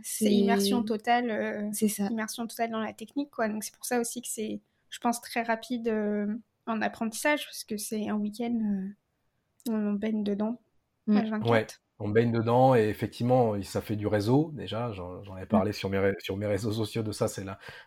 c'est 0.03 0.33
immersion 0.33 0.83
totale. 0.83 1.71
c'est 1.73 1.89
ça. 1.89 2.07
Immersion 2.07 2.47
totale 2.47 2.71
dans 2.71 2.81
la 2.81 2.93
technique, 2.93 3.31
quoi. 3.31 3.49
Donc 3.49 3.65
c'est 3.65 3.75
pour 3.75 3.85
ça 3.85 4.01
aussi 4.01 4.23
que 4.23 4.29
c'est, 4.29 4.61
je 4.89 4.99
pense, 4.99 5.21
très 5.21 5.43
rapide 5.43 5.93
en 6.67 6.81
apprentissage 6.83 7.45
parce 7.45 7.65
que 7.65 7.77
c'est 7.77 8.09
un 8.09 8.15
week-end 8.15 8.59
où 9.69 9.73
on 9.73 9.93
baigne 9.93 10.23
dedans. 10.23 10.61
Mm. 11.07 11.49
Ouais, 11.49 11.67
on 12.01 12.09
baigne 12.09 12.33
dedans 12.33 12.75
et 12.75 12.89
effectivement, 12.89 13.61
ça 13.63 13.81
fait 13.81 13.97
du 13.97 14.07
réseau 14.07 14.51
déjà. 14.55 14.91
J'en 14.93 15.37
ai 15.37 15.47
parlé 15.47 15.73
sur, 15.73 15.91
mes, 15.91 16.15
sur 16.19 16.37
mes 16.37 16.47
réseaux 16.47 16.73
sociaux 16.73 17.03
de 17.03 17.13
ça, 17.13 17.29
c'est 17.29 17.45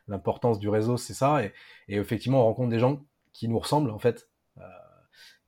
l'importance 0.08 0.60
du 0.60 0.70
réseau, 0.70 0.98
c'est 0.98 1.14
ça. 1.14 1.44
Et, 1.44 1.52
et, 1.88 1.98
effectivement, 1.98 2.42
on 2.42 2.46
rencontre 2.46 2.70
des 2.70 2.80
gens 2.80 3.04
qui 3.34 3.48
nous 3.48 3.60
ressemblent 3.60 3.92
en 3.92 4.00
fait. 4.00 4.30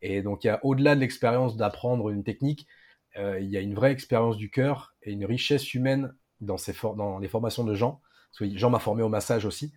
et 0.02 0.22
donc, 0.22 0.44
il 0.44 0.48
y 0.48 0.50
a 0.50 0.60
au-delà 0.64 0.96
de 0.96 1.00
l'expérience 1.00 1.56
d'apprendre 1.56 2.10
une 2.10 2.24
technique, 2.24 2.68
il 3.16 3.48
y 3.50 3.56
a 3.56 3.62
une 3.62 3.76
vraie 3.76 3.92
expérience 3.92 4.36
du 4.36 4.50
cœur 4.50 4.96
et 5.04 5.12
une 5.12 5.26
richesse 5.26 5.74
humaine 5.74 6.14
dans, 6.42 6.58
dans 6.96 7.20
les 7.20 7.28
formations 7.28 7.64
de 7.64 7.76
Jean. 7.76 8.02
Parce 8.32 8.52
que 8.52 8.58
Jean 8.58 8.70
m'a 8.70 8.80
formé 8.80 9.04
au 9.04 9.10
massage 9.10 9.46
aussi. 9.46 9.74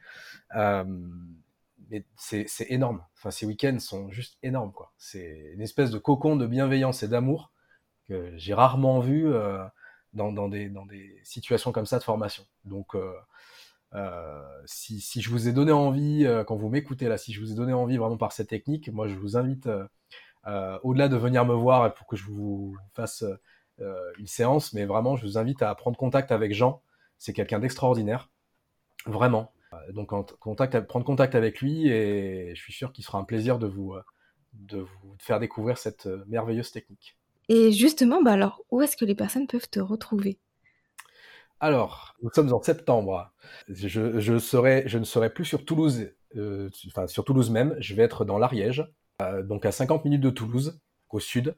Euh, 0.57 0.85
c'est 2.16 2.46
énorme. 2.68 3.05
Enfin, 3.16 3.31
ces 3.31 3.46
week-ends 3.46 3.79
sont 3.79 4.11
juste 4.11 4.38
énormes. 4.42 4.72
C'est 4.96 5.53
une 5.55 5.62
espèce 5.62 5.90
de 5.90 5.98
cocon 5.98 6.37
de 6.37 6.46
bienveillance 6.46 7.03
et 7.03 7.09
d'amour 7.09 7.53
que 8.09 8.33
j'ai 8.37 8.55
rarement 8.55 9.01
vu 9.01 9.33
euh, 9.33 9.62
dans, 10.14 10.49
des, 10.49 10.68
dans 10.68 10.87
des 10.87 11.21
situations 11.23 11.73
comme 11.73 11.87
ça 11.87 11.99
de 11.99 12.05
formation. 12.05 12.44
Donc, 12.64 12.94
euh, 12.94 13.12
euh 13.94 14.42
si, 14.66 15.01
je 15.21 15.31
vous 15.31 15.49
ai 15.49 15.53
donné 15.53 15.73
envie, 15.73 16.27
quand 16.47 16.57
vous 16.57 16.68
m'écoutez 16.68 17.09
là, 17.09 17.18
si 17.18 17.33
je 17.33 17.40
vous 17.40 17.53
ai 17.53 17.55
donné 17.55 17.73
envie 17.73 17.97
vraiment 17.97 18.16
par 18.16 18.33
cette 18.33 18.49
technique, 18.49 18.90
moi 18.92 19.09
je 19.09 19.14
vous 19.14 19.37
invite, 19.37 19.68
au-delà 20.83 21.09
de 21.09 21.16
venir 21.16 21.44
me 21.44 21.55
voir 21.55 21.94
pour 21.94 22.07
que 22.07 22.16
je 22.16 22.25
vous 22.25 22.77
fasse 22.94 23.25
une 24.18 24.27
séance, 24.27 24.73
mais 24.73 24.85
vraiment 24.85 25.16
je 25.16 25.25
vous 25.25 25.38
invite 25.38 25.62
à 25.62 25.75
prendre 25.75 25.97
contact 25.97 26.33
avec 26.33 26.53
Jean. 26.53 26.83
C'est 27.18 27.33
quelqu'un 27.33 27.61
d'extraordinaire, 27.61 28.31
vraiment. 29.07 29.53
Donc 29.90 30.09
prendre 30.09 31.05
contact 31.05 31.35
avec 31.35 31.61
lui 31.61 31.88
et 31.88 32.55
je 32.55 32.61
suis 32.61 32.73
sûr 32.73 32.92
qu'il 32.92 33.05
sera 33.05 33.18
un 33.18 33.25
plaisir 33.25 33.59
de 33.59 33.66
vous, 33.66 33.94
de 34.53 34.79
vous 34.79 35.16
faire 35.18 35.40
découvrir 35.40 35.79
cette 35.79 36.07
merveilleuse 36.27 36.73
technique. 36.73 37.17
Et 37.49 37.73
justement, 37.73 38.23
bah 38.23 38.33
alors, 38.33 38.63
où 38.71 38.83
est-ce 38.83 38.97
que 38.97 39.05
les 39.05 39.15
personnes 39.15 39.47
peuvent 39.47 39.71
te 39.71 39.81
retrouver? 39.81 40.39
Alors, 41.61 42.15
nous 42.23 42.31
sommes 42.33 42.53
en 42.53 42.63
septembre. 42.63 43.33
Je, 43.69 44.01
ne 44.31 45.05
serai 45.05 45.31
plus 45.31 45.45
sur 45.45 45.65
Toulouse, 45.65 46.11
euh, 46.37 46.69
enfin 46.87 47.07
sur 47.07 47.25
Toulouse 47.25 47.51
même. 47.51 47.75
Je 47.81 47.95
vais 47.95 48.03
être 48.03 48.25
dans 48.25 48.39
l'Ariège, 48.39 48.87
euh, 49.23 49.43
donc 49.43 49.67
à 49.67 49.73
50 49.73 50.05
minutes 50.05 50.21
de 50.21 50.31
Toulouse, 50.31 50.81
au 51.11 51.21
sud. 51.21 51.57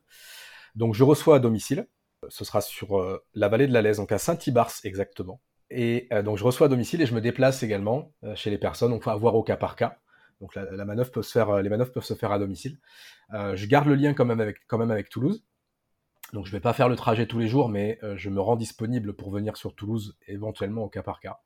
Donc 0.74 0.94
je 0.94 1.05
reçois 1.05 1.37
à 1.37 1.38
domicile. 1.38 1.87
Ce 2.29 2.44
sera 2.44 2.61
sur 2.61 2.98
euh, 2.98 3.22
la 3.35 3.48
vallée 3.48 3.66
de 3.66 3.72
la 3.72 3.83
Lèze, 3.83 3.98
donc 3.98 4.12
à 4.12 4.18
Saint-Ibars 4.18 4.72
exactement. 4.85 5.40
Et 5.72 6.09
donc 6.24 6.37
je 6.37 6.42
reçois 6.42 6.66
à 6.66 6.68
domicile 6.68 7.00
et 7.00 7.07
je 7.07 7.14
me 7.14 7.20
déplace 7.20 7.62
également 7.62 8.12
chez 8.35 8.50
les 8.50 8.59
personnes. 8.59 8.90
Donc 8.90 9.05
faut 9.05 9.11
avoir 9.11 9.37
au 9.37 9.44
cas 9.44 9.57
par 9.57 9.76
cas. 9.76 9.98
Donc 10.40 10.57
la, 10.57 10.64
peut 11.05 11.22
se 11.22 11.31
faire, 11.31 11.62
les 11.62 11.68
manœuvres 11.68 11.92
peuvent 11.92 12.03
se 12.03 12.14
faire 12.14 12.33
à 12.33 12.40
domicile. 12.40 12.81
je 13.33 13.66
garde 13.66 13.87
le 13.87 13.94
lien 13.94 14.12
quand 14.12 14.24
même 14.24 14.40
avec 14.90 15.09
Toulouse. 15.11 15.44
Donc 16.32 16.46
je 16.46 16.52
vais 16.52 16.60
pas 16.60 16.72
faire 16.72 16.88
le 16.88 16.96
trajet 16.96 17.26
tous 17.26 17.38
les 17.38 17.48
jours, 17.48 17.68
mais 17.68 17.98
euh, 18.02 18.16
je 18.16 18.30
me 18.30 18.40
rends 18.40 18.56
disponible 18.56 19.14
pour 19.14 19.30
venir 19.30 19.56
sur 19.56 19.74
Toulouse, 19.74 20.16
éventuellement 20.26 20.84
au 20.84 20.88
cas 20.88 21.02
par 21.02 21.20
cas. 21.20 21.40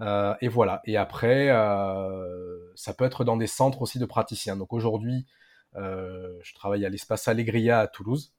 Euh, 0.00 0.34
et 0.40 0.48
voilà. 0.48 0.80
Et 0.84 0.96
après, 0.96 1.50
euh, 1.50 2.58
ça 2.74 2.94
peut 2.94 3.04
être 3.04 3.24
dans 3.24 3.36
des 3.36 3.46
centres 3.46 3.82
aussi 3.82 3.98
de 3.98 4.06
praticiens. 4.06 4.56
Donc 4.56 4.72
aujourd'hui, 4.72 5.26
je 5.74 6.54
travaille 6.54 6.84
à 6.84 6.88
l'espace 6.88 7.28
Allegria 7.28 7.80
à 7.80 7.86
Toulouse. 7.86 8.34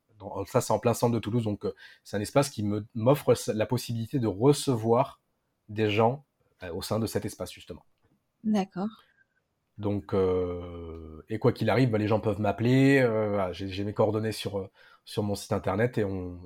Ça, 0.48 0.62
c'est 0.62 0.74
en 0.74 0.80
plein 0.80 0.94
centre 0.94 1.14
de 1.14 1.20
Toulouse. 1.20 1.46
Donc 1.46 1.66
c'est 2.04 2.18
un 2.18 2.22
espace 2.22 2.50
qui 2.50 2.64
m'offre 2.94 3.34
la 3.54 3.66
possibilité 3.66 4.20
de 4.20 4.28
recevoir 4.28 5.22
des 5.70 5.90
gens 5.90 6.26
au 6.74 6.82
sein 6.82 7.00
de 7.00 7.08
cet 7.08 7.26
espace 7.26 7.52
justement. 7.52 7.86
D'accord. 8.44 8.90
Donc, 9.82 10.14
et 11.30 11.40
quoi 11.40 11.52
qu'il 11.52 11.70
arrive, 11.70 11.90
bah, 11.90 11.98
les 11.98 12.08
gens 12.08 12.20
peuvent 12.20 12.40
m'appeler. 12.40 13.06
J'ai 13.52 13.84
mes 13.84 13.94
coordonnées 13.94 14.32
sur 14.32 14.70
sur 15.04 15.24
mon 15.24 15.36
site 15.36 15.52
internet 15.52 15.98
et 15.98 16.06
on, 16.06 16.40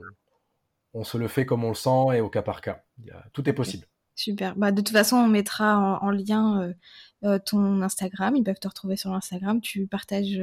on 0.96 1.04
se 1.04 1.18
le 1.18 1.28
fait 1.28 1.46
comme 1.46 1.64
on 1.64 1.70
le 1.70 1.76
sent 1.76 2.16
et 2.16 2.22
au 2.22 2.30
cas 2.30 2.42
par 2.42 2.62
cas. 2.62 2.84
tout 3.34 3.48
est 3.50 3.54
possible. 3.54 3.86
Super. 4.16 4.56
Bah, 4.56 4.72
de 4.72 4.78
toute 4.78 4.94
façon, 4.94 5.18
on 5.18 5.28
mettra 5.28 6.00
en, 6.02 6.10
lien 6.10 6.62
euh, 6.62 6.74
euh, 7.26 7.38
ton 7.38 7.82
Instagram. 7.82 8.36
Ils 8.38 8.44
peuvent 8.44 8.60
te 8.60 8.68
retrouver 8.68 8.96
sur 8.96 9.12
l'Instagram. 9.12 9.60
Tu 9.60 9.88
partages 9.88 10.42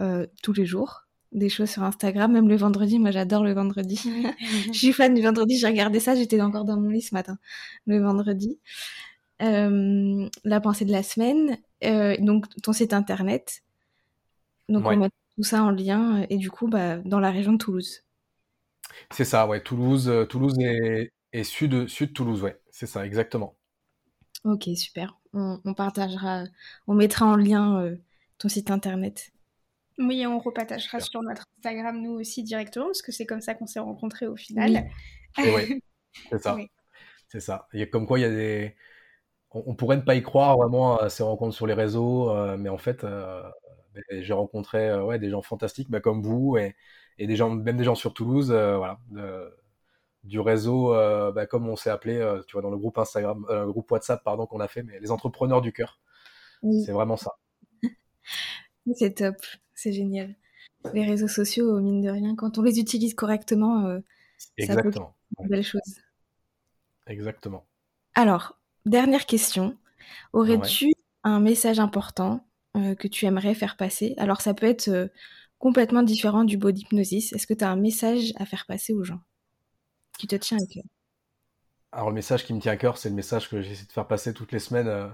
euh, 0.00 0.26
tous 0.42 0.54
les 0.54 0.64
jours 0.64 1.04
des 1.32 1.50
choses 1.50 1.68
sur 1.68 1.82
Instagram, 1.82 2.32
même 2.32 2.48
le 2.48 2.56
vendredi. 2.56 2.98
Moi, 2.98 3.10
j'adore 3.10 3.44
le 3.44 3.52
vendredi. 3.52 4.00
Je 4.72 4.78
suis 4.78 4.94
fan 4.94 5.12
du 5.12 5.20
vendredi. 5.20 5.58
J'ai 5.58 5.66
regardé 5.66 6.00
ça. 6.00 6.14
J'étais 6.14 6.40
encore 6.40 6.64
dans 6.64 6.80
mon 6.80 6.88
lit 6.88 7.02
ce 7.02 7.14
matin, 7.14 7.36
le 7.86 8.00
vendredi. 8.00 8.58
la 9.38 10.60
pensée 10.62 10.86
de 10.86 10.92
la 10.92 11.02
semaine. 11.02 11.58
Donc, 11.82 12.46
ton 12.62 12.72
site 12.72 12.92
internet. 12.92 13.62
Donc, 14.68 14.86
on 14.86 14.96
met 14.96 15.10
tout 15.36 15.42
ça 15.42 15.62
en 15.62 15.70
lien, 15.70 16.26
et 16.28 16.36
du 16.36 16.50
coup, 16.50 16.68
bah, 16.68 16.98
dans 16.98 17.20
la 17.20 17.30
région 17.30 17.52
de 17.52 17.58
Toulouse. 17.58 18.02
C'est 19.10 19.24
ça, 19.24 19.46
ouais. 19.46 19.62
Toulouse, 19.62 20.08
euh, 20.08 20.24
Toulouse 20.24 20.56
et, 20.58 21.44
sud, 21.44 21.88
sud 21.88 22.12
Toulouse, 22.12 22.42
ouais. 22.42 22.60
C'est 22.70 22.86
ça, 22.86 23.06
exactement. 23.06 23.56
Ok, 24.44 24.68
super. 24.76 25.18
On, 25.32 25.74
partagera, 25.74 26.44
on 26.86 26.94
mettra 26.94 27.26
en 27.26 27.36
lien 27.36 27.80
euh, 27.80 27.96
ton 28.38 28.48
site 28.48 28.70
internet. 28.70 29.30
Oui, 29.98 30.24
on 30.26 30.38
repartagera 30.38 31.00
sur 31.00 31.22
notre 31.22 31.44
Instagram 31.58 32.00
nous 32.00 32.12
aussi 32.12 32.42
directement, 32.42 32.86
parce 32.86 33.02
que 33.02 33.12
c'est 33.12 33.26
comme 33.26 33.40
ça 33.40 33.54
qu'on 33.54 33.66
s'est 33.66 33.80
rencontrés 33.80 34.26
au 34.26 34.36
final. 34.36 34.88
Oui, 35.38 35.82
c'est 36.30 36.38
ça. 36.38 36.56
C'est 37.28 37.40
ça. 37.40 37.68
Il 37.72 37.80
y 37.80 37.82
a 37.82 37.86
comme 37.86 38.06
quoi 38.06 38.18
il 38.18 38.22
y 38.22 38.24
a 38.24 38.30
des. 38.30 38.74
On, 39.50 39.74
pourrait 39.74 39.96
ne 39.96 40.02
pas 40.02 40.14
y 40.14 40.22
croire 40.22 40.58
vraiment 40.58 40.98
à 40.98 41.08
ces 41.08 41.22
rencontres 41.22 41.54
sur 41.54 41.66
les 41.66 41.72
réseaux, 41.72 42.30
euh, 42.30 42.58
mais 42.58 42.68
en 42.68 42.76
fait, 42.76 43.04
j'ai 44.10 44.32
rencontré 44.32 44.88
euh, 44.88 45.04
ouais, 45.04 45.18
des 45.18 45.30
gens 45.30 45.42
fantastiques 45.42 45.90
bah, 45.90 46.00
comme 46.00 46.22
vous 46.22 46.56
et, 46.56 46.76
et, 47.18 47.26
des 47.26 47.36
gens, 47.36 47.50
même 47.50 47.76
des 47.76 47.84
gens 47.84 47.94
sur 47.94 48.14
Toulouse, 48.14 48.50
euh, 48.50 48.76
voilà, 48.76 48.98
du 50.24 50.40
réseau, 50.40 50.94
euh, 50.94 51.32
bah, 51.32 51.46
comme 51.46 51.68
on 51.68 51.76
s'est 51.76 51.90
appelé, 51.90 52.14
tu 52.46 52.52
vois, 52.52 52.62
dans 52.62 52.70
le 52.70 52.78
groupe 52.78 52.98
Instagram, 52.98 53.46
le 53.48 53.70
groupe 53.72 53.90
WhatsApp, 53.90 54.22
pardon, 54.22 54.46
qu'on 54.46 54.60
a 54.60 54.68
fait, 54.68 54.82
mais 54.82 54.98
les 55.00 55.10
entrepreneurs 55.10 55.60
du 55.60 55.72
cœur. 55.72 56.00
C'est 56.84 56.92
vraiment 56.92 57.16
ça. 57.16 57.38
c'est 58.94 59.14
top, 59.14 59.36
c'est 59.74 59.92
génial. 59.92 60.34
Les 60.92 61.04
réseaux 61.04 61.28
sociaux, 61.28 61.80
mine 61.80 62.00
de 62.00 62.10
rien, 62.10 62.34
quand 62.36 62.58
on 62.58 62.62
les 62.62 62.78
utilise 62.78 63.14
correctement, 63.14 63.98
Exactement. 64.56 65.14
ça 65.36 65.42
une 65.42 65.48
belle 65.48 65.64
chose. 65.64 66.00
Exactement. 67.06 67.66
Alors, 68.14 68.57
dernière 68.86 69.26
question. 69.26 69.76
Aurais-tu 70.32 70.92
un 71.24 71.40
message 71.40 71.78
important 71.78 72.46
euh, 72.76 72.94
que 72.94 73.08
tu 73.08 73.26
aimerais 73.26 73.54
faire 73.54 73.76
passer? 73.76 74.14
Alors 74.18 74.40
ça 74.40 74.54
peut 74.54 74.66
être 74.66 74.88
euh, 74.88 75.08
complètement 75.58 76.02
différent 76.02 76.44
du 76.44 76.56
body 76.56 76.82
hypnosis. 76.82 77.32
Est-ce 77.32 77.46
que 77.46 77.54
tu 77.54 77.64
as 77.64 77.70
un 77.70 77.76
message 77.76 78.32
à 78.36 78.46
faire 78.46 78.66
passer 78.66 78.92
aux 78.92 79.04
gens 79.04 79.20
qui 80.18 80.26
te 80.26 80.36
tient 80.36 80.58
à 80.58 80.66
cœur? 80.66 80.84
Alors 81.92 82.08
le 82.08 82.14
message 82.14 82.44
qui 82.44 82.52
me 82.52 82.60
tient 82.60 82.72
à 82.72 82.76
cœur, 82.76 82.98
c'est 82.98 83.08
le 83.08 83.14
message 83.14 83.48
que 83.48 83.62
j'essaie 83.62 83.86
de 83.86 83.92
faire 83.92 84.06
passer 84.06 84.34
toutes 84.34 84.52
les 84.52 84.58
semaines 84.58 84.88
euh, 84.88 85.08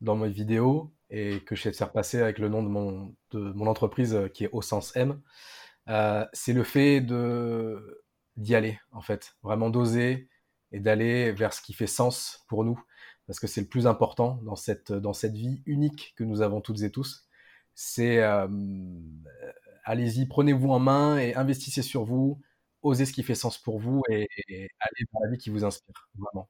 dans 0.00 0.16
mes 0.16 0.30
vidéos 0.30 0.92
et 1.10 1.40
que 1.40 1.54
j'essaie 1.54 1.70
de 1.70 1.76
faire 1.76 1.92
passer 1.92 2.20
avec 2.20 2.38
le 2.38 2.48
nom 2.48 2.62
de 2.62 2.68
mon, 2.68 3.14
de 3.30 3.38
mon 3.52 3.66
entreprise 3.66 4.18
qui 4.34 4.44
est 4.44 4.50
au 4.52 4.60
sens 4.60 4.94
M. 4.96 5.20
c'est 6.32 6.52
le 6.52 6.64
fait 6.64 7.00
de 7.00 8.02
d'y 8.36 8.54
aller 8.54 8.78
en 8.92 9.00
fait, 9.00 9.36
vraiment 9.42 9.70
d'oser 9.70 10.28
et 10.72 10.80
d'aller 10.80 11.32
vers 11.32 11.52
ce 11.52 11.62
qui 11.62 11.72
fait 11.72 11.86
sens 11.86 12.44
pour 12.48 12.64
nous 12.64 12.78
parce 13.26 13.40
que 13.40 13.46
c'est 13.46 13.60
le 13.60 13.66
plus 13.66 13.86
important 13.86 14.40
dans 14.44 14.56
cette, 14.56 14.92
dans 14.92 15.12
cette 15.12 15.34
vie 15.34 15.62
unique 15.66 16.14
que 16.16 16.24
nous 16.24 16.42
avons 16.42 16.60
toutes 16.60 16.82
et 16.82 16.90
tous. 16.90 17.26
C'est 17.74 18.22
euh, 18.22 18.46
allez-y, 19.84 20.26
prenez-vous 20.26 20.70
en 20.70 20.78
main 20.78 21.18
et 21.18 21.34
investissez 21.34 21.82
sur 21.82 22.04
vous, 22.04 22.40
osez 22.82 23.04
ce 23.04 23.12
qui 23.12 23.22
fait 23.22 23.34
sens 23.34 23.58
pour 23.58 23.78
vous 23.78 24.02
et, 24.08 24.28
allez 24.80 25.06
dans 25.12 25.20
la 25.24 25.30
vie 25.30 25.38
qui 25.38 25.50
vous 25.50 25.64
inspire, 25.64 26.08
vraiment. 26.16 26.48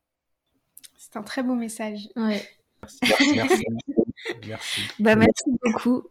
C'est 0.97 1.17
un 1.17 1.23
très 1.23 1.43
beau 1.43 1.55
message. 1.55 2.09
Ouais. 2.15 2.43
Merci. 3.35 3.65
merci. 4.47 4.81
Bah, 4.99 5.17
merci 5.17 5.45
beaucoup. 5.65 6.03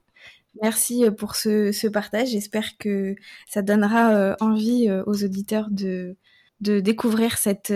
Merci 0.61 1.05
euh, 1.05 1.11
pour 1.11 1.35
ce, 1.35 1.71
ce 1.71 1.87
partage. 1.87 2.29
J'espère 2.29 2.77
que 2.77 3.15
ça 3.47 3.61
donnera 3.61 4.15
euh, 4.15 4.35
envie 4.39 4.89
aux 5.05 5.23
auditeurs 5.23 5.69
de, 5.69 6.17
de 6.61 6.79
découvrir 6.79 7.37
cette, 7.37 7.73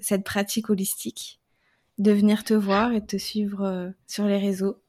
cette 0.00 0.24
pratique 0.24 0.70
holistique 0.70 1.41
de 1.98 2.12
venir 2.12 2.44
te 2.44 2.54
voir 2.54 2.92
et 2.92 3.00
de 3.00 3.06
te 3.06 3.16
suivre 3.16 3.62
euh, 3.62 3.90
sur 4.06 4.24
les 4.24 4.38
réseaux. 4.38 4.82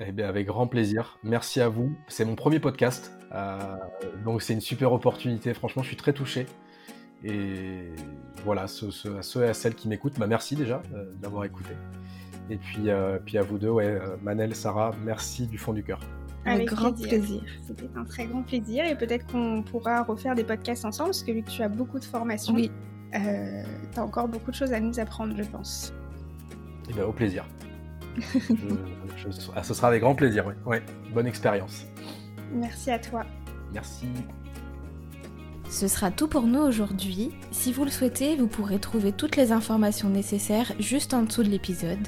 Eh 0.00 0.12
bien, 0.12 0.28
avec 0.28 0.46
grand 0.46 0.66
plaisir. 0.66 1.18
Merci 1.22 1.60
à 1.60 1.68
vous. 1.68 1.92
C'est 2.08 2.24
mon 2.24 2.34
premier 2.34 2.58
podcast, 2.58 3.12
euh, 3.32 3.76
donc 4.24 4.42
c'est 4.42 4.52
une 4.52 4.60
super 4.60 4.92
opportunité. 4.92 5.54
Franchement, 5.54 5.82
je 5.82 5.88
suis 5.88 5.96
très 5.96 6.12
touché. 6.12 6.46
Et 7.22 7.92
voilà, 8.44 8.66
ceux, 8.66 8.88
à 9.16 9.22
ceux 9.22 9.44
et 9.44 9.48
à 9.48 9.54
celles 9.54 9.74
qui 9.74 9.88
m'écoutent, 9.88 10.18
bah, 10.18 10.26
merci 10.26 10.56
déjà 10.56 10.82
euh, 10.92 11.12
d'avoir 11.22 11.44
écouté. 11.44 11.70
Et 12.50 12.58
puis, 12.58 12.88
puis 13.24 13.38
à 13.38 13.42
vous 13.42 13.56
deux, 13.56 13.70
ouais, 13.70 13.98
Manel, 14.22 14.54
Sarah, 14.54 14.90
merci 15.02 15.46
du 15.46 15.56
fond 15.56 15.72
du 15.72 15.82
cœur. 15.82 15.98
Avec 16.44 16.68
grand 16.68 16.92
plaisir. 16.92 17.40
C'était 17.66 17.88
un 17.96 18.04
très 18.04 18.26
grand 18.26 18.42
plaisir 18.42 18.84
et 18.84 18.98
peut-être 18.98 19.26
qu'on 19.28 19.62
pourra 19.62 20.02
refaire 20.02 20.34
des 20.34 20.44
podcasts 20.44 20.84
ensemble 20.84 21.10
parce 21.10 21.22
que 21.22 21.32
vu 21.32 21.42
que 21.42 21.48
tu 21.48 21.62
as 21.62 21.70
beaucoup 21.70 21.98
de 21.98 22.04
formations, 22.04 22.52
oui. 22.52 22.70
tu 23.12 23.18
as 23.18 24.04
encore 24.04 24.28
beaucoup 24.28 24.50
de 24.50 24.56
choses 24.56 24.74
à 24.74 24.80
nous 24.80 25.00
apprendre, 25.00 25.34
je 25.34 25.48
pense. 25.48 25.94
Eh 26.88 26.92
bien, 26.92 27.04
au 27.04 27.12
plaisir. 27.12 27.44
Ah, 29.56 29.62
ce 29.62 29.74
sera 29.74 29.88
avec 29.88 30.02
grand 30.02 30.14
plaisir, 30.14 30.46
oui. 30.46 30.54
Ouais. 30.66 30.82
Bonne 31.12 31.26
expérience. 31.26 31.86
Merci 32.52 32.90
à 32.90 32.98
toi. 32.98 33.24
Merci. 33.72 34.06
Ce 35.68 35.88
sera 35.88 36.10
tout 36.10 36.28
pour 36.28 36.42
nous 36.42 36.60
aujourd'hui. 36.60 37.32
Si 37.50 37.72
vous 37.72 37.84
le 37.84 37.90
souhaitez, 37.90 38.36
vous 38.36 38.46
pourrez 38.46 38.78
trouver 38.78 39.12
toutes 39.12 39.36
les 39.36 39.50
informations 39.50 40.08
nécessaires 40.08 40.72
juste 40.78 41.14
en 41.14 41.22
dessous 41.22 41.42
de 41.42 41.48
l'épisode. 41.48 42.06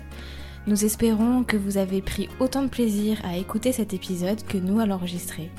Nous 0.66 0.84
espérons 0.84 1.44
que 1.44 1.56
vous 1.56 1.78
avez 1.78 2.02
pris 2.02 2.28
autant 2.40 2.62
de 2.62 2.68
plaisir 2.68 3.18
à 3.24 3.36
écouter 3.36 3.72
cet 3.72 3.94
épisode 3.94 4.44
que 4.44 4.58
nous 4.58 4.80
à 4.80 4.86
l'enregistrer. 4.86 5.50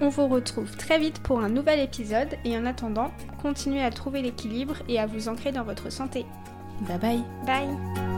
On 0.00 0.08
vous 0.08 0.26
retrouve 0.26 0.76
très 0.76 0.98
vite 0.98 1.20
pour 1.20 1.40
un 1.40 1.48
nouvel 1.48 1.80
épisode 1.80 2.36
et 2.44 2.56
en 2.56 2.66
attendant, 2.66 3.12
continuez 3.40 3.82
à 3.82 3.90
trouver 3.90 4.20
l'équilibre 4.20 4.76
et 4.88 4.98
à 4.98 5.06
vous 5.06 5.28
ancrer 5.28 5.52
dans 5.52 5.64
votre 5.64 5.92
santé. 5.92 6.26
Bye 6.88 6.98
bye. 6.98 7.24
Bye 7.46 8.11